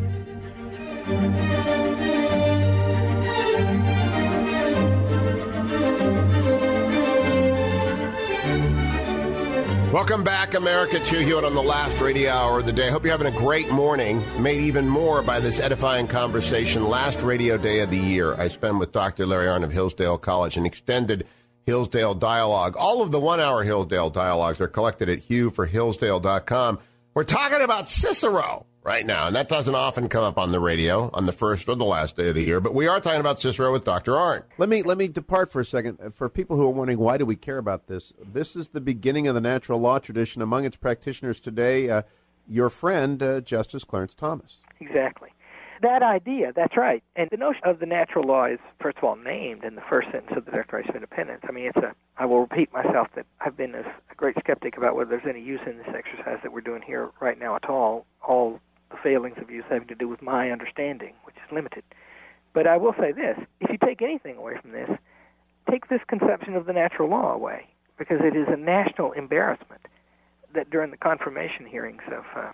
[9.92, 10.98] Welcome back, America.
[10.98, 12.90] Hugh Hewitt on the last radio hour of the day.
[12.90, 16.84] Hope you're having a great morning, made even more by this edifying conversation.
[16.88, 19.26] Last radio day of the year, I spend with Dr.
[19.26, 21.26] Larry Arnn of Hillsdale College, an extended
[21.66, 22.74] Hillsdale dialogue.
[22.76, 26.78] All of the one hour Hillsdale dialogues are collected at hughforhillsdale.com.
[27.14, 31.10] We're talking about Cicero right now, and that doesn't often come up on the radio
[31.12, 33.40] on the first or the last day of the year, but we are talking about
[33.40, 34.12] Cicero with Dr.
[34.12, 34.44] Arnn.
[34.58, 35.98] Let me let me depart for a second.
[36.14, 39.26] For people who are wondering why do we care about this, this is the beginning
[39.26, 41.90] of the natural law tradition among its practitioners today.
[41.90, 42.02] Uh,
[42.48, 44.60] your friend uh, Justice Clarence Thomas.
[44.80, 45.30] Exactly.
[45.82, 47.02] That idea, that's right.
[47.16, 50.08] And the notion of the natural law is, first of all, named in the first
[50.10, 51.42] sentence of the Declaration of Independence.
[51.46, 54.78] I mean, it's a, I will repeat myself that I've been a, a great skeptic
[54.78, 57.68] about whether there's any use in this exercise that we're doing here right now at
[57.68, 58.06] all.
[58.26, 58.60] All the
[59.02, 61.84] failings of use having to do with my understanding, which is limited.
[62.52, 64.90] But I will say this if you take anything away from this,
[65.70, 67.66] take this conception of the natural law away,
[67.98, 69.82] because it is a national embarrassment
[70.54, 72.52] that during the confirmation hearings of uh,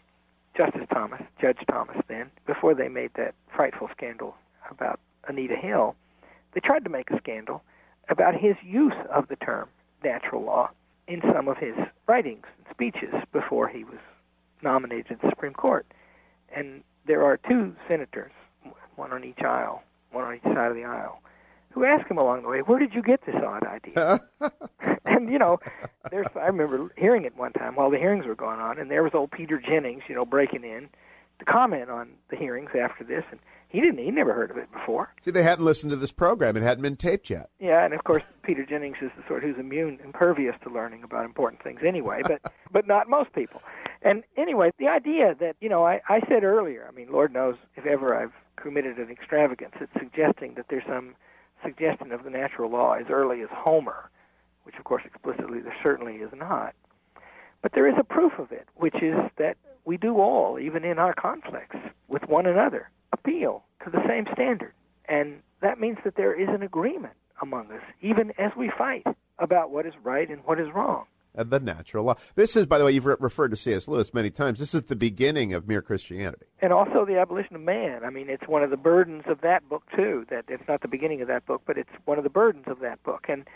[0.56, 4.34] Justice Thomas, Judge Thomas, then, before they made that frightful scandal
[4.70, 5.94] about Anita Hill,
[6.52, 7.62] they tried to make a scandal
[8.08, 9.68] about his use of the term
[10.04, 10.70] natural law
[11.06, 11.74] in some of his
[12.06, 13.98] writings and speeches before he was
[14.62, 15.86] nominated to the Supreme Court.
[16.54, 18.32] And there are two senators,
[18.96, 21.20] one on each aisle, one on each side of the aisle,
[21.70, 24.20] who asked him along the way, "Where did you get this odd idea?"
[25.04, 25.58] and you know,
[26.10, 29.02] there's I remember hearing it one time while the hearings were going on, and there
[29.02, 30.88] was old Peter Jennings, you know, breaking in
[31.38, 34.70] to comment on the hearings after this, and he didn't, he never heard of it
[34.70, 35.12] before.
[35.22, 37.48] See, they hadn't listened to this program; it hadn't been taped yet.
[37.58, 41.24] Yeah, and of course, Peter Jennings is the sort who's immune, impervious to learning about
[41.24, 43.62] important things anyway, but but not most people.
[44.04, 47.56] And anyway, the idea that you know, I, I said earlier, I mean, Lord knows
[47.76, 51.14] if ever I've committed an extravagance, it's suggesting that there's some
[51.64, 54.10] suggestion of the natural law as early as Homer,
[54.64, 56.74] which of course explicitly there certainly is not.
[57.62, 60.98] But there is a proof of it, which is that we do all, even in
[60.98, 61.76] our conflicts
[62.08, 64.72] with one another, appeal to the same standard.
[65.08, 69.06] And that means that there is an agreement among us, even as we fight
[69.38, 71.06] about what is right and what is wrong.
[71.34, 72.16] And the natural law.
[72.34, 73.88] This is, by the way, you've re- referred to C.S.
[73.88, 74.58] Lewis many times.
[74.58, 76.44] This is the beginning of mere Christianity.
[76.60, 78.04] And also the abolition of man.
[78.04, 80.26] I mean, it's one of the burdens of that book too.
[80.28, 82.80] That it's not the beginning of that book, but it's one of the burdens of
[82.80, 83.26] that book.
[83.28, 83.48] And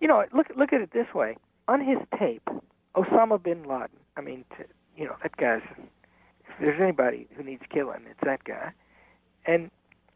[0.00, 1.36] you know, look look at it this way:
[1.66, 2.48] on his tape,
[2.94, 3.98] Osama bin Laden.
[4.16, 4.64] I mean, to,
[4.96, 5.62] you know, that guy's.
[6.46, 8.70] If there's anybody who needs killing, it's that guy.
[9.44, 9.72] And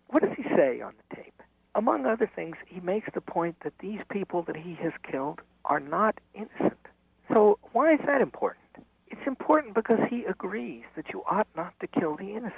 [0.09, 1.43] what does he say on the tape?
[1.75, 5.81] Among other things, he makes the point that these people that he has killed are
[5.81, 6.78] not innocent.
[7.33, 8.65] So why is that important?
[9.09, 12.53] It's important because he agrees that you ought not to kill the innocent.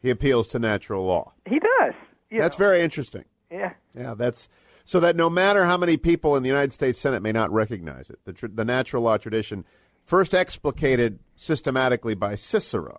[0.00, 1.32] He appeals to natural law.
[1.46, 1.94] He does.
[2.30, 2.64] That's know.
[2.64, 3.24] very interesting.
[3.50, 3.72] Yeah.
[3.96, 4.48] Yeah, that's
[4.84, 8.10] so that no matter how many people in the United States Senate may not recognize
[8.10, 9.64] it, the, tr- the natural law tradition,
[10.04, 12.98] first explicated systematically by Cicero,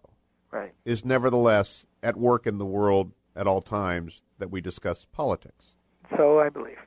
[0.52, 0.74] Right.
[0.86, 5.76] is nevertheless at work in the world at all times that we discuss politics.
[6.16, 6.78] So I believe.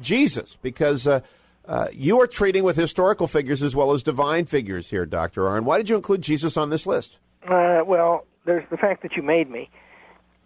[0.00, 1.20] Jesus, because uh,
[1.66, 5.42] uh, you are treating with historical figures as well as divine figures here, Dr.
[5.42, 5.64] Arnn.
[5.64, 7.18] Why did you include Jesus on this list?
[7.48, 9.70] Uh, well, there's the fact that you made me,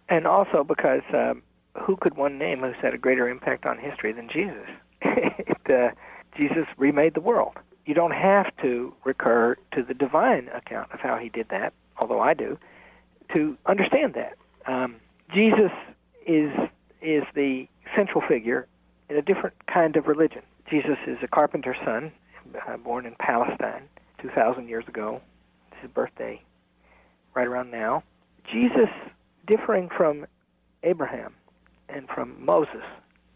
[0.07, 1.41] and also because um,
[1.77, 4.67] who could one name who's had a greater impact on history than Jesus?
[5.01, 5.89] it, uh,
[6.37, 7.53] Jesus remade the world.
[7.85, 12.21] You don't have to recur to the divine account of how he did that, although
[12.21, 12.57] I do,
[13.33, 14.37] to understand that.
[14.71, 14.97] Um,
[15.33, 15.71] Jesus
[16.25, 16.51] is
[17.01, 18.67] is the central figure
[19.09, 20.41] in a different kind of religion.
[20.69, 22.11] Jesus is a carpenter's son,
[22.67, 23.83] uh, born in Palestine
[24.21, 25.21] 2,000 years ago.
[25.71, 26.41] It's his birthday
[27.35, 28.03] right around now.
[28.51, 28.89] Jesus,
[29.47, 30.27] differing from
[30.83, 31.33] Abraham
[31.87, 32.83] and from Moses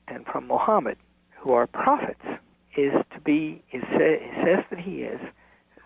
[0.07, 0.97] and from Muhammad,
[1.39, 2.23] who are prophets,
[2.77, 5.19] is to be, is says that he is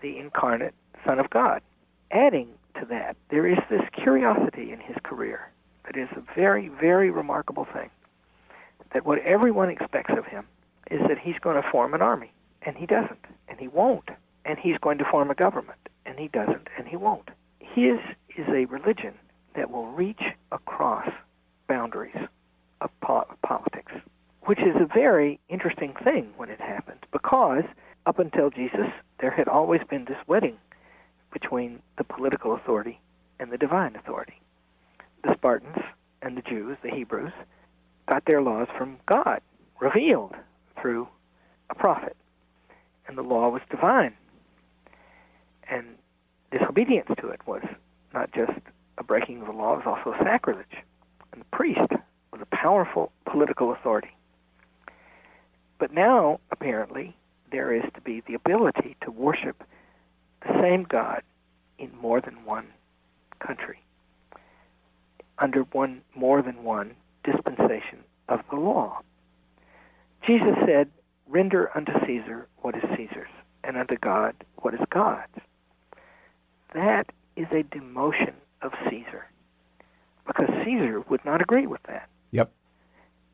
[0.02, 0.74] the incarnate
[1.06, 1.62] Son of God.
[2.12, 2.50] Adding
[2.80, 5.50] to that, there is this curiosity in his career
[5.86, 7.90] that is a very, very remarkable thing.
[8.94, 10.46] That what everyone expects of him
[10.92, 12.32] is that he's going to form an army,
[12.64, 14.10] and he doesn't, and he won't,
[14.46, 17.30] and he's going to form a government, and he doesn't, and he won't.
[17.60, 18.00] His
[18.38, 19.14] is a religion
[19.56, 21.10] that will reach across
[21.68, 22.16] boundaries
[22.82, 23.92] of po- politics,
[24.42, 27.64] which is a very interesting thing when it happens, because
[28.06, 28.88] up until Jesus,
[29.20, 30.58] there had always been this wedding
[31.34, 33.00] between the political authority
[33.40, 34.40] and the divine authority.
[35.24, 35.84] The Spartans
[36.22, 37.34] and the Jews, the Hebrews,
[38.08, 39.42] got their laws from God,
[39.80, 40.34] revealed
[40.82, 41.08] through
[41.70, 42.16] a prophet.
[43.08, 44.14] And the law was divine.
[45.70, 45.86] And
[46.52, 47.64] disobedience to it was
[48.14, 48.52] not just
[48.98, 50.66] a breaking of the law, it was also a sacrilege.
[51.32, 51.92] And the priest
[52.32, 54.16] was a powerful political authority.
[55.80, 57.16] But now, apparently,
[57.52, 59.64] there is to be the ability to worship
[60.42, 61.22] the same God
[61.78, 62.68] in more than one
[63.40, 63.80] country,
[65.38, 69.02] under one more than one dispensation of the law.
[70.26, 70.90] Jesus said,
[71.28, 73.30] Render unto Caesar what is Caesar's,
[73.64, 75.40] and unto God what is God's.
[76.74, 79.26] That is a demotion of Caesar,
[80.26, 82.10] because Caesar would not agree with that.
[82.32, 82.52] Yep.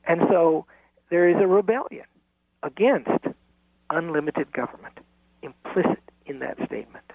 [0.06, 0.66] And so
[1.10, 2.06] there is a rebellion
[2.64, 3.26] against
[3.90, 5.00] unlimited government
[5.42, 7.06] implicit in that statement.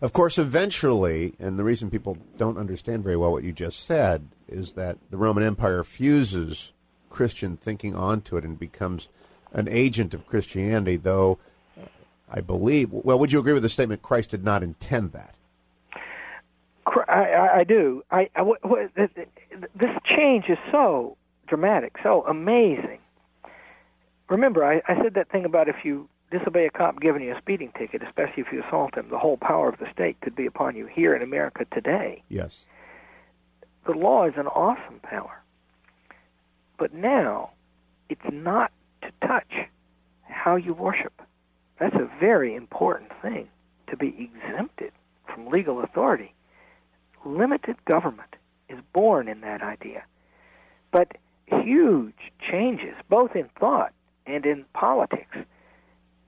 [0.00, 4.28] Of course, eventually, and the reason people don't understand very well what you just said
[4.48, 6.72] is that the Roman Empire fuses
[7.12, 9.08] Christian thinking onto it and becomes
[9.52, 11.38] an agent of Christianity, though
[11.78, 11.84] uh,
[12.30, 15.34] I believe, well, would you agree with the statement Christ did not intend that?
[17.08, 18.02] I, I, do.
[18.10, 19.28] I, I what, what, th- th-
[19.74, 21.16] this change is so
[21.46, 22.98] dramatic, so amazing.
[24.28, 27.38] Remember, I, I said that thing about if you disobey a cop giving you a
[27.38, 30.46] speeding ticket, especially if you assault him, the whole power of the state could be
[30.46, 32.22] upon you here in America today.
[32.30, 32.64] Yes.
[33.86, 35.41] The law is an awesome power.
[36.78, 37.50] But now,
[38.08, 38.72] it's not
[39.02, 39.52] to touch
[40.22, 41.22] how you worship.
[41.78, 43.48] That's a very important thing,
[43.88, 44.92] to be exempted
[45.26, 46.34] from legal authority.
[47.24, 48.36] Limited government
[48.68, 50.04] is born in that idea.
[50.90, 51.16] But
[51.46, 53.92] huge changes, both in thought
[54.26, 55.36] and in politics,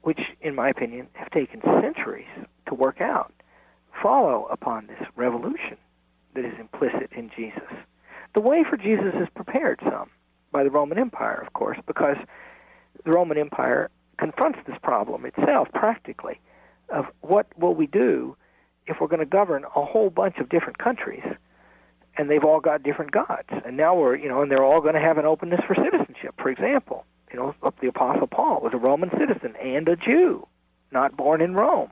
[0.02, 2.26] which, in my opinion, have taken centuries
[2.66, 3.32] to work out,
[4.02, 5.76] follow upon this revolution
[6.34, 7.62] that is implicit in Jesus.
[8.34, 10.10] The way for Jesus is prepared some
[10.54, 12.16] by the Roman Empire, of course, because
[13.04, 16.40] the Roman Empire confronts this problem itself practically
[16.88, 18.36] of what will we do
[18.86, 21.24] if we're going to govern a whole bunch of different countries
[22.16, 23.48] and they've all got different gods.
[23.66, 26.34] And now we're you know and they're all going to have an openness for citizenship
[26.40, 27.04] for example.
[27.32, 30.46] You know the apostle paul was a roman citizen and a jew
[30.92, 31.90] not born in rome.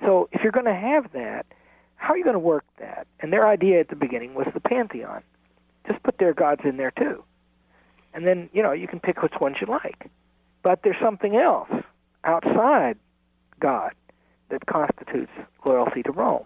[0.00, 1.46] So if you're going to have that
[1.94, 3.06] how are you going to work that?
[3.20, 5.22] And their idea at the beginning was the pantheon.
[5.86, 7.22] Just put their gods in there too
[8.14, 10.10] and then you know you can pick which ones you like
[10.62, 11.70] but there's something else
[12.24, 12.96] outside
[13.60, 13.92] god
[14.50, 15.32] that constitutes
[15.64, 16.44] loyalty to rome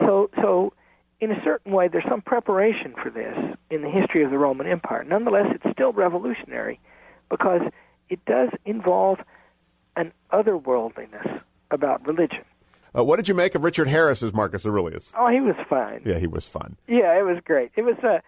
[0.00, 0.72] so so
[1.20, 3.36] in a certain way, there's some preparation for this
[3.70, 5.04] in the history of the Roman Empire.
[5.04, 6.80] Nonetheless, it's still revolutionary
[7.28, 7.60] because
[8.08, 9.18] it does involve
[9.96, 12.44] an otherworldliness about religion.
[12.96, 15.12] Uh, what did you make of Richard Harris as Marcus Aurelius?
[15.16, 16.02] Oh, he was fine.
[16.04, 16.76] Yeah, he was fun.
[16.88, 17.70] Yeah, it was great.
[17.76, 17.96] It was.
[18.02, 18.18] Uh,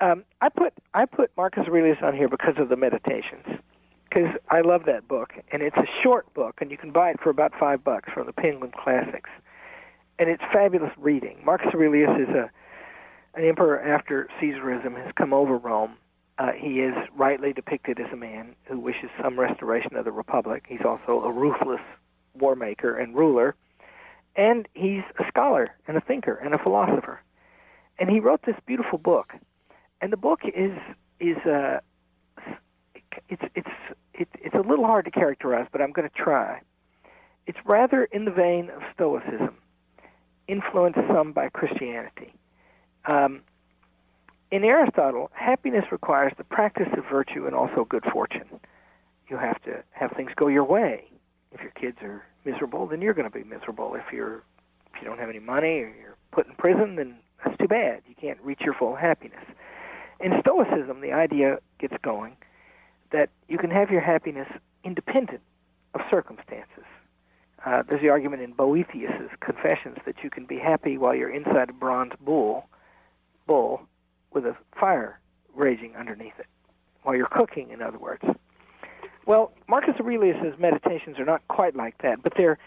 [0.00, 3.46] um, I put I put Marcus Aurelius on here because of the Meditations,
[4.08, 7.20] because I love that book, and it's a short book, and you can buy it
[7.22, 9.30] for about five bucks from the Penguin Classics
[10.18, 11.38] and it's fabulous reading.
[11.44, 12.50] Marcus Aurelius is a
[13.34, 15.98] an emperor after Caesarism has come over Rome.
[16.38, 20.64] Uh, he is rightly depicted as a man who wishes some restoration of the republic.
[20.66, 21.80] He's also a ruthless
[22.34, 23.54] war maker and ruler,
[24.36, 27.20] and he's a scholar and a thinker and a philosopher.
[27.98, 29.34] And he wrote this beautiful book,
[30.00, 30.72] and the book is
[31.20, 31.80] is uh,
[33.28, 33.68] it's it's
[34.14, 36.60] it, it's a little hard to characterize, but I'm going to try.
[37.46, 39.54] It's rather in the vein of Stoicism,
[40.48, 42.34] influenced some by Christianity.
[43.04, 43.42] Um,
[44.50, 48.48] in Aristotle, happiness requires the practice of virtue and also good fortune.
[49.28, 51.04] You have to have things go your way.
[51.52, 53.94] If your kids are miserable, then you're going to be miserable.
[53.94, 54.42] If you're
[54.94, 58.02] if you don't have any money or you're put in prison, then that's too bad.
[58.08, 59.44] You can't reach your full happiness.
[60.20, 62.36] In Stoicism, the idea gets going
[63.12, 64.48] that you can have your happiness
[64.84, 65.40] independent
[65.94, 66.84] of circumstances.
[67.64, 71.70] Uh, there's the argument in Boethius's Confessions that you can be happy while you're inside
[71.70, 72.66] a bronze bull,
[73.46, 73.82] bull
[74.32, 75.18] with a fire
[75.54, 76.46] raging underneath it,
[77.02, 78.22] while you're cooking, in other words.
[79.26, 82.58] Well, Marcus Aurelius's meditations are not quite like that, but they're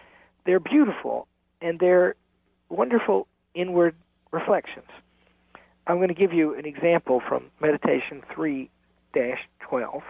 [0.46, 1.28] they're beautiful
[1.62, 2.16] and they're
[2.70, 3.96] wonderful inward
[4.32, 4.88] reflections.
[5.90, 8.70] I'm going to give you an example from Meditation 3
[9.12, 10.04] 12.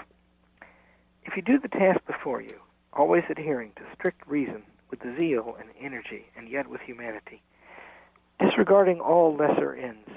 [1.23, 2.55] If you do the task before you,
[2.91, 7.41] always adhering to strict reason with zeal and energy, and yet with humanity,
[8.41, 10.09] disregarding all lesser ends,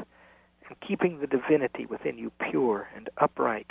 [0.69, 3.71] and keeping the divinity within you pure and upright,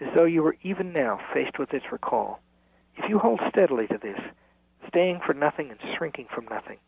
[0.00, 2.40] as though you were even now faced with its recall,
[2.96, 4.18] if you hold steadily to this,
[4.88, 6.78] staying for nothing and shrinking from nothing,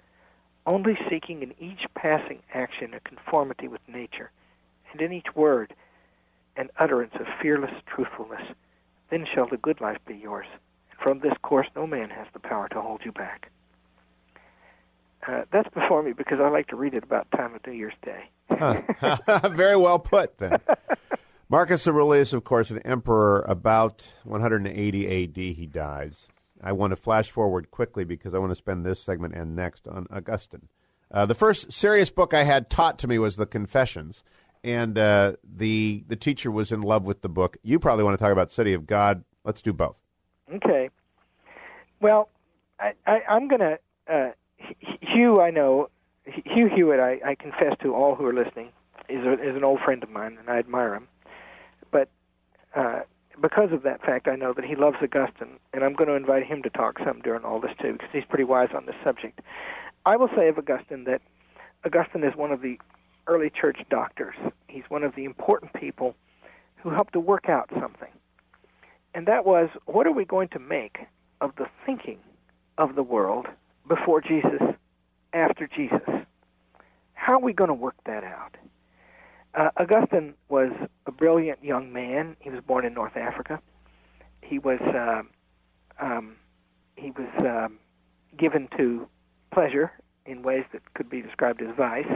[0.71, 4.31] only seeking in each passing action a conformity with nature,
[4.93, 5.75] and in each word
[6.57, 8.43] an utterance of fearless truthfulness,
[9.11, 10.47] then shall the good life be yours.
[10.91, 13.51] And from this course no man has the power to hold you back.
[15.27, 17.95] Uh, that's before me because I like to read it about time of New Year's
[18.03, 18.31] Day.
[19.51, 20.59] Very well put, then.
[21.49, 26.29] Marcus Aurelius, of course, an emperor about 180 AD, he dies.
[26.63, 29.87] I want to flash forward quickly because I want to spend this segment and next
[29.89, 30.69] on Augustine.
[31.11, 34.23] Uh, the first serious book I had taught to me was The Confessions
[34.63, 37.57] and uh, the the teacher was in love with the book.
[37.63, 39.25] You probably want to talk about City of God.
[39.45, 39.99] Let's do both.
[40.55, 40.91] Okay.
[42.01, 42.29] Well,
[42.79, 42.93] I,
[43.29, 43.79] I'm going to
[44.13, 44.31] uh,
[45.01, 45.41] Hugh.
[45.41, 45.89] I know
[46.25, 47.01] Hugh Hewitt.
[47.01, 48.71] I, I confess to all who are listening
[49.09, 51.09] is a, is an old friend of mine, and I admire him.
[51.91, 52.09] But
[52.75, 53.01] uh,
[53.41, 56.47] because of that fact, I know that he loves Augustine, and I'm going to invite
[56.47, 59.41] him to talk some during all this too, because he's pretty wise on this subject.
[60.07, 61.23] I will say of Augustine that
[61.85, 62.79] Augustine is one of the
[63.27, 64.35] early church doctors.
[64.69, 66.15] He's one of the important people
[66.77, 68.09] who helped to work out something.
[69.15, 70.99] And that was what are we going to make
[71.41, 72.19] of the thinking
[72.79, 73.47] of the world
[73.89, 74.63] before Jesus,
[75.33, 76.01] after Jesus?
[77.15, 78.57] How are we going to work that out?
[79.55, 80.71] Uh, Augustine was
[81.07, 82.37] a brilliant young man.
[82.41, 83.61] He was born in North Africa.
[84.43, 85.23] He was uh,
[86.05, 86.37] um,
[86.97, 87.79] he was um,
[88.39, 89.09] given to
[89.53, 89.93] pleasure
[90.27, 92.07] in ways that could be described as vice.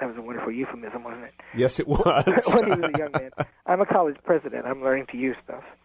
[0.00, 1.34] That was a wonderful euphemism, wasn't it?
[1.56, 2.24] Yes, it was.
[2.54, 3.30] when he was a young man.
[3.66, 4.64] I'm a college president.
[4.64, 5.64] I'm learning to use stuff.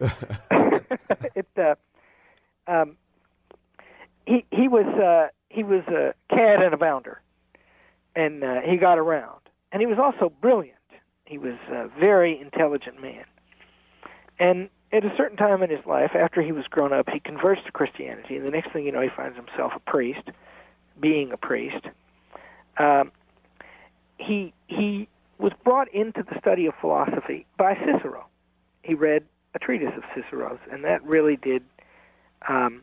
[1.34, 1.74] it, uh,
[2.66, 2.96] um,
[4.26, 7.20] he he was uh, he was a cad and a bounder,
[8.16, 9.40] and uh, he got around.
[9.72, 10.78] And he was also brilliant.
[11.24, 13.24] He was a very intelligent man.
[14.38, 17.62] And at a certain time in his life, after he was grown up, he converts
[17.66, 20.30] to Christianity, and the next thing you know, he finds himself a priest,
[21.00, 21.86] being a priest.
[22.78, 23.10] Um,
[24.18, 28.26] he he was brought into the study of philosophy by Cicero.
[28.82, 29.24] He read
[29.54, 31.62] a treatise of Cicero's, and that really did
[32.48, 32.82] um,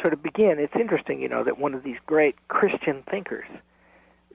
[0.00, 0.56] sort of begin.
[0.58, 3.46] It's interesting, you know, that one of these great Christian thinkers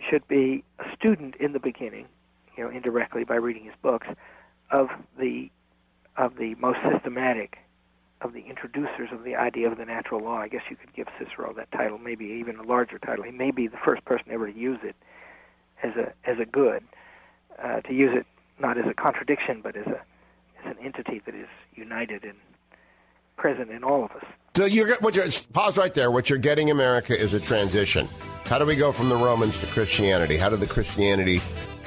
[0.09, 2.07] should be a student in the beginning,
[2.59, 4.07] you know, indirectly by reading his books,
[4.69, 5.49] of the
[6.17, 7.57] of the most systematic
[8.19, 10.39] of the introducers of the idea of the natural law.
[10.39, 13.23] I guess you could give Cicero that title, maybe even a larger title.
[13.23, 14.97] He may be the first person ever to use it
[15.81, 16.83] as a as a good,
[17.63, 18.25] uh, to use it
[18.59, 20.01] not as a contradiction, but as a
[20.61, 22.35] as an entity that is united and
[23.37, 24.25] present in all of us.
[24.57, 26.11] So you're what you're pause right there.
[26.11, 28.09] What you're getting, America, is a transition.
[28.47, 30.35] How do we go from the Romans to Christianity?
[30.35, 31.39] How did the Christianity,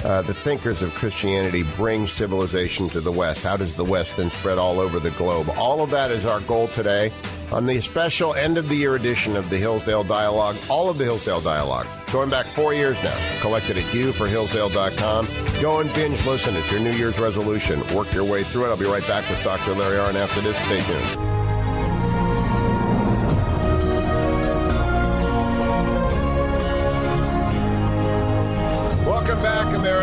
[0.03, 3.43] uh, the thinkers of Christianity, bring civilization to the West?
[3.43, 5.49] How does the West then spread all over the globe?
[5.57, 7.11] All of that is our goal today
[7.51, 10.55] on the special end of the year edition of the Hillsdale Dialogue.
[10.69, 13.41] All of the Hillsdale Dialogue Going back four years now.
[13.41, 15.27] Collected at you for Hillsdale.com.
[15.59, 16.55] Go and binge listen.
[16.55, 17.81] It's your New Year's resolution.
[17.95, 18.67] Work your way through it.
[18.67, 19.73] I'll be right back with Dr.
[19.73, 20.55] Larry Arnn after this.
[20.57, 21.42] Stay tuned.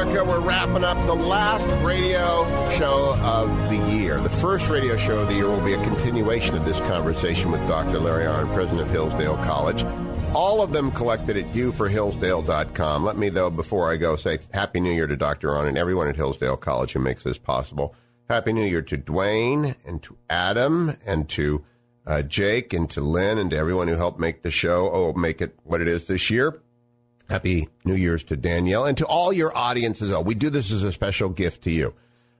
[0.00, 0.24] America.
[0.24, 4.18] We're wrapping up the last radio show of the year.
[4.20, 7.60] The first radio show of the year will be a continuation of this conversation with
[7.68, 7.98] Dr.
[7.98, 9.84] Larry Arnn, president of Hillsdale College.
[10.34, 13.04] All of them collected at youforhillsdale.com.
[13.04, 15.48] Let me, though, before I go, say Happy New Year to Dr.
[15.48, 17.94] Arnn and everyone at Hillsdale College who makes this possible.
[18.28, 21.64] Happy New Year to Duane and to Adam and to
[22.06, 25.42] uh, Jake and to Lynn and to everyone who helped make the show, oh, make
[25.42, 26.58] it what it is this year.
[27.30, 30.24] Happy New Year's to Danielle and to all your audience as well.
[30.24, 31.94] We do this as a special gift to you.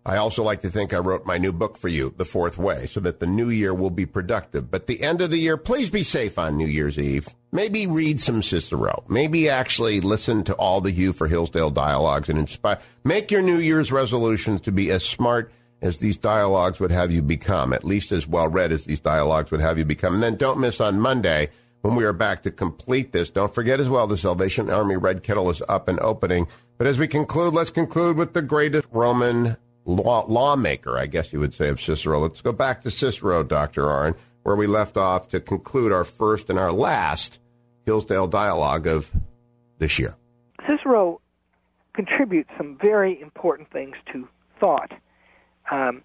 [0.05, 2.87] I also like to think I wrote my new book for you, The Fourth Way,
[2.87, 4.69] so that the new year will be productive.
[4.69, 7.29] But the end of the year, please be safe on New Year's Eve.
[7.53, 9.05] Maybe read some Cicero.
[9.09, 12.81] Maybe actually listen to all the You for Hillsdale dialogues and inspire.
[13.05, 15.53] Make your New Year's resolutions to be as smart
[15.83, 19.53] as these dialogues would have you become, at least as well read as these dialogues
[19.53, 20.15] would have you become.
[20.15, 21.51] And then don't miss on Monday
[21.82, 23.31] when we are back to complete this.
[23.31, 26.47] Don't forget as well, the Salvation Army Red Kettle is up and opening.
[26.78, 31.40] But as we conclude, let's conclude with the greatest Roman law, lawmaker, I guess you
[31.40, 32.20] would say, of Cicero.
[32.20, 33.85] Let's go back to Cicero, Dr.
[33.85, 37.39] Arnn, where we left off to conclude our first and our last
[37.86, 39.11] Hillsdale dialogue of
[39.78, 40.16] this year.
[40.69, 41.20] Cicero
[41.94, 44.28] contributes some very important things to
[44.59, 44.93] thought.
[45.70, 46.02] Um,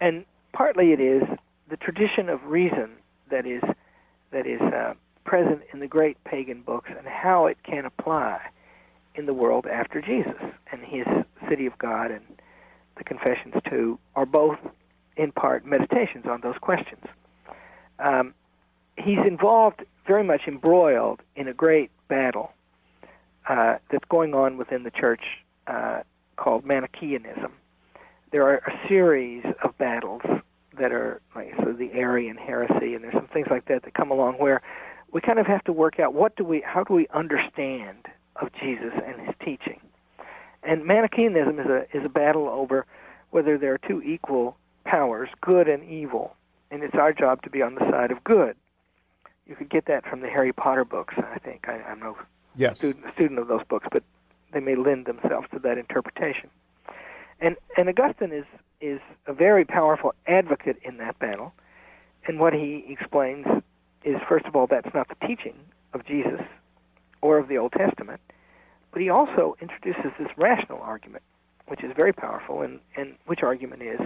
[0.00, 1.22] and partly it is
[1.68, 2.90] the tradition of reason
[3.30, 3.62] that is
[4.32, 4.94] that is uh,
[5.24, 8.40] present in the great pagan books and how it can apply
[9.14, 10.40] in the world after Jesus.
[10.72, 11.06] And his
[11.48, 12.24] City of God and
[12.96, 14.58] the Confessions too are both
[15.16, 17.04] in part meditations on those questions.
[17.98, 18.34] Um,
[18.96, 22.52] he's involved, very much embroiled in a great battle
[23.48, 25.22] uh, that's going on within the church
[25.66, 26.02] uh,
[26.36, 27.52] called Manichaeanism.
[28.32, 30.22] There are a series of battles
[30.80, 34.10] that are like so the Arian heresy, and there's some things like that that come
[34.10, 34.62] along where
[35.12, 38.48] we kind of have to work out what do we, how do we understand of
[38.60, 39.80] Jesus and his teaching.
[40.62, 42.86] And Manichaeanism is a is a battle over
[43.30, 46.34] whether there are two equal powers, good and evil,
[46.70, 48.56] and it's our job to be on the side of good.
[49.46, 51.68] You could get that from the Harry Potter books, I think.
[51.68, 52.16] I, I'm no
[52.56, 52.78] yes.
[52.78, 54.02] student, student of those books, but
[54.52, 56.50] they may lend themselves to that interpretation.
[57.40, 58.44] And and Augustine is
[58.80, 61.52] is a very powerful advocate in that battle.
[62.26, 63.46] And what he explains
[64.04, 65.54] is, first of all, that's not the teaching
[65.92, 66.40] of Jesus
[67.22, 68.20] or of the Old Testament,
[68.92, 71.22] but he also introduces this rational argument,
[71.68, 74.00] which is very powerful, and, and which argument is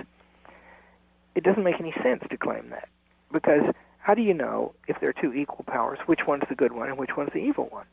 [1.34, 2.88] it doesn't make any sense to claim that.
[3.32, 3.62] Because
[3.98, 6.88] how do you know if there are two equal powers, which one's the good one
[6.88, 7.86] and which one's the evil one?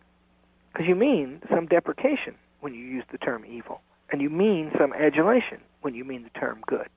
[0.71, 3.81] Because you mean some deprecation when you use the term evil
[4.11, 6.88] and you mean some adulation when you mean the term good.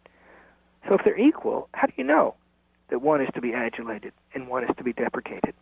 [0.88, 2.34] So if they're equal, how do you know
[2.90, 5.54] that one is to be adulated and one is to be deprecated?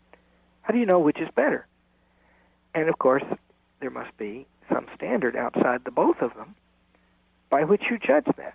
[0.63, 1.67] How do you know which is better?
[2.75, 3.25] And of course,
[3.81, 6.55] there must be some standard outside the both of them
[7.51, 8.55] by which you judge that.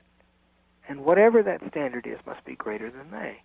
[0.90, 3.42] And whatever that standard is must be greater than they.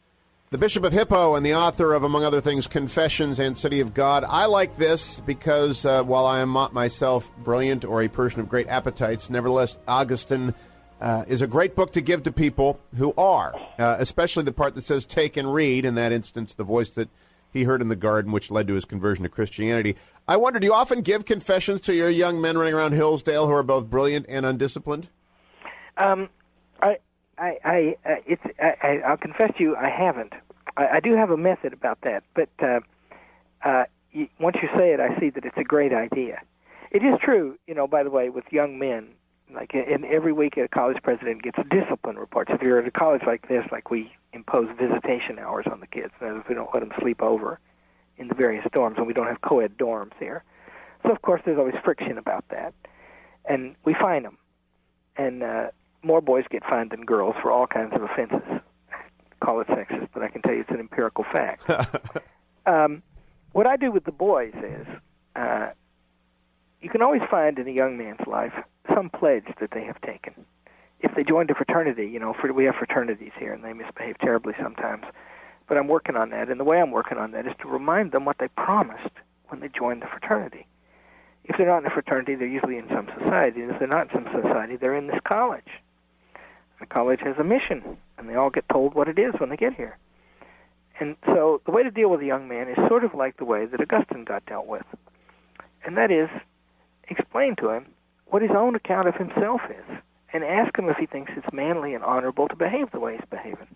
[0.53, 3.95] The Bishop of Hippo and the author of, among other things, Confessions and City of
[3.95, 4.23] God.
[4.29, 8.51] I like this because uh, while I am not myself brilliant or a person of
[8.51, 10.53] great appetites, nevertheless, Augustine
[11.01, 14.75] uh, is a great book to give to people who are, uh, especially the part
[14.75, 17.09] that says take and read, in that instance, the voice that
[17.51, 19.97] he heard in the garden, which led to his conversion to Christianity.
[20.29, 23.53] I wonder, do you often give confessions to your young men running around Hillsdale who
[23.55, 25.09] are both brilliant and undisciplined?
[25.97, 26.29] Um,
[27.43, 30.33] I, I, uh, it's, I, I, will confess to you, I haven't.
[30.77, 32.81] I, I do have a method about that, but uh,
[33.65, 36.41] uh, you, once you say it, I see that it's a great idea.
[36.93, 37.89] It is true, you know.
[37.89, 39.09] By the way, with young men,
[39.53, 42.53] like in every week, a college president gets discipline reports.
[42.55, 46.13] If you're at a college like this, like we impose visitation hours on the kids,
[46.21, 47.59] if we don't let them sleep over
[48.19, 50.45] in the various dorms, and we don't have co-ed dorms here.
[51.03, 52.73] So of course, there's always friction about that,
[53.47, 54.39] and we fine them.
[55.17, 55.69] And uh,
[56.03, 58.61] more boys get fined than girls for all kinds of offenses.
[59.43, 61.69] Call it sexist, but I can tell you it's an empirical fact.
[62.67, 63.03] um,
[63.53, 64.87] what I do with the boys is,
[65.37, 65.71] uh,
[66.81, 68.53] you can always find in a young man's life
[68.95, 70.35] some pledge that they have taken.
[71.01, 74.19] If they joined a fraternity, you know, for, we have fraternities here, and they misbehave
[74.19, 75.05] terribly sometimes.
[75.69, 78.13] But I'm working on that, and the way I'm working on that is to remind
[78.13, 79.15] them what they promised
[79.49, 80.67] when they joined the fraternity.
[81.45, 84.13] If they're not in a fraternity, they're usually in some society, and if they're not
[84.15, 85.69] in some society, they're in this college.
[86.83, 89.57] The college has a mission, and they all get told what it is when they
[89.57, 89.97] get here.
[90.99, 93.45] And so the way to deal with a young man is sort of like the
[93.45, 94.83] way that Augustine got dealt with.
[95.87, 96.29] And that is
[97.09, 97.87] explain to him
[98.27, 99.97] what his own account of himself is
[100.33, 103.31] and ask him if he thinks it's manly and honorable to behave the way he's
[103.31, 103.69] behaving.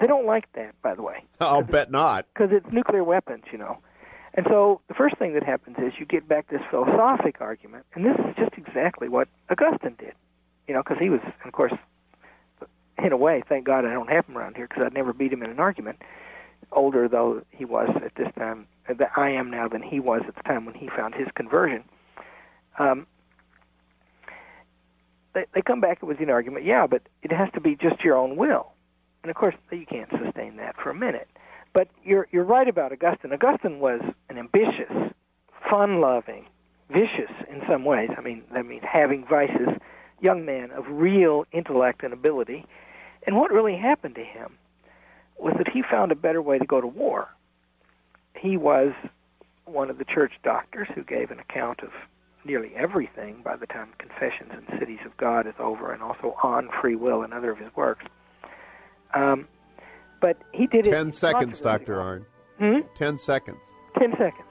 [0.00, 1.22] They don't like that, by the way.
[1.40, 2.26] I'll bet not.
[2.34, 3.78] Because it's nuclear weapons, you know.
[4.34, 8.04] And so the first thing that happens is you get back this philosophic argument, and
[8.04, 10.14] this is just exactly what Augustine did.
[10.66, 11.72] You know, because he was, of course,
[13.02, 15.32] in a way, thank God I don't have him around here because I'd never beat
[15.32, 16.00] him in an argument.
[16.72, 20.34] Older though he was at this time, that I am now than he was at
[20.34, 21.84] the time when he found his conversion.
[22.78, 23.06] Um,
[25.34, 28.16] they, they come back with an argument, yeah, but it has to be just your
[28.16, 28.72] own will,
[29.22, 31.28] and of course you can't sustain that for a minute.
[31.72, 33.32] But you're you're right about Augustine.
[33.32, 34.00] Augustine was
[34.30, 35.12] an ambitious,
[35.68, 36.46] fun-loving,
[36.88, 38.10] vicious in some ways.
[38.16, 39.68] I mean, I mean having vices,
[40.24, 42.64] young man of real intellect and ability.
[43.26, 44.56] And what really happened to him
[45.38, 47.28] was that he found a better way to go to war.
[48.36, 48.92] He was
[49.66, 51.90] one of the church doctors who gave an account of
[52.44, 56.68] nearly everything by the time Confessions and Cities of God is over, and also on
[56.80, 58.04] free will and other of his works.
[59.14, 59.48] Um,
[60.20, 60.96] but he did Ten it.
[60.96, 61.96] Ten seconds, Dr.
[61.96, 62.24] Arnn.
[62.58, 62.86] Hmm?
[62.96, 63.60] Ten seconds.
[63.98, 64.48] Ten seconds.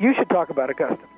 [0.00, 1.08] You should talk about Augustine.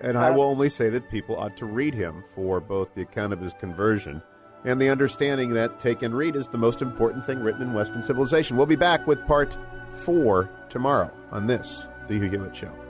[0.00, 3.32] And I will only say that people ought to read him for both the account
[3.32, 4.22] of his conversion
[4.64, 8.02] and the understanding that take and read is the most important thing written in Western
[8.02, 8.56] civilization.
[8.56, 9.56] We'll be back with part
[9.94, 12.89] four tomorrow on this, The Hugh Hewitt Show.